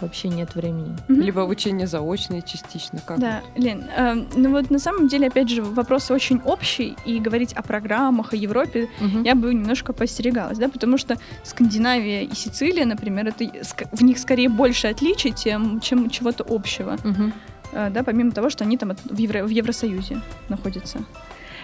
вообще 0.00 0.28
нет 0.28 0.54
времени. 0.54 0.96
Mm-hmm. 1.08 1.22
Либо 1.22 1.42
обучение 1.42 1.86
заочное 1.86 2.40
частично. 2.42 3.00
Как 3.04 3.18
да, 3.18 3.42
вот? 3.54 3.64
Лен, 3.64 3.84
э, 3.96 4.14
ну 4.36 4.50
вот 4.50 4.70
на 4.70 4.78
самом 4.78 5.08
деле, 5.08 5.28
опять 5.28 5.48
же, 5.48 5.62
вопрос 5.62 6.10
очень 6.10 6.40
общий, 6.44 6.96
и 7.04 7.18
говорить 7.18 7.52
о 7.52 7.62
программах, 7.62 8.32
о 8.32 8.36
Европе 8.36 8.88
mm-hmm. 9.00 9.24
я 9.24 9.34
бы 9.34 9.52
немножко 9.54 9.92
постерегалась, 9.92 10.58
да, 10.58 10.68
потому 10.68 10.98
что 10.98 11.16
Скандинавия 11.44 12.22
и 12.22 12.34
Сицилия, 12.34 12.86
например, 12.86 13.28
это 13.28 13.44
в 13.92 14.02
них 14.02 14.18
скорее 14.18 14.48
больше 14.48 14.88
отличий, 14.88 15.34
чем, 15.34 15.80
чем 15.80 16.10
чего-то 16.10 16.44
общего. 16.48 16.96
Mm-hmm. 16.96 17.32
Э, 17.72 17.90
да, 17.90 18.02
помимо 18.02 18.32
того, 18.32 18.50
что 18.50 18.64
они 18.64 18.76
там 18.76 18.92
в, 19.04 19.18
Евро, 19.18 19.44
в 19.44 19.50
Евросоюзе 19.50 20.20
находятся. 20.48 21.00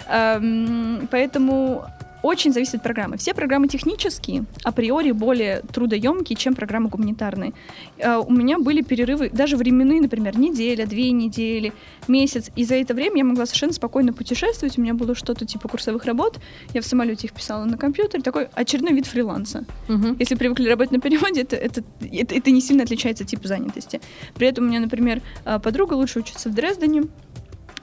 Эм, 0.09 1.09
поэтому 1.11 1.87
очень 2.25 2.53
зависит 2.55 2.77
от 2.77 2.83
программы. 2.83 3.19
Все 3.19 3.35
программы 3.35 3.69
технические, 3.69 4.47
априори 4.63 5.11
более 5.11 5.61
трудоемкие, 5.61 6.37
чем 6.37 6.55
программы 6.55 6.89
гуманитарные. 6.89 7.53
Э, 7.99 8.17
у 8.17 8.33
меня 8.33 8.59
были 8.59 8.81
перерывы, 8.81 9.29
даже 9.29 9.59
временные, 9.59 10.01
например, 10.01 10.39
неделя, 10.39 10.87
две 10.87 11.11
недели, 11.11 11.75
месяц. 12.09 12.51
И 12.57 12.65
за 12.65 12.77
это 12.77 12.95
время 12.95 13.19
я 13.19 13.25
могла 13.25 13.45
совершенно 13.45 13.75
спокойно 13.75 14.15
путешествовать. 14.15 14.79
У 14.79 14.81
меня 14.81 14.95
было 14.95 15.15
что-то 15.15 15.45
типа 15.45 15.69
курсовых 15.69 16.07
работ. 16.07 16.41
Я 16.73 16.81
в 16.81 16.87
самолете 16.87 17.27
их 17.27 17.35
писала 17.35 17.67
на 17.67 17.77
компьютере. 17.77 18.23
Такой 18.23 18.49
очередной 18.55 18.95
вид 18.95 19.07
фриланса. 19.07 19.67
Мгм. 19.89 20.17
Если 20.19 20.35
привыкли 20.35 20.67
работать 20.71 20.93
на 20.93 21.01
переводе, 21.01 21.43
это, 21.43 21.57
это, 21.57 21.83
это, 22.01 22.35
это 22.35 22.51
не 22.51 22.63
сильно 22.63 22.85
отличается 22.85 23.25
от 23.25 23.31
типа 23.31 23.49
занятости. 23.49 24.01
При 24.35 24.49
этом 24.49 24.65
у 24.65 24.69
меня, 24.69 24.81
например, 24.81 25.21
э, 25.45 25.59
подруга 25.59 25.93
лучше 25.93 26.21
учится 26.21 26.49
в 26.49 26.55
Дрездене 26.55 27.03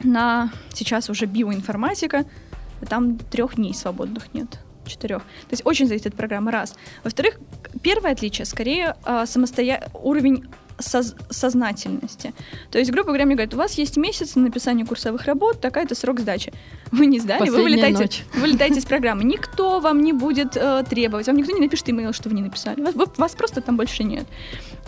на 0.03 0.51
сейчас 0.73 1.11
уже 1.11 1.27
биоинформатика. 1.27 2.25
Там 2.87 3.17
трех 3.17 3.55
дней 3.55 3.73
свободных 3.73 4.33
нет. 4.33 4.59
Четырех. 4.85 5.21
То 5.21 5.51
есть 5.51 5.61
очень 5.65 5.87
зависит 5.87 6.07
от 6.07 6.15
программы, 6.15 6.51
раз. 6.51 6.75
Во-вторых, 7.03 7.39
первое 7.81 8.11
отличие 8.11 8.45
скорее 8.45 8.95
э, 9.05 9.25
самостоя... 9.27 9.89
уровень 9.93 10.45
соз- 10.81 11.15
сознательности. 11.29 12.33
То 12.71 12.79
есть, 12.79 12.91
грубо 12.91 13.07
говоря, 13.07 13.25
мне 13.25 13.35
говорят, 13.35 13.53
у 13.53 13.57
вас 13.57 13.75
есть 13.75 13.97
месяц 13.97 14.35
на 14.35 14.43
написание 14.43 14.85
курсовых 14.85 15.25
работ, 15.25 15.61
такая-то 15.61 15.95
срок 15.95 16.19
сдачи. 16.19 16.53
Вы 16.91 17.05
не 17.05 17.19
сдали, 17.19 17.49
вы 17.49 17.63
вылетаете, 17.63 17.99
ночь. 17.99 18.23
вы 18.33 18.41
вылетаете 18.41 18.79
из 18.79 18.85
программы. 18.85 19.23
Никто 19.23 19.79
вам 19.79 20.01
не 20.01 20.13
будет 20.13 20.57
э, 20.57 20.83
требовать, 20.89 21.27
вам 21.27 21.37
никто 21.37 21.53
не 21.53 21.61
напишет 21.61 21.89
имейл, 21.89 22.13
что 22.13 22.29
вы 22.29 22.35
не 22.35 22.41
написали. 22.41 22.81
Вас, 22.81 22.95
вас 23.17 23.35
просто 23.35 23.61
там 23.61 23.77
больше 23.77 24.03
нет. 24.03 24.25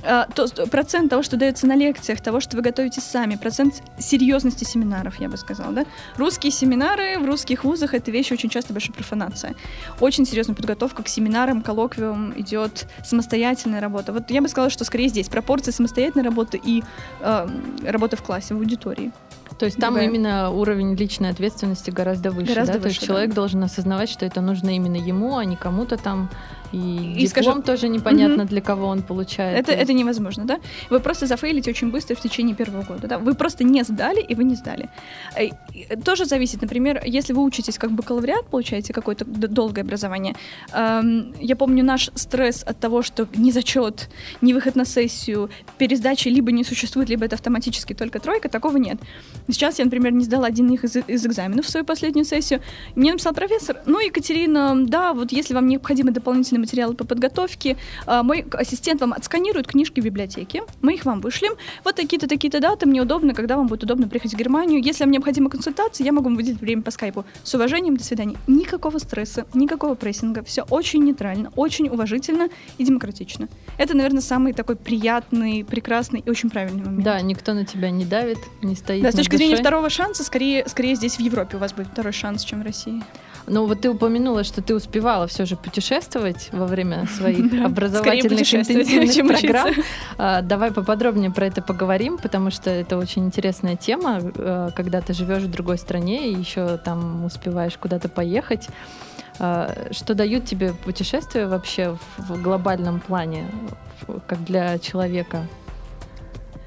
Э, 0.04 0.26
то, 0.36 0.48
процент 0.68 1.10
того, 1.10 1.24
что 1.24 1.38
дается 1.38 1.66
на 1.66 1.76
лекциях, 1.76 2.22
того, 2.22 2.40
что 2.40 2.58
вы 2.58 2.62
готовите 2.62 3.02
сами, 3.02 3.36
процент 3.36 3.82
серьезности 3.98 4.64
семинаров, 4.64 5.20
я 5.20 5.30
бы 5.30 5.38
сказала, 5.38 5.72
да. 5.72 5.86
Русские 6.18 6.52
семинары 6.52 7.18
в 7.20 7.26
русских 7.26 7.64
вузах 7.64 7.94
это 7.94 8.12
вещь 8.12 8.32
очень 8.32 8.50
часто 8.50 8.74
большая 8.74 8.94
профанация. 8.94 9.56
Очень 10.00 10.26
серьезная 10.26 10.56
подготовка 10.56 11.04
к 11.04 11.08
семинарам, 11.08 11.62
коллоквиум 11.62 12.34
идет 12.40 12.86
самостоятельная 13.04 13.80
работа. 13.80 14.12
Вот 14.12 14.30
я 14.30 14.42
бы 14.42 14.50
сказала, 14.50 14.70
что 14.70 14.84
скорее 14.84 15.08
здесь 15.08 15.30
пропорция 15.30 15.72
самостоятельной 15.72 16.26
работы 16.26 16.60
и 16.64 16.84
э, 17.22 17.48
работы 17.84 18.18
в 18.18 18.24
классе, 18.24 18.54
в 18.54 18.58
аудитории. 18.58 19.12
То 19.60 19.66
есть 19.66 19.78
там 19.78 19.94
Другая. 19.94 20.10
именно 20.10 20.50
уровень 20.52 20.96
личной 20.96 21.30
ответственности 21.30 21.92
гораздо 21.92 22.32
выше, 22.32 22.54
Гораздо 22.54 22.74
да? 22.74 22.80
То 22.80 22.88
есть 22.88 23.00
выше, 23.00 23.08
человек 23.08 23.30
да. 23.30 23.36
должен 23.36 23.64
осознавать, 23.64 24.10
что 24.10 24.26
это 24.26 24.42
нужно 24.42 24.76
именно 24.76 24.96
ему, 24.98 25.38
а 25.38 25.46
не 25.46 25.56
кому-то 25.56 25.98
там. 25.98 26.30
И, 26.72 26.78
И, 26.78 27.14
диплом 27.14 27.28
скажем, 27.28 27.62
тоже 27.62 27.88
непонятно, 27.88 28.46
для 28.46 28.60
кого 28.60 28.88
он 28.88 29.04
получает. 29.04 29.60
Это, 29.60 29.72
это 29.72 29.94
невозможно, 29.94 30.46
да? 30.46 30.60
Вы 30.90 31.00
просто 31.00 31.28
зафейлите 31.28 31.70
очень 31.70 31.92
быстро 31.92 32.16
в 32.16 32.20
течение 32.20 32.56
первого 32.56 32.82
года, 32.82 33.08
да? 33.08 33.20
Вы 33.20 33.36
просто 33.36 33.64
не 33.64 33.84
сдали, 33.84 34.22
и 34.22 34.34
вы 34.34 34.44
не 34.44 34.56
сдали. 34.56 34.90
Э, 35.36 35.50
и 35.72 35.86
Тоже 36.04 36.26
зависит, 36.26 36.62
например, 36.64 37.00
если 37.06 37.32
вы 37.34 37.44
учитесь 37.44 37.78
как 37.78 37.92
бакалавриат, 37.92 38.48
получаете 38.48 38.92
какое-то 38.92 39.24
долгое 39.26 39.82
образование. 39.82 40.36
эм, 40.74 41.36
Я 41.40 41.56
помню 41.56 41.84
наш 41.84 42.10
стресс 42.16 42.64
от 42.64 42.80
того, 42.80 43.04
что 43.04 43.28
не 43.36 43.52
зачет, 43.52 44.10
не 44.42 44.54
выход 44.56 44.76
на 44.76 44.86
сессию, 44.86 45.52
пересдачи 45.78 46.28
либо 46.30 46.52
не 46.52 46.64
существует, 46.64 47.08
либо 47.08 47.26
это 47.26 47.36
автоматически 47.36 47.94
только 47.94 48.20
тройка, 48.20 48.50
такого 48.50 48.78
нет. 48.78 48.98
Сейчас 49.48 49.80
я, 49.80 49.86
например, 49.86 50.14
не 50.14 50.24
сдала 50.24 50.48
один 50.48 50.72
из, 50.72 50.96
из 50.96 51.26
экзаменов 51.26 51.66
в 51.66 51.70
свою 51.70 51.86
последнюю 51.86 52.26
сессию. 52.26 52.62
Мне 52.96 53.12
написал 53.12 53.34
профессор, 53.34 53.78
ну, 53.86 54.00
Екатерина, 54.00 54.86
да, 54.86 55.14
вот 55.14 55.32
если 55.32 55.54
вам 55.54 55.68
необходимы 55.68 56.12
дополнительные 56.12 56.62
материалы 56.62 56.94
по 56.94 57.06
подготовке, 57.06 57.78
а, 58.06 58.24
мой 58.24 58.46
ассистент 58.52 59.02
вам 59.02 59.14
отсканирует 59.14 59.68
книжки 59.68 60.00
в 60.00 60.04
библиотеке, 60.04 60.64
мы 60.82 60.94
их 60.94 61.06
вам 61.06 61.22
вышлем. 61.22 61.54
Вот 61.84 61.96
такие-то, 61.96 62.28
такие-то 62.28 62.60
даты, 62.60 62.86
мне 62.86 63.02
удобно, 63.02 63.34
когда 63.34 63.58
вам 63.58 63.68
будет 63.68 63.84
удобно 63.84 64.08
приехать 64.08 64.34
в 64.34 64.38
Германию. 64.38 64.82
Если 64.82 65.04
вам 65.04 65.12
необходима 65.12 65.50
консультация, 65.50 66.06
я 66.06 66.12
могу 66.12 66.26
вам 66.26 66.36
выделить 66.36 66.62
время 66.62 66.82
по 66.82 66.92
скайпу. 66.92 67.26
С 67.44 67.54
уважением, 67.54 67.98
до 67.98 68.04
свидания. 68.04 68.38
Никакого 68.48 68.98
стресса, 69.00 69.46
никакого 69.54 69.96
прессинга. 69.96 70.44
Все 70.44 70.64
очень 70.70 71.04
нейтрально, 71.04 71.52
очень 71.56 71.90
уважительно 71.90 72.50
и 72.78 72.86
демократично. 72.86 73.48
Это, 73.78 73.96
наверное, 73.96 74.22
самый 74.22 74.54
такой 74.54 74.76
приятный, 74.76 75.66
прекрасный 75.66 76.22
и 76.26 76.30
очень 76.30 76.50
правильный 76.50 76.84
момент. 76.84 77.04
Да, 77.04 77.22
никто 77.22 77.54
на 77.54 77.66
тебя 77.66 77.90
не 77.90 78.06
давит, 78.06 78.38
не 78.62 78.76
стоит 78.76 79.04
Да, 79.04 79.12
с 79.12 79.16
над 79.16 79.33
точки 79.34 79.38
зрения 79.38 79.56
душой. 79.56 79.64
второго 79.64 79.90
шанса, 79.90 80.24
скорее, 80.24 80.68
скорее 80.68 80.96
здесь 80.96 81.16
в 81.18 81.20
Европе 81.20 81.58
у 81.58 81.60
вас 81.60 81.74
будет 81.74 81.88
второй 81.88 82.14
шанс, 82.14 82.44
чем 82.44 82.62
в 82.62 82.64
России. 82.64 83.02
Ну 83.46 83.66
вот 83.66 83.82
ты 83.82 83.90
упомянула, 83.90 84.44
что 84.46 84.62
ты 84.62 84.74
успевала 84.74 85.28
все 85.28 85.46
же 85.46 85.58
путешествовать 85.58 86.50
во 86.54 86.66
время 86.66 87.08
своих 87.08 87.52
образовательных 87.66 88.54
интенсивных 88.54 89.42
программ. 89.42 89.74
А, 90.18 90.42
Давай 90.42 90.72
поподробнее 90.72 91.30
про 91.32 91.48
это 91.48 91.62
поговорим, 91.62 92.18
потому 92.18 92.52
что 92.52 92.70
это 92.70 92.98
очень 92.98 93.26
интересная 93.26 93.76
тема, 93.76 94.20
э, 94.22 94.70
когда 94.76 95.02
ты 95.02 95.14
живешь 95.14 95.44
в 95.44 95.52
другой 95.52 95.78
стране 95.78 96.30
и 96.30 96.36
еще 96.36 96.78
там 96.78 97.26
успеваешь 97.26 97.78
куда-то 97.78 98.08
поехать. 98.08 98.68
А, 99.40 99.88
Что 99.92 100.14
дают 100.14 100.46
тебе 100.46 100.74
путешествия 100.86 101.46
вообще 101.48 101.98
в 102.18 102.34
в 102.34 102.42
глобальном 102.42 103.00
плане, 103.02 103.46
как 104.28 104.44
для 104.46 104.80
человека? 104.80 105.48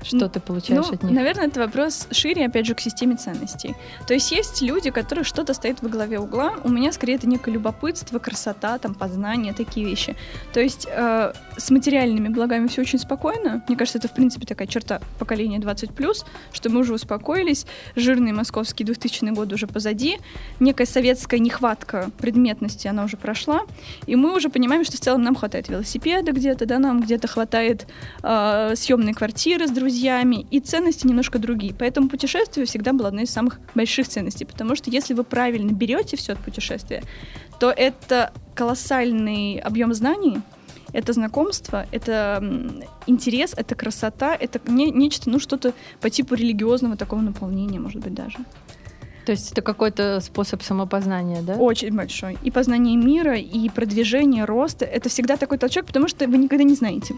Что 0.02 0.16
Ну, 0.16 0.28
ты 0.28 0.40
получаешь 0.40 0.86
ну, 0.86 0.94
от 0.94 1.02
них? 1.02 1.12
наверное, 1.12 1.46
это 1.46 1.60
вопрос 1.60 2.06
шире, 2.10 2.46
опять 2.46 2.66
же, 2.66 2.74
к 2.74 2.80
системе 2.80 3.16
ценностей. 3.16 3.74
То 4.06 4.14
есть 4.14 4.30
есть 4.30 4.62
люди, 4.62 4.90
которые 4.90 5.24
что-то 5.24 5.54
стоит 5.54 5.82
во 5.82 5.88
главе 5.88 6.18
угла. 6.18 6.54
У 6.64 6.68
меня 6.68 6.92
скорее 6.92 7.14
это 7.14 7.28
некое 7.28 7.52
любопытство, 7.52 8.18
красота, 8.18 8.78
там, 8.78 8.94
познание, 8.94 9.52
такие 9.52 9.86
вещи. 9.86 10.16
То 10.52 10.60
есть 10.60 10.86
э, 10.88 11.32
с 11.56 11.70
материальными 11.70 12.28
благами 12.28 12.68
все 12.68 12.82
очень 12.82 12.98
спокойно. 12.98 13.62
Мне 13.68 13.76
кажется, 13.76 13.98
это, 13.98 14.08
в 14.08 14.12
принципе, 14.12 14.46
такая 14.46 14.68
черта 14.68 15.00
поколения 15.18 15.58
20+, 15.58 16.24
что 16.52 16.70
мы 16.70 16.80
уже 16.80 16.94
успокоились. 16.94 17.66
Жирный 17.96 18.32
московский 18.32 18.84
2000 18.84 19.34
год 19.34 19.52
уже 19.52 19.66
позади. 19.66 20.18
Некая 20.60 20.86
советская 20.86 21.40
нехватка 21.40 22.10
предметности, 22.18 22.86
она 22.88 23.04
уже 23.04 23.16
прошла. 23.16 23.62
И 24.06 24.14
мы 24.16 24.36
уже 24.36 24.48
понимаем, 24.50 24.84
что 24.84 24.96
в 24.96 25.00
целом 25.00 25.22
нам 25.22 25.34
хватает 25.34 25.68
велосипеда 25.68 26.32
где-то, 26.32 26.66
да, 26.66 26.78
нам 26.78 27.00
где-то 27.00 27.28
хватает 27.28 27.86
э, 28.22 28.72
съемной 28.76 29.14
квартиры 29.14 29.66
с 29.66 29.70
друзьями, 29.70 29.85
и 29.88 30.60
ценности 30.60 31.06
немножко 31.06 31.38
другие. 31.38 31.74
Поэтому 31.74 32.08
путешествие 32.08 32.66
всегда 32.66 32.92
было 32.92 33.08
одной 33.08 33.24
из 33.24 33.30
самых 33.30 33.60
больших 33.74 34.08
ценностей, 34.08 34.44
потому 34.44 34.76
что 34.76 34.90
если 34.90 35.14
вы 35.14 35.24
правильно 35.24 35.72
берете 35.72 36.16
все 36.16 36.32
от 36.32 36.38
путешествия, 36.38 37.02
то 37.58 37.70
это 37.70 38.32
колоссальный 38.54 39.58
объем 39.58 39.94
знаний, 39.94 40.38
это 40.92 41.12
знакомство, 41.12 41.86
это 41.90 42.42
интерес, 43.06 43.54
это 43.56 43.74
красота, 43.74 44.34
это 44.34 44.60
не- 44.66 44.90
нечто, 44.90 45.30
ну, 45.30 45.38
что-то 45.38 45.72
по 46.00 46.10
типу 46.10 46.34
религиозного 46.34 46.96
такого 46.96 47.20
наполнения, 47.20 47.80
может 47.80 48.02
быть, 48.02 48.14
даже. 48.14 48.38
То 49.26 49.32
есть 49.32 49.50
это 49.52 49.60
какой-то 49.60 50.20
способ 50.20 50.62
самопознания, 50.62 51.42
да? 51.42 51.54
Очень 51.54 51.94
большой. 51.94 52.38
И 52.44 52.50
познание 52.52 52.96
мира, 52.96 53.36
и 53.36 53.68
продвижение, 53.68 54.44
роста. 54.44 54.84
Это 54.84 55.08
всегда 55.08 55.36
такой 55.36 55.58
толчок, 55.58 55.86
потому 55.86 56.06
что 56.06 56.28
вы 56.28 56.38
никогда 56.38 56.62
не 56.62 56.74
знаете. 56.74 57.14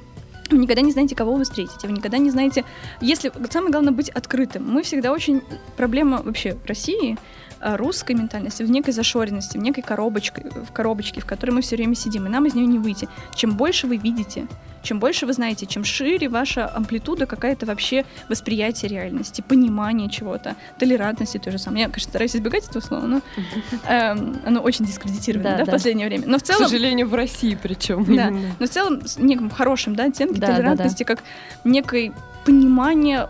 Вы 0.51 0.59
никогда 0.59 0.83
не 0.83 0.93
знаете, 0.93 1.15
кого 1.15 1.35
вы 1.35 1.45
встретите. 1.45 1.87
Вы 1.87 1.93
никогда 1.93 2.19
не 2.19 2.31
знаете... 2.31 2.65
Если... 3.01 3.33
Самое 3.51 3.71
главное 3.73 3.93
быть 3.93 4.09
открытым. 4.09 4.65
Мы 4.67 4.83
всегда 4.83 5.13
очень... 5.13 5.43
Проблема 5.77 6.23
вообще 6.23 6.57
России 6.67 7.19
э, 7.61 7.77
русской 7.77 8.13
ментальности, 8.13 8.63
в 8.63 8.71
некой 8.71 8.93
зашоренности, 8.93 9.59
в 9.59 9.63
некой 9.63 9.83
коробочке, 9.83 10.43
в 10.69 10.73
коробочке, 10.73 11.21
в 11.21 11.27
которой 11.27 11.51
мы 11.51 11.61
все 11.61 11.77
время 11.77 11.95
сидим, 11.95 12.27
и 12.27 12.29
нам 12.29 12.47
из 12.47 12.55
нее 12.55 12.67
не 12.67 12.79
выйти. 12.79 13.09
Чем 13.35 13.57
больше 13.57 13.87
вы 13.87 13.97
видите, 13.97 14.47
чем 14.83 15.01
больше 15.01 15.27
вы 15.27 15.33
знаете, 15.33 15.67
чем 15.67 15.85
шире 15.85 16.29
ваша 16.29 16.69
амплитуда 16.75 17.27
какая-то 17.27 17.67
вообще 17.67 18.05
восприятие 18.29 18.91
реальности, 18.91 19.43
понимание 19.47 20.09
чего-то, 20.09 20.57
толерантности 20.79 21.39
той 21.39 21.53
же 21.53 21.59
самой. 21.59 21.81
Я, 21.81 21.87
конечно, 21.87 22.11
стараюсь 22.11 22.37
избегать 22.37 22.67
этого 22.69 22.83
слова, 22.83 23.07
но 23.07 23.21
эм, 23.89 24.41
оно 24.47 24.61
очень 24.61 24.85
дискредитировано 24.85 25.51
Да, 25.51 25.57
да, 25.59 25.63
в 25.65 25.67
да. 25.67 25.73
последнее 25.73 26.09
время. 26.09 26.25
Но 26.27 26.39
в 26.39 26.43
К 26.43 26.47
целом, 26.47 26.69
сожалению, 26.69 27.09
в 27.09 27.15
России 27.15 27.59
причем. 27.61 28.05
Да. 28.05 28.29
именно. 28.29 28.55
но 28.59 28.67
в 28.67 28.71
целом 28.71 29.07
с 29.07 29.19
неким 29.19 29.51
хорошим, 29.51 29.95
да, 29.95 30.05
оттенки 30.05 30.39
Да, 30.39 30.47
да, 30.49 30.57
толерантности, 30.57 31.05
как 31.05 31.23
некой 31.65 32.13
понимание 32.45 33.29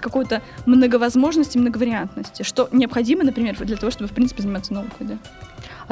какой-то 0.00 0.42
многовозможности, 0.66 1.58
многовариантности, 1.58 2.44
что 2.44 2.68
необходимо, 2.70 3.24
например, 3.24 3.56
для 3.64 3.76
того, 3.76 3.90
чтобы, 3.90 4.08
в 4.08 4.12
принципе, 4.12 4.42
заниматься 4.42 4.72
наукой, 4.72 5.06
да. 5.06 5.18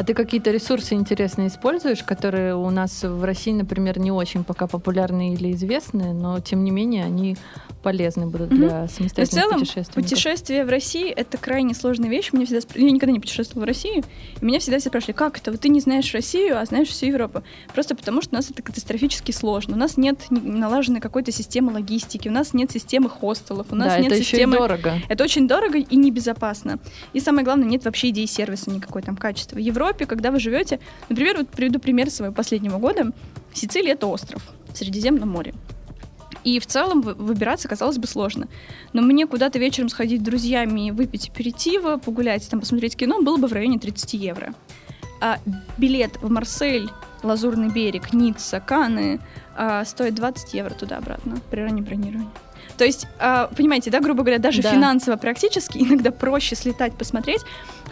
А 0.00 0.02
ты 0.02 0.14
какие-то 0.14 0.50
ресурсы 0.50 0.94
интересные 0.94 1.48
используешь, 1.48 2.02
которые 2.02 2.56
у 2.56 2.70
нас 2.70 3.02
в 3.02 3.22
России, 3.22 3.52
например, 3.52 3.98
не 3.98 4.10
очень 4.10 4.44
пока 4.44 4.66
популярны 4.66 5.34
или 5.34 5.52
известны, 5.52 6.14
но 6.14 6.40
тем 6.40 6.64
не 6.64 6.70
менее 6.70 7.04
они 7.04 7.36
полезны 7.82 8.26
будут 8.26 8.48
для 8.48 8.86
в 8.86 8.90
самостоятельных 8.90 9.28
целом, 9.28 9.60
путешественников? 9.60 9.94
путешествие 9.94 10.64
в 10.64 10.70
России— 10.70 11.10
это 11.16 11.36
крайне 11.36 11.74
сложная 11.74 12.08
вещь. 12.08 12.30
Мне 12.32 12.46
всегда 12.46 12.66
Я 12.76 12.90
никогда 12.90 13.12
не 13.12 13.20
путешествовала 13.20 13.64
в 13.64 13.68
Россию, 13.68 14.02
и 14.40 14.44
меня 14.44 14.58
всегда 14.58 14.78
все 14.78 14.88
спрашивали, 14.88 15.16
как 15.16 15.36
это? 15.36 15.50
Вот 15.50 15.60
ты 15.60 15.68
не 15.68 15.80
знаешь 15.80 16.14
Россию, 16.14 16.58
а 16.58 16.64
знаешь 16.64 16.88
всю 16.88 17.04
Европу. 17.04 17.42
Просто 17.74 17.94
потому, 17.94 18.22
что 18.22 18.30
у 18.32 18.36
нас 18.36 18.50
это 18.50 18.62
катастрофически 18.62 19.32
сложно. 19.32 19.76
У 19.76 19.78
нас 19.78 19.98
нет 19.98 20.18
налаженной 20.30 21.00
какой-то 21.00 21.30
системы 21.30 21.74
логистики, 21.74 22.26
у 22.26 22.32
нас 22.32 22.54
нет 22.54 22.70
системы 22.70 23.10
хостелов, 23.10 23.66
у 23.70 23.76
нас 23.76 23.88
да, 23.88 23.98
нет 23.98 24.12
это 24.12 24.16
еще 24.16 24.22
и 24.22 24.30
системы... 24.30 24.56
дорого. 24.56 24.94
Это 25.10 25.24
очень 25.24 25.46
дорого 25.46 25.76
и 25.76 25.96
небезопасно. 25.96 26.78
И 27.12 27.20
самое 27.20 27.44
главное, 27.44 27.68
нет 27.68 27.84
вообще 27.84 28.08
идеи 28.08 28.24
сервиса 28.24 28.70
никакой 28.70 29.02
там 29.02 29.14
качества. 29.14 29.56
В 29.56 29.60
Европе, 29.90 30.06
когда 30.06 30.30
вы 30.30 30.38
живете, 30.38 30.78
например, 31.08 31.36
вот 31.38 31.48
приведу 31.48 31.78
пример 31.80 32.10
своего 32.10 32.34
последнего 32.34 32.78
года. 32.78 33.12
Сицилия— 33.52 33.92
это 33.94 34.06
остров 34.06 34.42
в 34.72 34.76
Средиземном 34.76 35.28
море. 35.28 35.52
И 36.44 36.58
в 36.58 36.66
целом 36.66 37.02
вы- 37.02 37.14
выбираться, 37.14 37.68
казалось 37.68 37.98
бы, 37.98 38.06
сложно. 38.06 38.48
Но 38.92 39.02
мне 39.02 39.26
куда-то 39.26 39.58
вечером 39.58 39.88
сходить 39.88 40.22
с 40.22 40.24
друзьями, 40.24 40.90
выпить 40.90 41.28
аперитива, 41.28 41.96
погулять, 41.98 42.48
там, 42.48 42.60
посмотреть 42.60 42.96
кино 42.96 43.20
было 43.20 43.36
бы 43.36 43.48
в 43.48 43.52
районе 43.52 43.78
30 43.78 44.14
евро. 44.14 44.54
А 45.20 45.38
билет 45.76 46.16
в 46.22 46.30
Марсель, 46.30 46.88
Лазурный 47.22 47.68
берег, 47.68 48.14
Ницца, 48.14 48.60
Каны 48.60 49.20
а, 49.54 49.84
стоит 49.84 50.14
20 50.14 50.54
евро 50.54 50.72
туда-обратно 50.72 51.38
при 51.50 51.60
раннем 51.60 51.84
бронировании. 51.84 52.30
То 52.76 52.84
есть, 52.84 53.06
а, 53.18 53.48
понимаете, 53.56 53.90
да, 53.90 54.00
грубо 54.00 54.22
говоря, 54.22 54.38
даже 54.38 54.62
Да. 54.62 54.72
финансово 54.72 55.16
практически 55.16 55.78
иногда 55.82 56.10
проще 56.10 56.56
слетать, 56.56 56.94
посмотреть. 56.94 57.42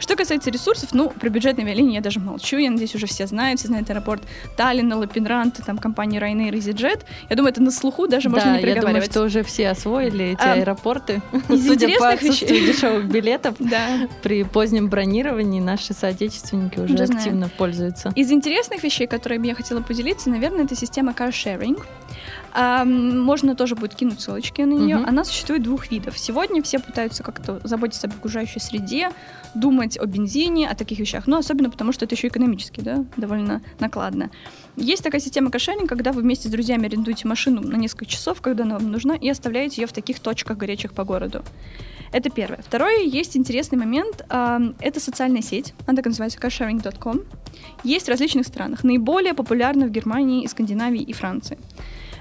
Что 0.01 0.15
касается 0.15 0.51
ресурсов, 0.51 0.91
ну, 0.93 1.11
про 1.11 1.29
бюджетные 1.29 1.65
авиалинии 1.67 1.95
я 1.97 2.01
даже 2.01 2.21
молчу, 2.21 2.57
я 2.57 2.71
надеюсь, 2.71 2.95
уже 2.95 3.07
все 3.07 3.27
знают, 3.27 3.59
все 3.59 3.67
знают 3.67 3.91
аэропорт 3.91 4.23
Таллина, 4.57 4.97
Лапинрант, 4.97 5.59
там 5.67 5.77
компания 5.79 6.21
Ryanair, 6.21 6.53
EasyJet. 6.53 7.01
Я 7.29 7.35
думаю, 7.37 7.51
это 7.53 7.61
на 7.61 7.73
слуху 7.73 8.07
даже 8.07 8.29
можно 8.29 8.53
да, 8.53 8.53
не 8.53 8.59
я 8.59 8.63
думаю, 8.67 8.81
проговаривать. 8.83 9.11
что 9.11 9.25
уже 9.25 9.43
все 9.43 9.69
освоили 9.71 10.25
эти 10.35 10.41
А, 10.41 10.53
аэропорты. 10.53 11.21
из 11.49 11.67
Судя 11.67 11.89
по 11.89 12.15
интересных 12.15 12.23
вещей- 12.23 12.67
дешевых 12.67 13.07
билетов, 13.07 13.57
Да. 13.59 14.09
при 14.23 14.45
позднем 14.45 14.89
бронировании 14.89 15.59
наши 15.61 15.93
соотечественники 15.95 16.79
уже 16.79 16.95
Уже 16.95 17.03
активно 17.05 17.49
пользуются. 17.49 18.13
Из 18.15 18.31
интересных 18.31 18.85
вещей, 18.85 19.09
которыми 19.09 19.49
я 19.49 19.57
хотела 19.57 19.81
поделиться, 19.83 20.31
наверное, 20.31 20.65
это 20.65 20.77
система 20.77 21.11
carsharing. 21.11 21.83
Ам, 22.53 23.19
Можно 23.21 23.55
тоже 23.55 23.75
будет 23.75 23.95
кинуть 23.95 24.21
ссылочки 24.21 24.63
на 24.63 24.73
нее. 24.75 24.97
Мгм. 24.97 25.09
Она 25.09 25.25
существует 25.25 25.63
двух 25.63 25.91
видов. 25.91 26.19
Сегодня 26.19 26.63
все 26.63 26.79
пытаются 26.79 27.23
как-то 27.23 27.61
заботиться 27.65 28.07
об 28.07 28.15
окружающей 28.15 28.61
среде, 28.61 29.11
думать 29.55 29.99
о 29.99 30.07
бензине, 30.07 30.69
о 30.69 30.75
таких 30.75 30.99
вещах. 30.99 31.27
Но 31.27 31.39
особенно 31.39 31.71
потому, 31.71 31.93
что 31.93 32.05
это 32.05 32.15
еще 32.15 32.29
экономически, 32.29 32.81
да, 32.81 33.05
довольно 33.17 33.63
накладно. 33.81 34.31
Есть 34.77 35.03
такая 35.03 35.21
система 35.21 35.51
кошеринг, 35.51 35.89
когда 35.89 36.13
вы 36.13 36.23
вместе 36.23 36.49
с 36.49 36.51
друзьями 36.51 36.87
арендуете 36.87 37.27
машину 37.27 37.61
на 37.61 37.77
несколько 37.77 38.07
часов, 38.07 38.41
когда 38.41 38.65
она 38.65 38.79
вам 38.79 38.91
нужна, 38.91 39.15
и 39.15 39.29
оставляете 39.29 39.83
ее 39.83 39.87
в 39.87 39.93
таких 39.93 40.21
точках 40.21 40.57
горячих 40.57 40.93
по 40.93 41.05
городу. 41.05 41.43
Это 42.13 42.31
первое. 42.31 42.61
Второе, 42.67 43.03
есть 43.03 43.37
интересный 43.37 43.77
момент. 43.79 44.25
ам, 44.31 44.75
Это 44.81 44.99
социальная 45.01 45.43
сеть. 45.43 45.75
Она 45.87 45.97
так 45.97 46.07
называется 46.07 46.39
carsharing.com. 46.39 47.21
Есть 47.85 48.07
в 48.07 48.09
различных 48.09 48.47
странах. 48.47 48.83
Наиболее 48.85 49.35
популярна 49.35 49.87
в 49.87 49.91
Германии, 49.91 50.43
и 50.45 50.49
Скандинавии 50.49 51.03
и 51.03 51.13
Франции. 51.13 51.59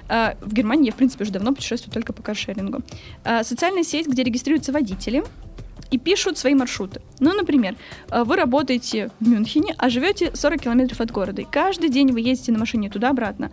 А, 0.10 0.36
В 0.41 0.53
Германии 0.53 0.88
я, 0.88 0.91
в 0.91 0.95
принципе, 0.95 1.24
уже 1.24 1.32
давно 1.32 1.53
путешествую 1.53 1.93
только 1.93 2.14
по 2.14 2.22
каршерингу. 2.22 2.82
А, 3.24 3.43
Социальная 3.43 3.84
сеть, 3.84 4.08
где 4.08 4.24
регистрируются 4.24 4.72
водители 4.72 5.24
и 5.91 5.97
пишут 5.97 6.38
свои 6.38 6.53
маршруты. 6.53 7.01
Ну, 7.20 7.34
например, 7.34 7.76
а, 8.10 8.24
вы 8.24 8.36
работаете 8.36 9.10
в 9.20 9.28
Мюнхене, 9.28 9.76
а 9.78 9.89
живете 9.89 10.36
40 10.36 10.62
километров 10.62 11.01
от 11.01 11.12
города, 11.12 11.41
и 11.41 11.45
каждый 11.45 11.89
день 11.89 12.12
вы 12.12 12.22
ездите 12.22 12.51
на 12.51 12.60
машине 12.60 12.89
туда-обратно. 12.89 13.51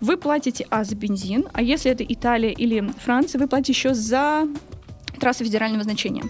Вы 0.00 0.16
платите, 0.16 0.66
а, 0.70 0.84
за 0.84 0.96
бензин, 0.96 1.46
а 1.52 1.62
если 1.62 1.90
это 1.90 2.04
Италия 2.04 2.52
или 2.52 2.90
Франция, 3.04 3.38
вы 3.38 3.48
платите 3.48 3.72
еще 3.72 3.94
за 3.94 4.48
трассы 5.20 5.44
федерального 5.44 5.84
значения. 5.84 6.24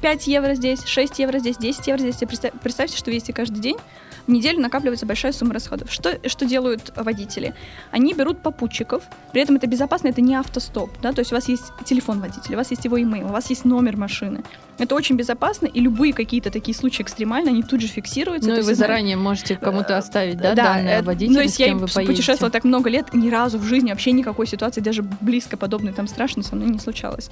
5 0.00 0.26
евро 0.26 0.54
здесь, 0.54 0.84
6 0.84 1.18
евро 1.20 1.38
здесь, 1.38 1.56
10 1.56 1.86
евро 1.86 2.00
здесь. 2.00 2.16
Представьте, 2.62 2.96
что 2.96 3.06
вы 3.06 3.14
ездите 3.14 3.32
каждый 3.32 3.60
день, 3.60 3.76
в 4.26 4.30
неделю 4.30 4.60
накапливается 4.60 5.06
большая 5.06 5.32
сумма 5.32 5.54
расходов. 5.54 5.92
Что, 5.92 6.18
что 6.28 6.46
делают 6.46 6.92
водители? 6.96 7.54
Они 7.90 8.14
берут 8.14 8.40
попутчиков, 8.40 9.02
при 9.32 9.42
этом 9.42 9.56
это 9.56 9.66
безопасно, 9.66 10.08
это 10.08 10.20
не 10.20 10.34
автостоп, 10.34 10.90
да, 11.02 11.12
то 11.12 11.20
есть 11.20 11.32
у 11.32 11.34
вас 11.34 11.48
есть 11.48 11.64
телефон 11.84 12.20
водителя, 12.20 12.54
у 12.54 12.58
вас 12.58 12.70
есть 12.70 12.84
его 12.84 13.00
имейл, 13.00 13.26
у 13.26 13.32
вас 13.32 13.50
есть 13.50 13.64
номер 13.64 13.96
машины. 13.96 14.42
Это 14.78 14.94
очень 14.96 15.16
безопасно, 15.16 15.66
и 15.66 15.80
любые 15.80 16.12
какие-то 16.12 16.50
такие 16.50 16.76
случаи 16.76 17.02
экстремальные, 17.02 17.52
они 17.52 17.62
тут 17.62 17.80
же 17.80 17.86
фиксируются. 17.86 18.50
Ну 18.50 18.56
и 18.56 18.62
вы 18.62 18.74
заранее 18.74 19.16
можете 19.16 19.56
кому-то 19.56 19.96
оставить, 19.96 20.38
да, 20.38 20.54
Да, 20.54 20.64
данные 20.74 20.96
э, 20.96 20.98
о 20.98 21.02
водителе, 21.02 21.30
ну, 21.30 21.36
то 21.36 21.42
есть 21.42 21.54
с 21.54 21.58
кем 21.58 21.68
я 21.68 21.74
вы 21.74 21.86
поедете. 21.86 22.12
путешествовала 22.12 22.50
так 22.50 22.64
много 22.64 22.90
лет, 22.90 23.14
ни 23.14 23.30
разу 23.30 23.58
в 23.58 23.64
жизни 23.64 23.90
вообще 23.90 24.12
никакой 24.12 24.46
ситуации, 24.46 24.80
даже 24.80 25.02
близко 25.02 25.56
подобной 25.56 25.92
там 25.92 26.08
страшно 26.08 26.42
со 26.42 26.56
мной 26.56 26.70
не 26.70 26.78
случалось. 26.78 27.30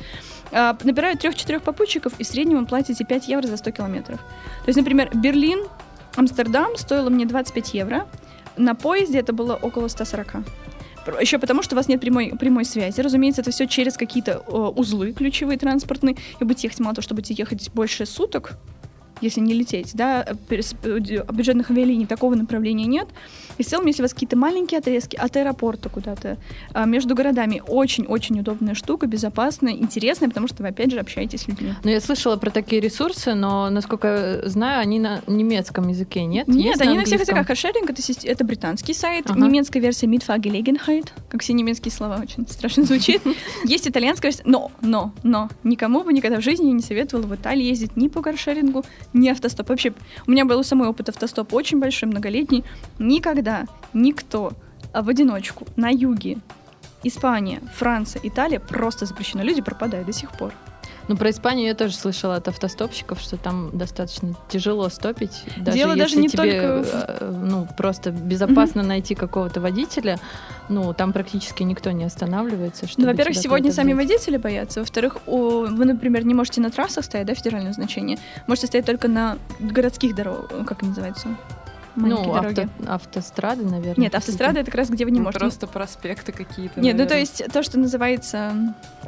А, 0.53 0.77
набирают 0.85 1.21
трех-четырех 1.21 1.63
попутчиков, 1.63 2.13
и 2.19 2.25
в 2.25 2.27
среднем 2.27 2.59
вы 2.59 2.67
платите 2.67 3.05
5 3.05 3.29
евро 3.29 3.47
за 3.47 3.57
100 3.57 3.71
километров. 3.73 4.19
То 4.19 4.69
есть, 4.69 4.79
например, 4.79 5.11
Берлин, 5.15 5.61
Амстердам 6.17 6.77
стоило 6.77 7.11
мне 7.11 7.27
25 7.27 7.75
евро, 7.75 8.07
на 8.57 8.75
поезде 8.75 9.19
это 9.19 9.33
было 9.33 9.55
около 9.55 9.89
140. 9.89 10.37
Еще 11.21 11.39
потому, 11.39 11.63
что 11.63 11.75
у 11.75 11.77
вас 11.77 11.89
нет 11.89 12.01
прямой, 12.01 12.35
прямой 12.39 12.65
связи. 12.65 13.01
Разумеется, 13.01 13.41
это 13.41 13.51
все 13.51 13.67
через 13.67 13.97
какие-то 13.97 14.45
э, 14.47 14.53
узлы 14.53 15.13
ключевые 15.13 15.59
транспортные. 15.59 16.17
И 16.39 16.45
будете 16.45 16.69
ехать 16.69 16.81
мало 16.81 16.95
того, 16.95 17.03
что 17.03 17.17
ехать 17.35 17.71
больше 17.75 18.07
суток, 18.07 18.53
если 19.23 19.41
не 19.41 19.55
лететь, 19.55 19.93
да, 19.95 20.27
бюджетных 20.49 21.71
авиалиний 21.71 22.07
такого 22.07 22.35
направления 22.35 22.87
нет. 22.87 23.09
И 23.59 23.63
в 23.63 23.67
целом, 23.67 23.87
если 23.87 24.03
у 24.03 24.05
вас 24.05 24.15
какие-то 24.15 24.37
маленькие 24.37 24.79
отрезки 24.79 25.17
от 25.17 25.37
аэропорта 25.37 25.89
куда-то, 25.89 26.39
а, 26.73 26.85
между 26.87 27.15
городами, 27.15 27.63
очень-очень 27.67 28.41
удобная 28.41 28.75
штука, 28.75 29.07
безопасная, 29.07 29.73
интересная, 29.73 30.29
потому 30.29 30.49
что 30.49 30.63
вы, 30.63 30.71
опять 30.71 30.91
же, 30.91 30.99
общаетесь 30.99 31.43
с 31.43 31.49
людьми. 31.49 31.75
Ну, 31.85 31.91
я 31.91 32.01
слышала 32.01 32.37
про 32.37 32.51
такие 32.51 32.81
ресурсы, 32.81 33.35
но, 33.35 33.71
насколько 33.71 34.41
я 34.43 34.49
знаю, 34.49 34.81
они 34.81 34.99
на 34.99 35.21
немецком 35.27 35.89
языке, 35.89 36.25
нет? 36.25 36.49
Нет, 36.49 36.67
Есть 36.67 36.81
они 36.81 36.97
на 36.97 37.05
всех 37.05 37.21
английском? 37.21 37.37
языках. 37.37 37.47
Каршеринг 37.47 37.91
это, 37.91 38.03
это 38.25 38.45
британский 38.45 38.95
сайт, 38.95 39.27
Ага. 39.29 39.41
немецкая 39.41 39.81
версия 39.81 40.07
Mitfahrgelegenheit, 40.07 41.09
как 41.29 41.43
все 41.43 41.53
немецкие 41.53 41.93
слова 41.93 42.19
очень 42.23 42.47
страшно 42.49 42.85
звучит. 42.85 43.23
Есть 43.65 43.89
итальянская 43.89 44.31
версия, 44.31 44.45
но, 44.47 44.73
но, 44.81 45.13
но, 45.23 45.49
никому 45.63 46.03
бы 46.05 46.13
никогда 46.13 46.39
в 46.39 46.43
жизни 46.43 46.71
не 46.71 46.83
советовала 46.83 47.27
в 47.27 47.35
Италии 47.35 47.65
ездить 47.65 47.97
ни 47.97 48.09
по 48.09 48.23
каршерингу, 48.23 48.85
ни 49.13 49.29
автостоп. 49.29 49.69
Вообще, 49.69 49.93
у 50.27 50.31
меня 50.31 50.45
был 50.45 50.63
самый 50.65 50.89
опыт 50.89 51.09
автостоп 51.09 51.53
очень 51.55 51.79
большой, 51.79 52.09
многолетний. 52.09 52.65
Никогда 52.99 53.67
никто 53.93 54.53
а, 54.93 55.03
в 55.03 55.09
одиночку 55.09 55.67
на 55.77 55.91
юге 55.91 56.39
Испания, 57.05 57.61
Франция, 57.75 58.21
Италия 58.23 58.61
просто 58.61 59.07
запрещено. 59.07 59.43
Люди 59.43 59.61
пропадают 59.61 60.07
до 60.07 60.13
сих 60.13 60.31
пор. 60.33 60.53
Ну, 61.09 61.17
про 61.17 61.31
Испанию 61.31 61.67
я 61.67 61.75
тоже 61.75 61.95
слышала 61.95 62.37
от 62.37 62.49
автостопщиков, 62.49 63.21
что 63.21 63.37
там 63.37 63.71
достаточно 63.73 64.35
тяжело 64.49 64.89
стопить. 64.89 65.45
Даже 65.57 65.77
Дело 65.77 65.97
даже 65.97 66.15
если 66.15 66.23
не 66.23 66.29
тебе, 66.29 66.43
только 66.43 66.89
э, 67.21 67.31
ну, 67.45 67.69
просто 67.77 68.11
безопасно 68.11 68.83
найти 68.83 69.15
какого-то 69.15 69.61
водителя, 69.61 70.19
ну, 70.69 70.93
там 70.95 71.13
практически 71.13 71.63
никто 71.63 71.91
не 71.91 72.05
останавливается. 72.05 72.87
Ну, 72.97 73.07
во-первых, 73.07 73.37
сегодня 73.37 73.73
сами 73.73 73.93
взять. 73.93 74.09
водители 74.09 74.37
боятся. 74.37 74.81
Во-вторых, 74.81 75.17
вы, 75.27 75.85
например, 75.85 76.25
не 76.25 76.35
можете 76.35 76.61
на 76.61 76.71
трассах 76.71 77.05
стоять, 77.05 77.27
да, 77.27 77.35
федерального 77.35 77.75
значения. 77.75 78.19
Можете 78.47 78.69
стоять 78.69 78.87
только 78.87 79.09
на 79.09 79.39
городских 79.59 80.15
дорогах, 80.15 80.51
как 80.67 80.83
они 80.83 80.91
называются? 80.91 81.29
Ну, 81.97 82.35
авто- 82.35 82.69
автострады, 82.87 83.65
наверное. 83.65 83.95
Нет, 84.05 84.15
автострада 84.15 84.61
это 84.61 84.71
как 84.71 84.79
раз 84.79 84.89
где 84.91 85.05
вы 85.05 85.11
не 85.11 85.19
Ну, 85.19 85.25
можете. 85.25 85.41
Просто 85.41 85.67
проспекты 85.67 86.33
какие-то. 86.33 86.81
Нет, 86.81 86.95
ну 86.97 87.05
то 87.05 87.11
наверное. 87.15 87.19
есть 87.21 87.45
то, 87.53 87.63
что 87.63 87.79
называется, 87.79 88.53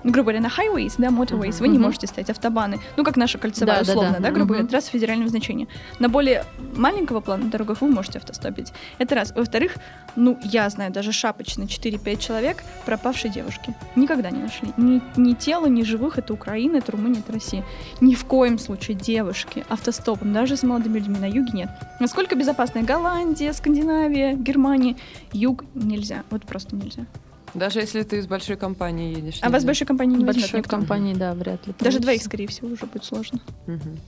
ну, 0.03 0.11
грубо 0.11 0.33
говоря, 0.33 0.41
на 0.41 0.49
highways, 0.49 0.95
да, 0.99 1.09
motorways, 1.09 1.49
Мгм. 1.55 1.59
вы 1.61 1.69
не 1.69 1.75
Мгм. 1.79 1.83
можете 1.87 2.07
стоять, 2.07 2.31
автобаны, 2.31 2.79
ну 2.97 3.05
как 3.05 3.17
наша 3.17 3.39
кольцевая, 3.39 3.81
Да, 3.81 3.85
да, 3.85 3.93
условно, 3.93 4.13
да. 4.15 4.21
да, 4.21 4.31
грубо 4.31 4.47
говоря, 4.49 4.63
Мгм. 4.65 4.71
трасса 4.71 4.91
федерального 4.91 5.29
значения. 5.31 5.67
На 5.99 6.09
более 6.09 6.45
маленького 6.77 7.21
плана 7.21 7.45
дорогах 7.51 7.81
вы 7.81 7.89
можете 7.89 8.19
автостопить. 8.19 8.73
Это 8.99 9.15
раз. 9.15 9.33
Во-вторых, 9.35 9.77
ну, 10.17 10.39
я 10.43 10.69
знаю, 10.71 10.93
даже 10.93 11.13
шапочно 11.13 11.67
4-5 11.67 12.21
человек 12.21 12.63
пропавшей 12.85 13.31
девушки. 13.31 13.75
Никогда 13.97 14.31
не 14.31 14.43
нашли. 14.43 14.69
Ни, 14.77 15.01
ни 15.17 15.35
тела, 15.35 15.67
ни 15.67 15.83
живых, 15.83 16.19
это 16.19 16.33
Украина, 16.35 16.77
это 16.77 16.93
Румыния, 16.93 17.21
это 17.21 17.33
Россия. 17.33 17.65
Ни 18.01 18.15
в 18.15 18.25
коем 18.25 18.59
случае 18.59 18.97
девушки 18.97 19.65
автостопом, 19.69 20.33
даже 20.33 20.57
с 20.57 20.63
молодыми 20.63 20.99
людьми 20.99 21.19
на 21.19 21.27
юге 21.29 21.51
нет. 21.53 21.69
Насколько 22.01 22.37
безопасная 22.75 22.83
Голландия, 22.85 23.53
Скандинавия, 23.53 24.35
Германия, 24.35 24.97
юг 25.33 25.65
нельзя, 25.75 26.23
вот 26.31 26.45
просто 26.45 26.77
нельзя. 26.77 27.07
Даже 27.55 27.81
если 27.81 28.03
ты 28.03 28.19
из 28.19 28.27
большой 28.27 28.57
компании 28.57 29.17
едешь. 29.17 29.39
А 29.41 29.47
вас 29.47 29.53
нельзя. 29.63 29.67
большой 29.67 29.87
компании 29.87 30.17
не 30.17 30.25
Большой 30.25 30.59
никто. 30.59 30.71
компании, 30.71 31.15
да, 31.15 31.35
вряд 31.35 31.65
ли. 31.67 31.75
Даже 31.79 32.01
двоих, 32.01 32.23
скорее 32.23 32.49
всего, 32.49 32.69
уже 32.69 32.87
будет 32.87 33.05
сложно. 33.05 33.39
Мгм. 33.67 33.99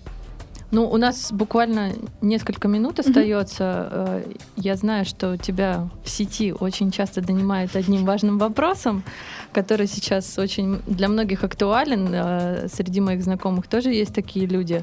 Ну, 0.72 0.90
у 0.90 0.96
нас 0.96 1.30
буквально 1.30 1.92
несколько 2.20 2.66
минут 2.66 2.98
остается. 2.98 3.88
Э, 3.92 4.22
Я 4.56 4.74
знаю, 4.74 5.04
что 5.04 5.30
у 5.34 5.36
тебя 5.36 5.88
в 6.02 6.10
сети 6.10 6.52
очень 6.52 6.90
часто 6.90 7.20
донимает 7.20 7.76
одним 7.76 8.04
важным 8.04 8.36
вопросом, 8.38 9.04
который 9.52 9.86
сейчас 9.86 10.36
очень 10.38 10.80
для 10.88 11.06
многих 11.08 11.44
актуален. 11.44 12.08
Э, 12.12 12.66
Среди 12.68 13.00
моих 13.00 13.22
знакомых 13.22 13.68
тоже 13.68 13.90
есть 13.90 14.12
такие 14.12 14.46
люди. 14.46 14.82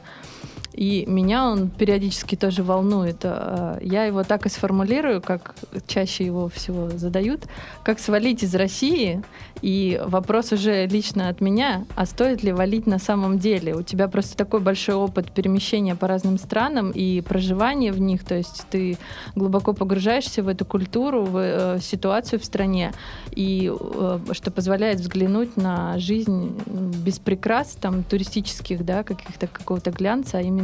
И 0.73 1.05
меня 1.07 1.49
он 1.49 1.69
периодически 1.69 2.35
тоже 2.35 2.63
волнует. 2.63 3.19
Э, 3.23 3.79
Я 3.81 4.05
его 4.05 4.23
так 4.23 4.45
и 4.45 4.49
сформулирую, 4.49 5.21
как 5.21 5.55
чаще 5.87 6.25
его 6.25 6.49
всего 6.49 6.89
задают, 6.89 7.43
как 7.83 7.99
свалить 7.99 8.43
из 8.43 8.55
России. 8.55 9.21
И 9.61 10.01
вопрос 10.05 10.51
уже 10.51 10.87
лично 10.87 11.29
от 11.29 11.39
меня, 11.39 11.85
а 11.95 12.05
стоит 12.05 12.43
ли 12.43 12.51
валить 12.51 12.85
на 12.87 12.99
самом 12.99 13.39
деле? 13.39 13.75
У 13.75 13.81
тебя 13.81 14.07
просто 14.07 14.35
такой 14.35 14.59
большой 14.59 14.95
опыт 14.95 15.31
перемещения 15.31 15.95
по 15.95 16.07
разным 16.07 16.37
странам 16.37 16.91
и 16.91 17.21
проживания 17.21 17.91
в 17.91 17.99
них, 17.99 18.23
то 18.25 18.35
есть 18.35 18.65
ты 18.69 18.97
глубоко 19.35 19.73
погружаешься 19.73 20.43
в 20.43 20.47
эту 20.47 20.65
культуру, 20.65 21.23
в 21.23 21.37
э, 21.37 21.79
ситуацию 21.81 22.39
в 22.39 22.45
стране, 22.45 22.91
и 23.31 23.71
э, 23.71 24.19
что 24.31 24.51
позволяет 24.51 24.99
взглянуть 24.99 25.55
на 25.55 25.97
жизнь 25.97 26.59
без 27.05 27.19
прикрас, 27.19 27.77
там, 27.79 28.03
туристических, 28.03 28.83
да, 28.83 29.03
каких-то 29.03 29.47
какого-то 29.47 29.91
глянца, 29.91 30.39
а 30.39 30.41
именно 30.41 30.62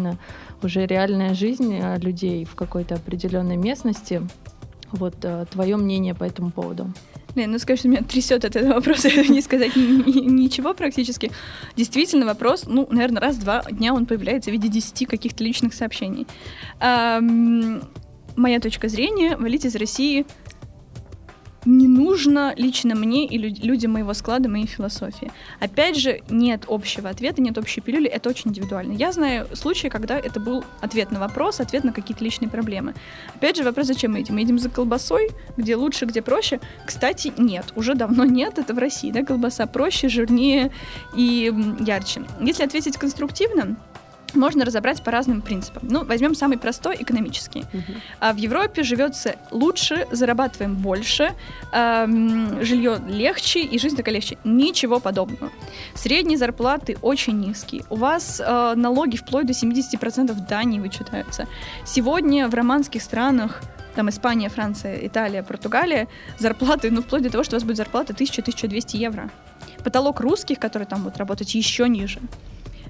уже 0.61 0.85
реальная 0.85 1.33
жизнь 1.33 1.73
э, 1.73 1.97
людей 1.99 2.45
в 2.45 2.55
какой-то 2.55 2.95
определенной 2.95 3.57
местности. 3.57 4.21
Вот 4.91 5.15
твое 5.51 5.77
мнение 5.77 6.15
по 6.15 6.23
этому 6.23 6.49
поводу. 6.49 6.91
Блин, 7.35 7.51
ну 7.51 7.59
скажи, 7.59 7.87
меня 7.87 8.01
трясет 8.01 8.43
от 8.43 8.55
этого 8.55 8.73
вопроса, 8.75 9.09
не 9.29 9.41
сказать 9.41 9.75
ничего 9.75 10.73
практически. 10.73 11.31
Действительно, 11.75 12.25
вопрос, 12.25 12.63
ну, 12.65 12.87
наверное, 12.89 13.21
раз-два 13.21 13.61
дня 13.69 13.93
он 13.93 14.07
появляется 14.07 14.49
в 14.49 14.53
виде 14.53 14.67
10 14.67 15.07
каких-то 15.07 15.43
личных 15.43 15.75
сообщений. 15.75 16.25
Моя 16.79 18.59
точка 18.59 18.87
зрения, 18.87 19.37
валить 19.37 19.65
из 19.65 19.75
России 19.75 20.25
не 21.65 21.87
нужно 21.87 22.53
лично 22.55 22.95
мне 22.95 23.25
и 23.25 23.37
людям 23.37 23.93
моего 23.93 24.13
склада, 24.13 24.49
моей 24.49 24.65
философии. 24.65 25.31
Опять 25.59 25.97
же, 25.97 26.21
нет 26.29 26.63
общего 26.67 27.09
ответа, 27.09 27.41
нет 27.41 27.57
общей 27.57 27.81
пилюли, 27.81 28.07
это 28.07 28.29
очень 28.29 28.51
индивидуально. 28.51 28.93
Я 28.93 29.11
знаю 29.11 29.47
случаи, 29.55 29.87
когда 29.87 30.17
это 30.17 30.39
был 30.39 30.63
ответ 30.81 31.11
на 31.11 31.19
вопрос, 31.19 31.59
ответ 31.59 31.83
на 31.83 31.91
какие-то 31.91 32.23
личные 32.23 32.49
проблемы. 32.49 32.93
Опять 33.35 33.57
же, 33.57 33.63
вопрос, 33.63 33.87
зачем 33.87 34.13
мы 34.13 34.19
едем? 34.19 34.35
Мы 34.35 34.41
едем 34.41 34.59
за 34.59 34.69
колбасой, 34.69 35.29
где 35.57 35.75
лучше, 35.75 36.05
где 36.05 36.21
проще? 36.21 36.59
Кстати, 36.85 37.33
нет, 37.37 37.73
уже 37.75 37.95
давно 37.95 38.25
нет, 38.25 38.57
это 38.57 38.73
в 38.73 38.77
России, 38.77 39.11
да, 39.11 39.23
колбаса 39.23 39.65
проще, 39.67 40.09
жирнее 40.09 40.71
и 41.15 41.53
ярче. 41.79 42.23
Если 42.41 42.63
ответить 42.63 42.97
конструктивно, 42.97 43.77
можно 44.35 44.65
разобрать 44.65 45.03
по 45.03 45.11
разным 45.11 45.41
принципам. 45.41 45.83
Ну, 45.89 46.05
возьмем 46.05 46.35
самый 46.35 46.57
простой, 46.57 46.97
экономический. 46.99 47.61
Uh-huh. 47.61 47.97
А 48.19 48.33
в 48.33 48.37
Европе 48.37 48.83
живется 48.83 49.35
лучше, 49.51 50.07
зарабатываем 50.11 50.75
больше, 50.75 51.33
эм, 51.71 52.63
жилье 52.63 52.99
легче 53.07 53.61
и 53.61 53.79
жизнь 53.79 53.95
такая 53.95 54.15
легче. 54.15 54.37
Ничего 54.43 54.99
подобного. 54.99 55.51
Средние 55.95 56.37
зарплаты 56.37 56.97
очень 57.01 57.39
низкие. 57.39 57.83
У 57.89 57.95
вас 57.95 58.41
э, 58.43 58.73
налоги 58.75 59.17
вплоть 59.17 59.45
до 59.45 59.53
70% 59.53 60.33
в 60.33 60.47
Дании 60.47 60.79
вычитаются. 60.79 61.47
Сегодня 61.85 62.47
в 62.47 62.53
романских 62.53 63.01
странах 63.01 63.61
там 63.95 64.09
Испания, 64.09 64.49
Франция, 64.49 65.05
Италия, 65.05 65.43
Португалия, 65.43 66.07
зарплаты, 66.37 66.91
ну, 66.91 67.01
вплоть 67.01 67.23
до 67.23 67.29
того, 67.29 67.43
что 67.43 67.55
у 67.55 67.57
вас 67.57 67.63
будет 67.63 67.77
зарплата 67.77 68.13
1000-1200 68.13 68.97
евро. 68.97 69.29
Потолок 69.83 70.21
русских, 70.21 70.59
которые 70.59 70.87
там 70.87 71.03
будут 71.03 71.17
работать, 71.17 71.53
еще 71.55 71.89
ниже. 71.89 72.19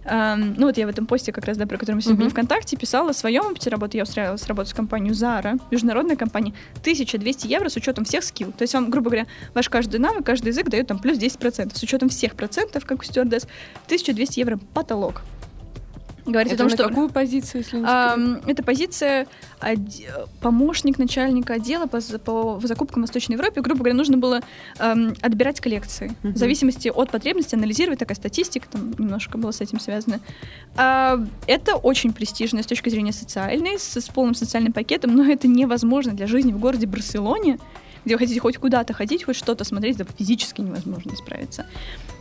Эм, 0.06 0.56
ну 0.58 0.68
вот 0.68 0.78
я 0.78 0.86
в 0.86 0.90
этом 0.90 1.06
посте 1.06 1.32
как 1.32 1.46
раз, 1.46 1.58
да, 1.58 1.66
про 1.66 1.78
который 1.78 1.96
мы 1.96 2.02
сегодня 2.02 2.22
uh-huh. 2.22 2.24
были 2.26 2.32
ВКонтакте, 2.32 2.78
писала 2.78 3.12
о 3.12 3.14
своем 3.14 3.46
опыте 3.46 3.70
работы. 3.70 3.98
Я 3.98 4.04
устраивалась 4.04 4.46
работать 4.48 4.74
в 4.74 4.76
компанию 4.76 5.14
Zara, 5.14 5.60
международная 5.72 6.16
компания, 6.16 6.54
1200 6.82 7.48
евро 7.48 7.70
с 7.70 7.76
учетом 7.76 8.06
всех 8.06 8.24
скилл. 8.24 8.52
То 8.52 8.64
есть 8.64 8.74
вам, 8.74 8.90
грубо 8.90 9.10
говоря, 9.10 9.28
ваш 9.54 9.70
каждый 9.70 10.00
навык, 10.00 10.26
каждый 10.26 10.50
язык 10.50 10.70
дает 10.70 10.88
там 10.88 11.00
плюс 11.00 11.18
10%. 11.18 11.76
С 11.76 11.84
учетом 11.84 12.10
всех 12.10 12.36
процентов, 12.36 12.86
как 12.86 13.02
у 13.02 13.04
стюардесс, 13.04 13.48
1200 13.88 14.40
евро 14.40 14.60
потолок 14.74 15.22
говорить 16.32 16.54
это 16.54 16.64
о 16.64 16.68
том, 16.68 16.78
что... 16.78 16.88
какую 16.88 17.10
позицию, 17.10 17.62
если 17.62 17.78
не 17.78 17.86
а, 17.86 18.18
Это 18.48 18.64
позиция 18.64 19.28
помощник 20.42 20.98
начальника 20.98 21.56
отдела 21.56 21.86
по, 21.86 22.00
по 22.20 22.60
закупкам 22.64 23.02
в 23.02 23.06
Восточной 23.06 23.34
Европе. 23.34 23.62
Грубо 23.62 23.80
говоря, 23.80 23.96
нужно 23.96 24.18
было 24.18 24.42
эм, 24.80 25.16
отбирать 25.22 25.60
коллекции. 25.60 26.14
Uh-huh. 26.24 26.34
В 26.34 26.38
зависимости 26.38 26.90
от 26.90 27.12
потребности 27.12 27.56
анализировать, 27.56 28.00
такая 28.00 28.16
статистика 28.16 28.68
там 28.70 28.92
немножко 28.98 29.38
была 29.38 29.52
с 29.52 29.62
этим 29.62 29.80
связана. 29.80 30.20
А, 30.76 31.20
это 31.48 31.76
очень 31.76 32.14
престижно 32.14 32.64
с 32.64 32.66
точки 32.66 32.90
зрения 32.90 33.14
социальной, 33.14 33.78
с, 33.78 33.98
с 33.98 34.08
полным 34.08 34.36
социальным 34.36 34.74
пакетом, 34.74 35.16
но 35.16 35.30
это 35.30 35.48
невозможно 35.48 36.14
для 36.14 36.28
жизни 36.28 36.52
в 36.52 36.60
городе 36.60 36.88
Барселоне, 36.88 37.60
где 38.06 38.16
вы 38.16 38.20
хотите 38.20 38.40
хоть 38.40 38.58
куда-то 38.58 38.94
ходить, 38.94 39.24
хоть 39.24 39.36
что-то 39.36 39.64
смотреть, 39.64 39.98
да 39.98 40.06
физически 40.18 40.62
невозможно 40.62 41.16
справиться. 41.16 41.66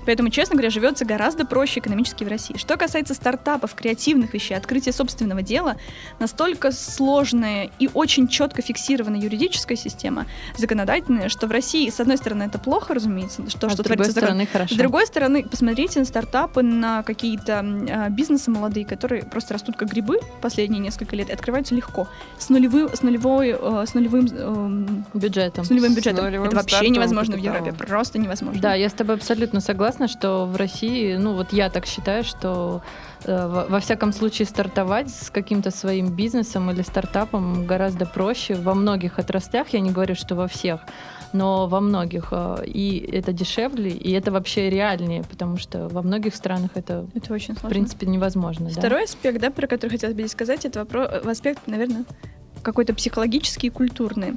Поэтому, 0.09 0.30
честно 0.30 0.54
говоря, 0.54 0.70
живется 0.70 1.04
гораздо 1.04 1.44
проще 1.44 1.80
экономически 1.80 2.24
в 2.24 2.28
России. 2.28 2.56
Что 2.56 2.78
касается 2.78 3.12
стартапов, 3.12 3.74
креативных 3.74 4.32
вещей, 4.32 4.54
открытия 4.54 4.90
собственного 4.90 5.42
дела, 5.42 5.76
настолько 6.18 6.72
сложная 6.72 7.68
и 7.78 7.90
очень 7.92 8.26
четко 8.26 8.62
фиксированная 8.62 9.20
юридическая 9.20 9.76
система, 9.76 10.24
законодательная, 10.56 11.28
что 11.28 11.46
в 11.46 11.50
России, 11.50 11.90
с 11.90 12.00
одной 12.00 12.16
стороны, 12.16 12.44
это 12.44 12.59
плохо, 12.59 12.94
разумеется, 12.94 13.50
что, 13.50 13.66
а 13.66 13.68
что 13.68 13.82
с 13.82 13.84
другой 13.84 13.96
творится 13.96 14.12
стороны, 14.12 14.40
закон. 14.44 14.52
хорошо. 14.52 14.74
С 14.74 14.78
другой 14.78 15.06
стороны, 15.06 15.42
посмотрите 15.42 15.98
на 15.98 16.06
стартапы, 16.06 16.62
на 16.62 17.02
какие-то 17.02 17.62
э, 17.62 18.09
бизнесы 18.09 18.50
молодые, 18.50 18.86
которые 18.86 19.24
просто 19.24 19.52
растут 19.52 19.76
как 19.76 19.90
грибы 19.90 20.20
последние 20.40 20.80
несколько 20.80 21.16
лет 21.16 21.28
и 21.28 21.32
открываются 21.34 21.74
легко, 21.74 22.09
с, 22.38 22.48
нулевым, 22.48 22.88
с, 22.94 23.02
нулевой, 23.02 23.50
э, 23.50 23.84
с 23.86 23.92
нулевым 23.92 25.02
э, 25.12 25.18
бюджетом. 25.18 25.66
С 25.66 25.68
нулевым 25.68 25.92
бюджетом. 25.92 26.20
С 26.20 26.22
нулевым 26.22 26.48
это 26.48 26.56
вообще 26.56 26.88
невозможно 26.88 27.34
капиталом. 27.34 27.62
в 27.62 27.66
Европе, 27.66 27.86
просто 27.86 28.18
невозможно. 28.18 28.59
Да, 28.59 28.72
я 28.72 28.88
с 28.88 28.94
тобой 28.94 29.16
абсолютно 29.16 29.61
согласна 29.61 29.97
согласна, 29.99 30.09
что 30.09 30.46
в 30.46 30.57
России, 30.57 31.16
ну 31.16 31.34
вот 31.34 31.53
я 31.53 31.70
так 31.70 31.86
считаю, 31.86 32.24
что 32.24 32.82
э, 33.24 33.66
во, 33.68 33.80
всяком 33.80 34.12
случае 34.12 34.46
стартовать 34.46 35.11
с 35.11 35.30
каким-то 35.30 35.70
своим 35.70 36.14
бизнесом 36.14 36.70
или 36.70 36.82
стартапом 36.82 37.66
гораздо 37.66 38.07
проще 38.07 38.55
во 38.55 38.74
многих 38.74 39.18
отраслях, 39.18 39.68
я 39.70 39.80
не 39.80 39.90
говорю, 39.90 40.14
что 40.14 40.34
во 40.34 40.46
всех, 40.46 40.80
но 41.32 41.66
во 41.66 41.80
многих. 41.80 42.28
Э, 42.32 42.64
и 42.64 42.99
это 43.12 43.32
дешевле, 43.32 43.90
и 43.90 44.12
это 44.12 44.30
вообще 44.30 44.70
реальнее, 44.70 45.22
потому 45.30 45.59
что 45.59 45.88
во 45.88 46.03
многих 46.03 46.34
странах 46.34 46.70
это, 46.74 47.07
это 47.14 47.34
очень 47.34 47.55
сложно. 47.55 47.68
в 47.68 47.70
принципе, 47.70 48.07
невозможно. 48.07 48.68
Второй 48.68 49.01
да? 49.01 49.05
аспект, 49.05 49.40
да, 49.40 49.51
про 49.51 49.66
который 49.66 49.90
хотелось 49.90 50.16
бы 50.16 50.28
сказать, 50.28 50.64
это 50.64 50.80
вопрос, 50.80 51.09
э, 51.11 51.30
аспект, 51.30 51.66
наверное, 51.66 52.05
какой-то 52.62 52.94
психологический 52.94 53.68
и 53.68 53.70
культурный. 53.70 54.34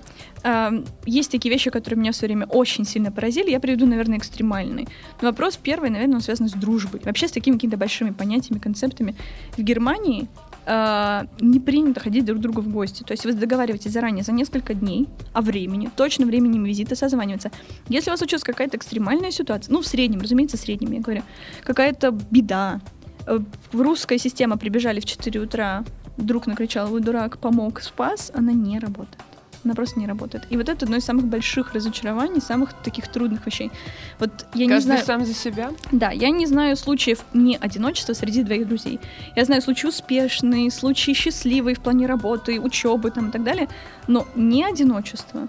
Есть 1.05 1.31
такие 1.31 1.53
вещи, 1.53 1.69
которые 1.69 1.99
меня 1.99 2.11
все 2.11 2.25
время 2.25 2.45
очень 2.47 2.85
сильно 2.85 3.11
поразили. 3.11 3.51
Я 3.51 3.59
приведу, 3.59 3.85
наверное, 3.85 4.17
экстремальный. 4.17 4.87
Но 5.21 5.29
вопрос 5.29 5.57
первый, 5.57 5.89
наверное, 5.89 6.15
он 6.15 6.21
связан 6.21 6.49
с 6.49 6.53
дружбой. 6.53 7.01
Вообще 7.03 7.27
с 7.27 7.31
такими 7.31 7.55
какими-то 7.55 7.77
большими 7.77 8.11
понятиями, 8.11 8.59
концептами. 8.59 9.15
В 9.57 9.61
Германии 9.61 10.27
э, 10.65 11.23
не 11.39 11.59
принято 11.59 11.99
ходить 11.99 12.25
друг 12.25 12.39
к 12.39 12.41
другу 12.41 12.61
в 12.61 12.69
гости. 12.69 13.03
То 13.03 13.11
есть 13.11 13.25
вы 13.25 13.33
договариваетесь 13.33 13.91
заранее 13.91 14.23
за 14.23 14.31
несколько 14.31 14.73
дней 14.73 15.07
о 15.33 15.41
времени, 15.41 15.89
точно 15.95 16.25
времени 16.25 16.57
визита 16.67 16.95
созваниваться. 16.95 17.51
Если 17.87 18.09
у 18.09 18.13
вас 18.13 18.19
случилась 18.19 18.43
какая-то 18.43 18.77
экстремальная 18.77 19.31
ситуация, 19.31 19.71
ну, 19.73 19.81
в 19.81 19.87
среднем, 19.87 20.21
разумеется, 20.21 20.57
в 20.57 20.59
среднем, 20.59 20.91
я 20.91 21.01
говорю, 21.01 21.23
какая-то 21.63 22.11
беда, 22.11 22.81
э, 23.27 23.39
русская 23.73 24.17
система 24.17 24.57
прибежали 24.57 24.99
в 24.99 25.05
4 25.05 25.39
утра, 25.39 25.83
друг 26.17 26.47
накричал, 26.47 26.87
вы 26.87 26.99
дурак, 26.99 27.37
помог, 27.37 27.81
спас, 27.81 28.31
она 28.33 28.51
не 28.51 28.79
работает. 28.79 29.17
Она 29.63 29.75
просто 29.75 29.99
не 29.99 30.07
работает. 30.07 30.47
И 30.49 30.57
вот 30.57 30.69
это 30.69 30.85
одно 30.85 30.97
из 30.97 31.05
самых 31.05 31.25
больших 31.25 31.73
разочарований, 31.73 32.41
самых 32.41 32.73
таких 32.73 33.07
трудных 33.09 33.45
вещей. 33.45 33.71
Вот 34.19 34.47
я 34.53 34.67
Каждый 34.67 34.69
не 34.69 34.79
знаю... 34.79 35.05
сам 35.05 35.25
за 35.25 35.33
себя? 35.33 35.71
Да, 35.91 36.09
я 36.09 36.29
не 36.31 36.47
знаю 36.47 36.75
случаев 36.75 37.23
не 37.33 37.57
одиночества 37.57 38.13
среди 38.13 38.43
двоих 38.43 38.67
друзей. 38.67 38.99
Я 39.35 39.45
знаю 39.45 39.61
случаи 39.61 39.87
успешные, 39.87 40.71
случаи 40.71 41.11
счастливые 41.11 41.75
в 41.75 41.79
плане 41.79 42.07
работы, 42.07 42.59
учебы 42.59 43.11
там 43.11 43.29
и 43.29 43.31
так 43.31 43.43
далее, 43.43 43.67
но 44.07 44.27
не 44.35 44.63
одиночество. 44.63 45.47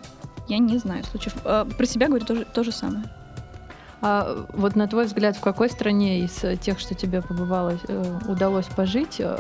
Я 0.49 0.59
не 0.59 0.77
знаю 0.77 1.05
случаев. 1.05 1.35
А, 1.45 1.65
про 1.65 1.87
себя 1.87 2.09
говорю 2.09 2.27
тоже 2.27 2.45
то 2.45 2.65
же 2.65 2.73
самое. 2.73 3.05
А 4.03 4.47
вот 4.53 4.75
на 4.75 4.89
твой 4.89 5.05
взгляд, 5.07 5.37
в 5.37 5.41
какой 5.41 5.71
стране 5.71 6.25
из 6.25 6.45
тех, 6.61 6.81
что 6.81 6.95
тебе 6.95 7.23
побывало, 7.23 7.79
э, 7.87 8.19
удалось 8.27 8.67
пожить, 8.67 9.21
э, 9.21 9.39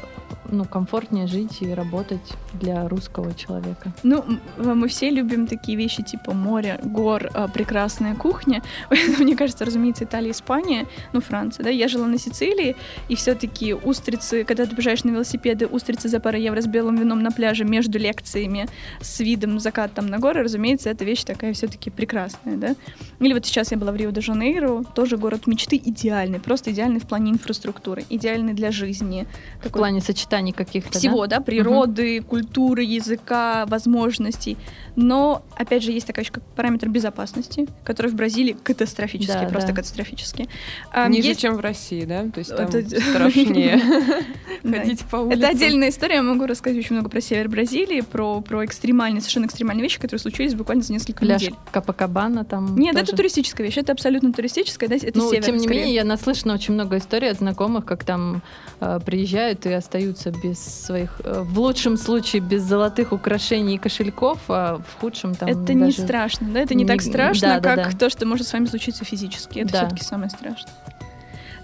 ну, 0.50 0.64
комфортнее 0.64 1.26
жить 1.26 1.58
и 1.60 1.72
работать 1.72 2.32
для 2.54 2.88
русского 2.88 3.34
человека? 3.34 3.92
Ну, 4.02 4.24
мы 4.56 4.88
все 4.88 5.10
любим 5.10 5.46
такие 5.46 5.76
вещи 5.76 6.02
типа 6.02 6.32
море, 6.32 6.78
гор, 6.82 7.30
а, 7.34 7.48
прекрасная 7.48 8.14
кухня. 8.14 8.62
Мне 9.18 9.36
кажется, 9.36 9.64
разумеется, 9.64 10.04
Италия, 10.04 10.32
Испания, 10.32 10.86
ну, 11.12 11.20
Франция, 11.20 11.64
да. 11.64 11.70
Я 11.70 11.88
жила 11.88 12.06
на 12.06 12.18
Сицилии, 12.18 12.76
и 13.08 13.14
все-таки 13.14 13.74
устрицы, 13.74 14.44
когда 14.44 14.66
ты 14.66 14.74
бежаешь 14.74 15.04
на 15.04 15.10
велосипеды, 15.10 15.66
устрицы 15.66 16.08
за 16.08 16.20
пару 16.20 16.38
евро 16.38 16.60
с 16.60 16.66
белым 16.66 16.96
вином 16.96 17.22
на 17.22 17.30
пляже 17.30 17.64
между 17.64 17.98
лекциями 17.98 18.68
с 19.00 19.20
видом 19.20 19.58
заката 19.60 20.02
на 20.02 20.18
горы, 20.18 20.42
разумеется, 20.42 20.90
эта 20.90 21.04
вещь 21.04 21.24
такая 21.24 21.52
все-таки 21.52 21.90
прекрасная, 21.90 22.56
да. 22.56 22.74
Или 23.20 23.32
вот 23.32 23.46
сейчас 23.46 23.70
я 23.70 23.78
была 23.78 23.92
в 23.92 23.96
Рио-де-Жанейро, 23.96 24.84
тоже 24.94 25.16
город 25.16 25.46
мечты 25.46 25.76
идеальный, 25.76 26.40
просто 26.40 26.72
идеальный 26.72 27.00
в 27.00 27.06
плане 27.06 27.32
инфраструктуры, 27.32 28.04
идеальный 28.10 28.54
для 28.54 28.72
жизни. 28.72 29.26
В 29.62 29.70
плане 29.70 30.00
сочетания 30.00 30.31
сочетаний 30.32 30.52
каких-то. 30.52 30.98
Всего, 30.98 31.26
да, 31.26 31.38
да 31.38 31.42
природы, 31.42 32.20
угу. 32.20 32.28
культуры, 32.28 32.82
языка, 32.82 33.66
возможностей. 33.66 34.56
Но, 34.96 35.42
опять 35.56 35.82
же, 35.82 35.92
есть 35.92 36.06
такая 36.06 36.24
еще 36.24 36.32
как 36.32 36.44
параметр 36.56 36.88
безопасности, 36.88 37.66
который 37.84 38.10
в 38.10 38.14
Бразилии 38.14 38.56
катастрофический, 38.62 39.44
да, 39.44 39.48
просто 39.48 39.70
да. 39.70 39.76
катастрофический. 39.76 40.48
А, 40.92 41.08
Ниже, 41.08 41.28
есть... 41.28 41.40
чем 41.40 41.56
в 41.56 41.60
России, 41.60 42.04
да? 42.04 42.24
То 42.28 42.38
есть 42.38 42.54
там 42.54 42.66
Это... 42.68 43.00
страшнее 43.00 43.80
ходить 44.62 45.00
по 45.06 45.16
улице. 45.16 45.38
Это 45.38 45.48
отдельная 45.48 45.88
история, 45.88 46.16
я 46.16 46.22
могу 46.22 46.46
рассказать 46.46 46.78
очень 46.78 46.96
много 46.96 47.08
про 47.08 47.20
север 47.20 47.48
Бразилии, 47.48 48.02
про, 48.02 48.40
про 48.40 48.64
экстремальные, 48.64 49.20
совершенно 49.20 49.46
экстремальные 49.46 49.82
вещи, 49.82 49.96
которые 49.98 50.20
случились 50.20 50.54
буквально 50.54 50.82
за 50.82 50.92
несколько 50.92 51.20
Пляж 51.20 51.40
недель. 51.40 51.54
Капакабана 51.70 52.44
там 52.44 52.76
Нет, 52.76 52.96
это 52.96 53.16
туристическая 53.16 53.66
вещь, 53.66 53.78
это 53.78 53.92
абсолютно 53.92 54.32
туристическая, 54.32 54.88
да, 54.88 54.96
это 54.96 55.18
ну, 55.18 55.30
север, 55.30 55.44
тем 55.44 55.56
не 55.56 55.64
скорее. 55.64 55.80
менее, 55.80 55.94
я 55.94 56.04
наслышана 56.04 56.54
очень 56.54 56.74
много 56.74 56.98
историй 56.98 57.30
от 57.30 57.38
знакомых, 57.38 57.84
как 57.84 58.04
там 58.04 58.42
э, 58.80 59.00
приезжают 59.04 59.64
и 59.66 59.72
остаются 59.72 60.21
без 60.30 60.58
своих, 60.58 61.20
э, 61.24 61.42
в 61.42 61.58
лучшем 61.58 61.96
случае, 61.96 62.40
без 62.40 62.62
золотых 62.62 63.12
украшений 63.12 63.74
и 63.74 63.78
кошельков, 63.78 64.38
а 64.48 64.78
в 64.78 65.00
худшем 65.00 65.34
там 65.34 65.48
Это 65.48 65.74
не 65.74 65.92
страшно, 65.92 66.48
да? 66.52 66.60
Это 66.60 66.74
не, 66.74 66.84
не 66.84 66.88
так 66.88 67.02
страшно, 67.02 67.60
да, 67.60 67.76
как 67.76 67.92
да. 67.92 67.98
то, 67.98 68.10
что 68.10 68.26
может 68.26 68.46
с 68.46 68.52
вами 68.52 68.66
случиться 68.66 69.04
физически. 69.04 69.60
Это 69.60 69.72
да. 69.72 69.78
все-таки 69.80 70.04
самое 70.04 70.30
страшное. 70.30 70.72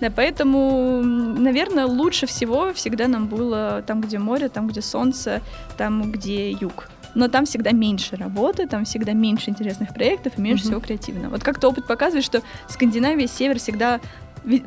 Да, 0.01 0.11
поэтому, 0.15 1.03
наверное, 1.03 1.87
лучше 1.87 2.27
всего 2.27 2.73
всегда 2.73 3.09
нам 3.09 3.27
было 3.27 3.83
там, 3.87 4.01
где 4.01 4.19
море, 4.19 4.49
там, 4.49 4.69
где 4.69 4.81
солнце, 4.81 5.41
там, 5.77 6.13
где 6.13 6.53
юг. 6.53 6.89
но 7.15 7.27
там 7.27 7.47
всегда 7.47 7.73
меньше 7.73 8.15
работы, 8.15 8.69
там 8.69 8.85
всегда 8.85 9.13
меньше 9.13 9.51
интересных 9.51 9.93
проектов 9.93 10.35
и 10.37 10.41
меньше 10.41 10.65
Мгм. 10.65 10.71
всего 10.71 10.81
креативного. 10.81 11.31
Вот 11.33 11.43
как-то 11.43 11.69
опыт 11.69 11.87
показывает, 11.87 12.25
что 12.25 12.43
Скандинавия, 12.69 13.27
север 13.27 13.59
всегда 13.59 13.99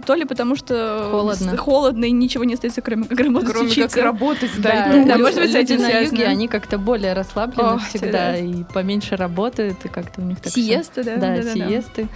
то 0.06 0.14
ли 0.16 0.26
потому, 0.26 0.56
что 0.56 1.08
Холодно. 1.12 1.58
холодно 1.58 2.06
и 2.06 2.12
ничего 2.12 2.44
не 2.44 2.54
остается, 2.54 2.82
кроме 2.82 3.06
как 3.06 3.20
работать, 3.20 3.50
Кроме 3.52 3.70
как 3.70 3.78
учиться. 3.78 4.02
работать, 4.04 4.52
да. 4.60 4.92
Да, 4.94 5.06
да, 5.06 5.18
может 5.18 5.40
быть, 5.40 5.54
люди 5.54 5.74
на 5.74 5.90
юге, 6.00 6.26
они 6.26 6.48
как-то 6.48 6.78
более 6.78 7.14
расслаблены 7.14 7.76
Ох, 7.76 7.88
всегда 7.88 8.32
да. 8.34 8.38
и 8.38 8.64
поменьше 8.74 9.16
работают, 9.16 9.84
и 9.86 9.88
как-то 9.88 10.22
у 10.22 10.24
них 10.26 10.40
так 10.40 10.52
всё- 10.52 10.62
Сиеста, 10.62 11.04
да? 11.04 11.16
Да, 11.18 11.36
да-да-да. 11.36 11.54
сиесты 11.54 12.08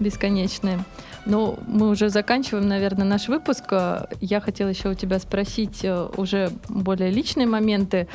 бесконечные. 0.00 0.80
Ну, 1.26 1.58
мы 1.66 1.88
уже 1.88 2.10
заканчиваем, 2.10 2.68
наверное, 2.68 3.06
наш 3.06 3.28
выпуск. 3.28 3.64
Э, 3.70 4.06
Я 4.20 4.40
хотела 4.40 4.68
еще 4.68 4.90
у 4.90 4.94
тебя 4.94 5.18
спросить 5.18 5.80
э, 5.84 6.08
уже 6.16 6.50
более 6.68 7.10
личные 7.10 7.46
моменты. 7.46 8.08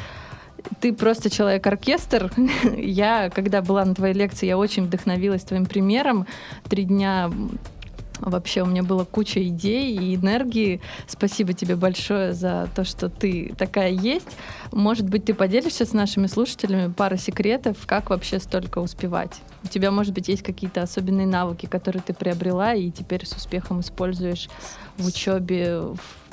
Ты 0.81 0.93
просто 0.93 1.29
человек-оркестр. 1.31 2.31
Я, 2.77 3.31
когда 3.33 3.61
была 3.61 3.83
на 3.85 3.95
твоей 3.95 4.13
лекции, 4.13 4.45
я 4.45 4.57
очень 4.57 4.83
вдохновилась 4.83 5.43
твоим 5.43 5.65
примером. 5.65 6.27
Три 6.69 6.83
дня 6.83 7.31
Вообще 8.19 8.61
у 8.61 8.65
меня 8.65 8.83
была 8.83 9.05
куча 9.05 9.47
идей 9.47 9.95
и 9.95 10.15
энергии. 10.15 10.81
Спасибо 11.07 11.53
тебе 11.53 11.75
большое 11.75 12.33
за 12.33 12.69
то, 12.75 12.83
что 12.83 13.09
ты 13.09 13.53
такая 13.57 13.91
есть. 13.91 14.29
Может 14.71 15.09
быть, 15.09 15.25
ты 15.25 15.33
поделишься 15.33 15.85
с 15.85 15.93
нашими 15.93 16.27
слушателями 16.27 16.91
парой 16.91 17.17
секретов, 17.17 17.77
как 17.85 18.09
вообще 18.09 18.39
столько 18.39 18.79
успевать? 18.79 19.41
У 19.63 19.67
тебя, 19.67 19.91
может 19.91 20.13
быть, 20.13 20.27
есть 20.27 20.43
какие-то 20.43 20.81
особенные 20.81 21.27
навыки, 21.27 21.65
которые 21.65 22.01
ты 22.01 22.13
приобрела 22.13 22.73
и 22.73 22.91
теперь 22.91 23.25
с 23.25 23.33
успехом 23.33 23.81
используешь 23.81 24.49
в 24.97 25.05
учебе, 25.07 25.81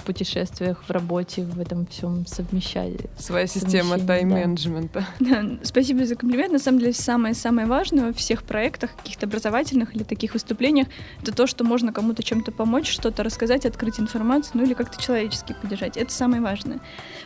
путешествиях, 0.06 0.82
в 0.86 0.90
работе, 0.90 1.42
в 1.42 1.60
этом 1.60 1.86
всем 1.86 2.24
совмещании. 2.26 3.10
Своя 3.18 3.46
система 3.46 3.98
да. 3.98 4.06
тайм-менеджмента. 4.06 5.06
Да, 5.20 5.44
спасибо 5.64 6.06
за 6.06 6.14
комплимент. 6.14 6.52
На 6.52 6.58
самом 6.58 6.78
деле, 6.78 6.92
самое-самое 6.92 7.66
важное 7.66 8.06
во 8.06 8.12
всех 8.12 8.44
проектах, 8.44 8.94
каких-то 8.96 9.26
образовательных 9.26 9.94
или 9.96 10.04
таких 10.04 10.34
выступлениях, 10.34 10.86
это 11.22 11.32
то, 11.32 11.46
что 11.46 11.64
можно 11.64 11.92
кому-то 11.92 12.22
чем-то 12.22 12.52
помочь, 12.52 12.88
что-то 12.88 13.22
рассказать, 13.24 13.66
открыть 13.66 13.98
информацию, 14.00 14.52
ну 14.54 14.62
или 14.64 14.74
как-то 14.74 15.02
человечески 15.02 15.54
поддержать. 15.60 15.96
Это 15.96 16.12
самое 16.12 16.40
важное. 16.40 16.78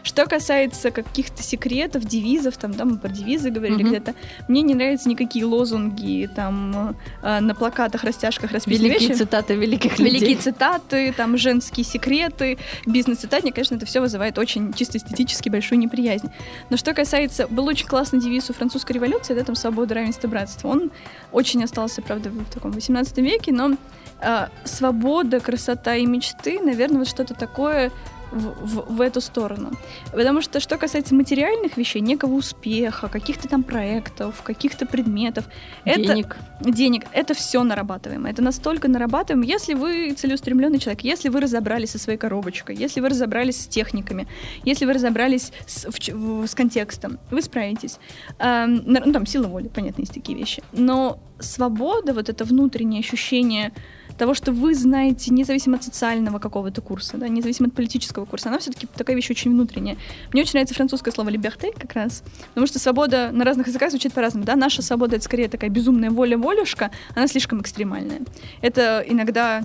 Что 0.03 0.25
касается 0.27 0.91
каких-то 0.91 1.43
секретов, 1.43 2.05
девизов, 2.05 2.57
там, 2.57 2.73
да, 2.73 2.85
мы 2.87 2.99
про 2.99 3.11
девизы 3.11 3.51
говорили 3.51 3.83
Мгм. 3.83 3.91
где-то, 3.91 4.15
мне 4.49 4.63
не 4.63 4.75
нравятся 4.75 5.09
никакие 5.09 5.45
лозунги, 5.45 6.29
там, 6.35 6.97
э, 7.23 7.41
на 7.41 7.55
плакатах, 7.55 8.05
растяжках 8.05 8.53
расписаны 8.53 8.87
Великие 8.89 9.09
вещи. 9.09 9.19
цитаты 9.19 9.55
великих 9.55 9.99
Великие 9.99 10.21
людей. 10.21 10.37
цитаты, 10.37 11.13
там 11.17 11.37
женские 11.37 11.85
секреты, 11.85 12.59
бизнес-цитатник, 12.87 13.55
конечно, 13.55 13.77
это 13.77 13.87
все 13.87 14.01
вызывает 14.01 14.39
очень 14.39 14.73
чисто 14.73 14.99
эстетически 14.99 15.49
большую 15.49 15.79
неприязнь. 15.79 16.31
Но 16.71 16.77
что 16.77 16.95
касается, 16.95 17.47
был 17.49 17.67
очень 17.67 17.87
классный 17.87 18.21
девиз 18.21 18.51
у 18.51 18.53
французской 18.53 18.93
революции, 18.93 19.35
да, 19.35 19.45
там 19.45 19.55
свобода, 19.55 19.95
равенство, 19.95 20.29
братство. 20.29 20.69
Он 20.69 20.91
очень 21.33 21.63
остался, 21.65 22.03
правда, 22.03 22.31
в 22.31 22.45
таком 22.53 22.73
18 22.73 23.19
веке, 23.19 23.53
но 23.53 23.77
э, 24.21 24.47
свобода, 24.65 25.41
красота 25.41 25.97
и 25.97 26.07
мечты, 26.07 26.61
наверное, 26.61 26.99
вот 26.99 27.09
что-то 27.09 27.35
такое 27.35 27.91
в, 28.33 28.67
в- 28.67 28.97
в 28.97 29.01
эту 29.01 29.21
сторону. 29.21 29.71
Потому 30.13 30.41
что, 30.43 30.61
что 30.61 30.77
касается 30.79 31.15
материальных 31.15 31.77
вещей, 31.77 32.01
некого 32.01 32.35
успеха, 32.35 33.09
каких-то 33.09 33.49
там 33.49 33.63
проектов, 33.63 34.43
каких-то 34.43 34.87
предметов, 34.87 35.45
это 35.85 36.01
Денег. 36.01 36.37
денег, 36.61 37.05
это 37.13 37.35
все 37.35 37.63
нарабатываемо. 37.63 38.29
Это 38.31 38.43
настолько 38.43 38.89
нарабатываемо, 38.89 39.45
если 39.45 39.75
вы 39.75 40.13
целеустремленный 40.13 40.79
человек, 40.79 41.03
если 41.03 41.29
вы 41.29 41.41
разобрались 41.41 41.91
со 41.91 41.99
своей 41.99 42.19
коробочкой, 42.19 42.77
если 42.77 43.01
вы 43.01 43.09
разобрались 43.09 43.63
с 43.63 43.67
техниками, 43.67 44.27
если 44.65 44.87
вы 44.87 44.93
разобрались 44.93 45.53
с, 45.67 45.87
в 45.87 45.99
в- 46.15 46.47
с 46.47 46.55
контекстом, 46.55 47.19
вы 47.31 47.43
справитесь. 47.43 47.99
Эм, 48.39 48.83
ну, 48.87 49.13
там, 49.13 49.27
сила 49.27 49.47
воли, 49.49 49.69
понятно, 49.69 50.03
есть 50.03 50.15
такие 50.15 50.37
вещи. 50.39 50.63
Но 50.73 51.19
свобода, 51.41 52.15
вот 52.15 52.29
это 52.29 52.45
внутреннее 52.45 53.01
ощущение 53.01 53.73
того, 54.21 54.35
что 54.35 54.53
вы 54.53 54.75
знаете, 54.75 55.33
независимо 55.33 55.77
от 55.77 55.85
социального 55.85 56.39
какого-то 56.39 56.83
курса, 56.83 57.17
да, 57.17 57.27
независимо 57.27 57.69
от 57.69 57.75
политического 57.75 58.27
курса, 58.27 58.51
она 58.51 58.59
все-таки 58.59 58.87
такая 58.87 59.17
вещь 59.17 59.31
очень 59.31 59.51
внутренняя. 59.51 59.97
Мне 60.33 60.43
очень 60.43 60.53
нравится 60.53 60.75
французское 60.75 61.11
слово 61.11 61.31
liberté 61.31 61.73
как 61.73 61.95
раз, 61.95 62.23
потому 62.51 62.67
что 62.67 62.79
свобода 62.79 63.31
на 63.33 63.45
разных 63.47 63.69
языках 63.69 63.89
звучит 63.91 64.13
по-разному, 64.13 64.45
да, 64.45 64.57
наша 64.57 64.83
свобода 64.83 65.17
это 65.17 65.25
скорее 65.25 65.49
такая 65.49 65.71
безумная 65.71 66.11
воля-волюшка, 66.11 66.91
она 67.15 67.27
слишком 67.29 67.63
экстремальная. 67.63 68.21
Это 68.61 69.03
иногда 69.07 69.63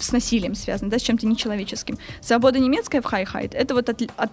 с 0.00 0.12
насилием 0.12 0.54
связано, 0.54 0.90
да, 0.90 0.98
с 0.98 1.02
чем-то 1.02 1.26
нечеловеческим. 1.26 1.98
Свобода 2.20 2.58
немецкая 2.58 3.00
Freiheit, 3.00 3.54
это 3.54 3.74
вот 3.74 3.88
от, 3.88 4.02
от 4.16 4.30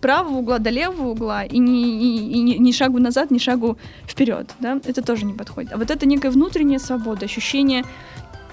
правого 0.00 0.38
угла 0.38 0.58
до 0.58 0.70
левого 0.70 1.10
угла, 1.10 1.44
и 1.44 1.58
ни, 1.58 1.82
и- 1.82 2.32
и 2.32 2.40
ни, 2.40 2.54
ни 2.54 2.72
шагу 2.72 2.98
назад, 2.98 3.30
ни 3.30 3.38
шагу 3.38 3.78
вперед, 4.06 4.50
да, 4.60 4.80
это 4.84 5.02
тоже 5.02 5.26
не 5.26 5.34
подходит. 5.34 5.72
А 5.72 5.76
вот 5.76 5.90
это 5.90 6.06
некая 6.06 6.30
внутренняя 6.30 6.78
свобода, 6.78 7.26
ощущение 7.26 7.84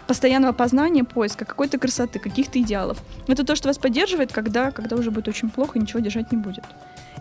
постоянного 0.07 0.51
познания, 0.51 1.05
поиска 1.05 1.45
какой-то 1.45 1.78
красоты, 1.80 2.20
каких-то 2.20 2.59
идеалов. 2.59 2.97
Это 3.28 3.45
то, 3.45 3.55
что 3.55 3.70
вас 3.70 3.78
поддерживает, 3.78 4.34
когда, 4.34 4.72
когда 4.72 4.97
уже 4.97 5.09
будет 5.09 5.30
очень 5.30 5.49
плохо 5.49 5.80
и 5.80 5.82
ничего 5.82 5.99
держать 6.01 6.34
не 6.34 6.38
будет. 6.38 6.66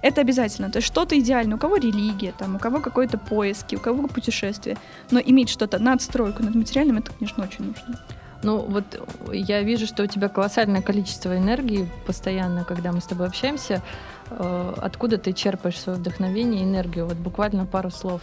Это 0.02 0.22
обязательно. 0.22 0.70
То 0.70 0.78
есть 0.78 0.88
что-то 0.88 1.16
идеальное. 1.18 1.56
У 1.56 1.58
кого 1.58 1.76
религия, 1.76 2.32
там, 2.36 2.56
у 2.56 2.58
кого 2.58 2.80
какое-то 2.80 3.18
поиски, 3.18 3.76
у 3.76 3.78
кого 3.78 4.08
путешествие. 4.08 4.76
Но 5.10 5.20
иметь 5.20 5.50
что-то 5.50 5.78
надстройку 5.78 6.42
над 6.42 6.54
материальным, 6.54 6.98
это, 6.98 7.12
конечно, 7.12 7.44
очень 7.44 7.66
нужно. 7.66 8.00
Ну, 8.42 8.58
вот 8.60 8.84
я 9.32 9.62
вижу, 9.62 9.86
что 9.86 10.04
у 10.04 10.06
тебя 10.06 10.28
колоссальное 10.28 10.82
количество 10.82 11.36
энергии 11.36 11.88
постоянно, 12.06 12.64
когда 12.64 12.92
мы 12.92 13.00
с 13.00 13.04
тобой 13.04 13.26
общаемся. 13.26 13.82
Э, 14.30 14.74
Откуда 14.78 15.18
ты 15.18 15.32
черпаешь 15.32 15.78
свое 15.78 15.98
вдохновение 15.98 16.62
и 16.62 16.64
энергию? 16.64 17.06
Вот 17.06 17.16
буквально 17.16 17.66
пару 17.66 17.90
слов. 17.90 18.22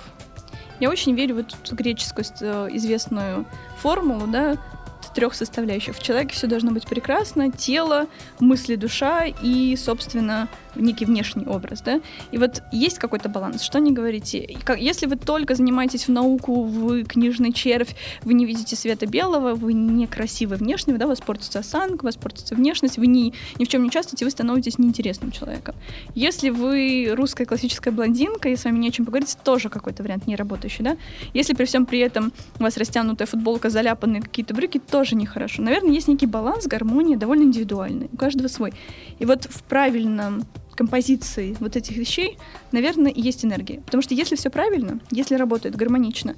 Я 0.80 0.89
очень 0.89 1.15
верю 1.15 1.36
в 1.36 1.38
эту 1.39 1.76
греческую 1.76 2.26
э, 2.41 2.70
известную 2.72 3.45
формулу, 3.78 4.28
да, 4.28 4.57
трех 5.18 5.34
составляющих. 5.34 5.95
В 5.95 6.03
человеке 6.03 6.36
все 6.36 6.45
должно 6.45 6.72
быть 6.72 6.86
прекрасно, 6.86 7.51
тело, 7.51 8.05
мысли, 8.39 8.76
душа 8.76 9.26
и, 9.26 9.76
собственно, 9.76 10.47
некий 10.78 11.05
внешний 11.05 11.45
образ, 11.45 11.82
да. 11.82 12.01
И 12.32 12.38
вот 12.38 12.63
есть 12.71 12.99
какой-то 12.99 13.30
баланс, 13.30 13.61
что 13.61 13.80
не 13.80 13.91
говорите. 13.91 14.57
Если 14.78 15.05
вы 15.05 15.15
только 15.15 15.55
занимаетесь 15.55 16.07
в 16.07 16.11
науку, 16.11 16.63
вы 16.63 17.03
книжный 17.03 17.51
червь, 17.51 17.95
вы 18.23 18.34
не 18.34 18.45
видите 18.45 18.75
света 18.75 19.05
белого, 19.05 19.55
вы 19.55 19.73
некрасивый 19.73 20.57
внешне, 20.57 20.93
да, 20.93 21.05
у 21.05 21.09
вас 21.09 21.19
портится 21.19 21.59
осанка, 21.59 22.03
у 22.03 22.05
вас 22.05 22.15
портится 22.15 22.55
внешность, 22.55 22.97
вы 22.97 23.07
ни, 23.07 23.34
ни 23.59 23.65
в 23.65 23.67
чем 23.67 23.82
не 23.82 23.88
участвуете, 23.88 24.25
вы 24.25 24.32
становитесь 24.32 24.78
неинтересным 24.78 25.32
человеком. 25.32 25.75
Если 26.15 26.49
вы 26.49 27.11
русская 27.13 27.45
классическая 27.45 27.91
блондинка, 27.91 28.49
и 28.49 28.55
с 28.55 28.65
вами 28.65 28.80
не 28.80 28.89
о 28.89 28.91
чем 28.91 29.05
поговорить, 29.05 29.38
тоже 29.43 29.69
какой-то 29.69 30.03
вариант 30.03 30.28
не 30.28 30.36
работающий, 30.36 30.84
да. 30.84 30.97
Если 31.34 31.53
при 31.53 31.65
всем 31.65 31.86
при 31.86 31.99
этом 31.99 32.32
у 32.59 32.63
вас 32.63 32.78
растянутая 32.78 33.28
футболка, 33.28 33.69
заляпанные 33.69 34.21
какие-то 34.21 34.53
брюки, 34.53 34.80
тоже 34.80 35.15
нехорошо. 35.15 35.61
Наверное, 35.61 35.91
есть 35.91 36.07
некий 36.07 36.25
баланс, 36.25 36.67
гармония, 36.67 37.17
довольно 37.17 37.43
индивидуальный. 37.43 38.09
У 38.11 38.17
каждого 38.17 38.47
свой. 38.47 38.73
И 39.19 39.25
вот 39.25 39.45
в 39.45 39.63
правильном 39.63 40.43
композиции 40.78 41.57
вот 41.59 41.75
этих 41.75 41.97
вещей, 41.97 42.38
наверное, 42.71 43.11
и 43.11 43.21
есть 43.21 43.43
энергия. 43.43 43.82
Потому 43.82 44.01
что 44.01 44.13
если 44.13 44.36
все 44.36 44.49
правильно, 44.49 44.99
если 45.11 45.36
работает 45.36 45.75
гармонично, 45.75 46.36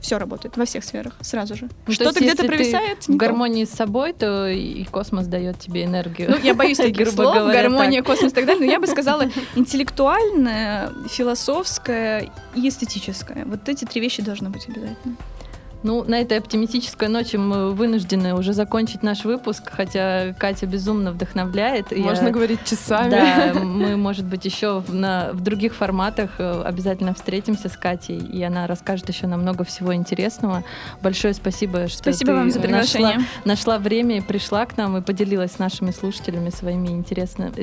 все 0.00 0.18
работает 0.18 0.56
во 0.56 0.64
всех 0.64 0.84
сферах 0.84 1.14
сразу 1.20 1.54
же. 1.54 1.62
Ну, 1.62 1.68
то 1.86 1.92
Что-то 1.92 2.20
где-то 2.20 2.24
если 2.24 2.42
ты 2.42 2.48
провисает, 2.48 2.98
В 3.02 3.06
то. 3.06 3.12
гармонии 3.12 3.64
с 3.64 3.70
собой, 3.70 4.12
то 4.12 4.48
и 4.48 4.84
космос 4.84 5.26
дает 5.26 5.60
тебе 5.60 5.84
энергию. 5.84 6.30
Ну, 6.30 6.38
я 6.42 6.54
боюсь 6.54 6.76
таких 6.78 6.96
грубо 6.96 7.22
слов, 7.22 7.34
говоря, 7.36 7.62
гармония, 7.62 8.02
так. 8.02 8.06
космос 8.06 8.32
и 8.32 8.34
так 8.34 8.46
далее, 8.46 8.66
но 8.66 8.72
я 8.72 8.80
бы 8.80 8.86
сказала 8.88 9.26
интеллектуальная, 9.54 10.90
философская 11.08 12.30
и 12.56 12.68
эстетическая. 12.68 13.44
Вот 13.44 13.68
эти 13.68 13.84
три 13.84 14.00
вещи 14.00 14.22
должны 14.22 14.50
быть 14.50 14.66
обязательно. 14.68 15.16
Ну, 15.82 16.04
на 16.04 16.20
этой 16.20 16.38
оптимистической 16.38 17.08
ноте 17.08 17.38
мы 17.38 17.72
вынуждены 17.72 18.34
уже 18.34 18.52
закончить 18.52 19.02
наш 19.02 19.24
выпуск, 19.24 19.70
хотя 19.72 20.32
Катя 20.38 20.66
безумно 20.66 21.12
вдохновляет. 21.12 21.90
Можно 21.96 22.26
я- 22.26 22.30
говорить 22.32 22.64
часами. 22.64 23.10
Да, 23.10 23.52
мы, 23.62 23.96
может 23.96 24.24
быть, 24.24 24.44
еще 24.44 24.80
в, 24.80 24.94
на- 24.94 25.30
в 25.32 25.40
других 25.40 25.74
форматах 25.74 26.30
э, 26.38 26.62
обязательно 26.62 27.14
встретимся 27.14 27.68
с 27.68 27.76
Катей, 27.76 28.18
и 28.18 28.42
она 28.42 28.66
расскажет 28.66 29.08
еще 29.08 29.26
нам 29.26 29.42
много 29.42 29.64
всего 29.64 29.94
интересного. 29.94 30.64
Большое 31.02 31.34
спасибо, 31.34 31.88
что 31.88 31.98
Спасибо 31.98 32.32
ты 32.32 32.36
вам 32.36 32.50
за 32.50 32.58
нашла, 32.60 32.68
приглашение. 32.68 33.26
нашла 33.44 33.78
время 33.78 34.18
и 34.18 34.20
пришла 34.20 34.66
к 34.66 34.76
нам 34.76 34.96
и 34.96 35.00
поделилась 35.00 35.52
с 35.52 35.58
нашими 35.58 35.90
слушателями 35.90 36.50
своими 36.50 36.92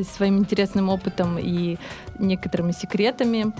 своим 0.03 0.39
интересным 0.39 0.89
опытом 0.89 1.37
и 1.39 1.77
некоторыми 2.19 2.71
секретами. 2.71 3.51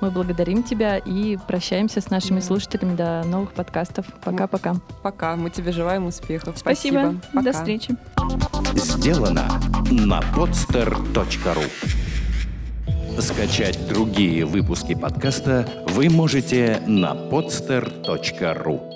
Мы 0.00 0.10
благодарим 0.10 0.62
тебя 0.62 0.98
и 0.98 1.36
прощаемся 1.46 2.00
с 2.00 2.10
нашими 2.10 2.40
Да. 2.40 2.46
слушателями 2.46 2.96
до 2.96 3.22
новых 3.24 3.52
подкастов. 3.52 4.06
Пока-пока. 4.24 4.76
Пока. 5.02 5.36
Мы 5.36 5.50
тебе 5.50 5.72
желаем 5.72 6.06
успехов. 6.06 6.58
Спасибо. 6.58 7.14
До 7.32 7.42
Пока. 7.42 7.52
встречи. 7.52 7.94
Сделано 8.74 9.48
на 9.90 10.20
podster.ru 10.20 11.64
Скачать 13.20 13.88
другие 13.88 14.44
выпуски 14.44 14.94
подкаста 14.94 15.68
вы 15.88 16.08
можете 16.08 16.80
на 16.86 17.14
podster.ru 17.14 18.87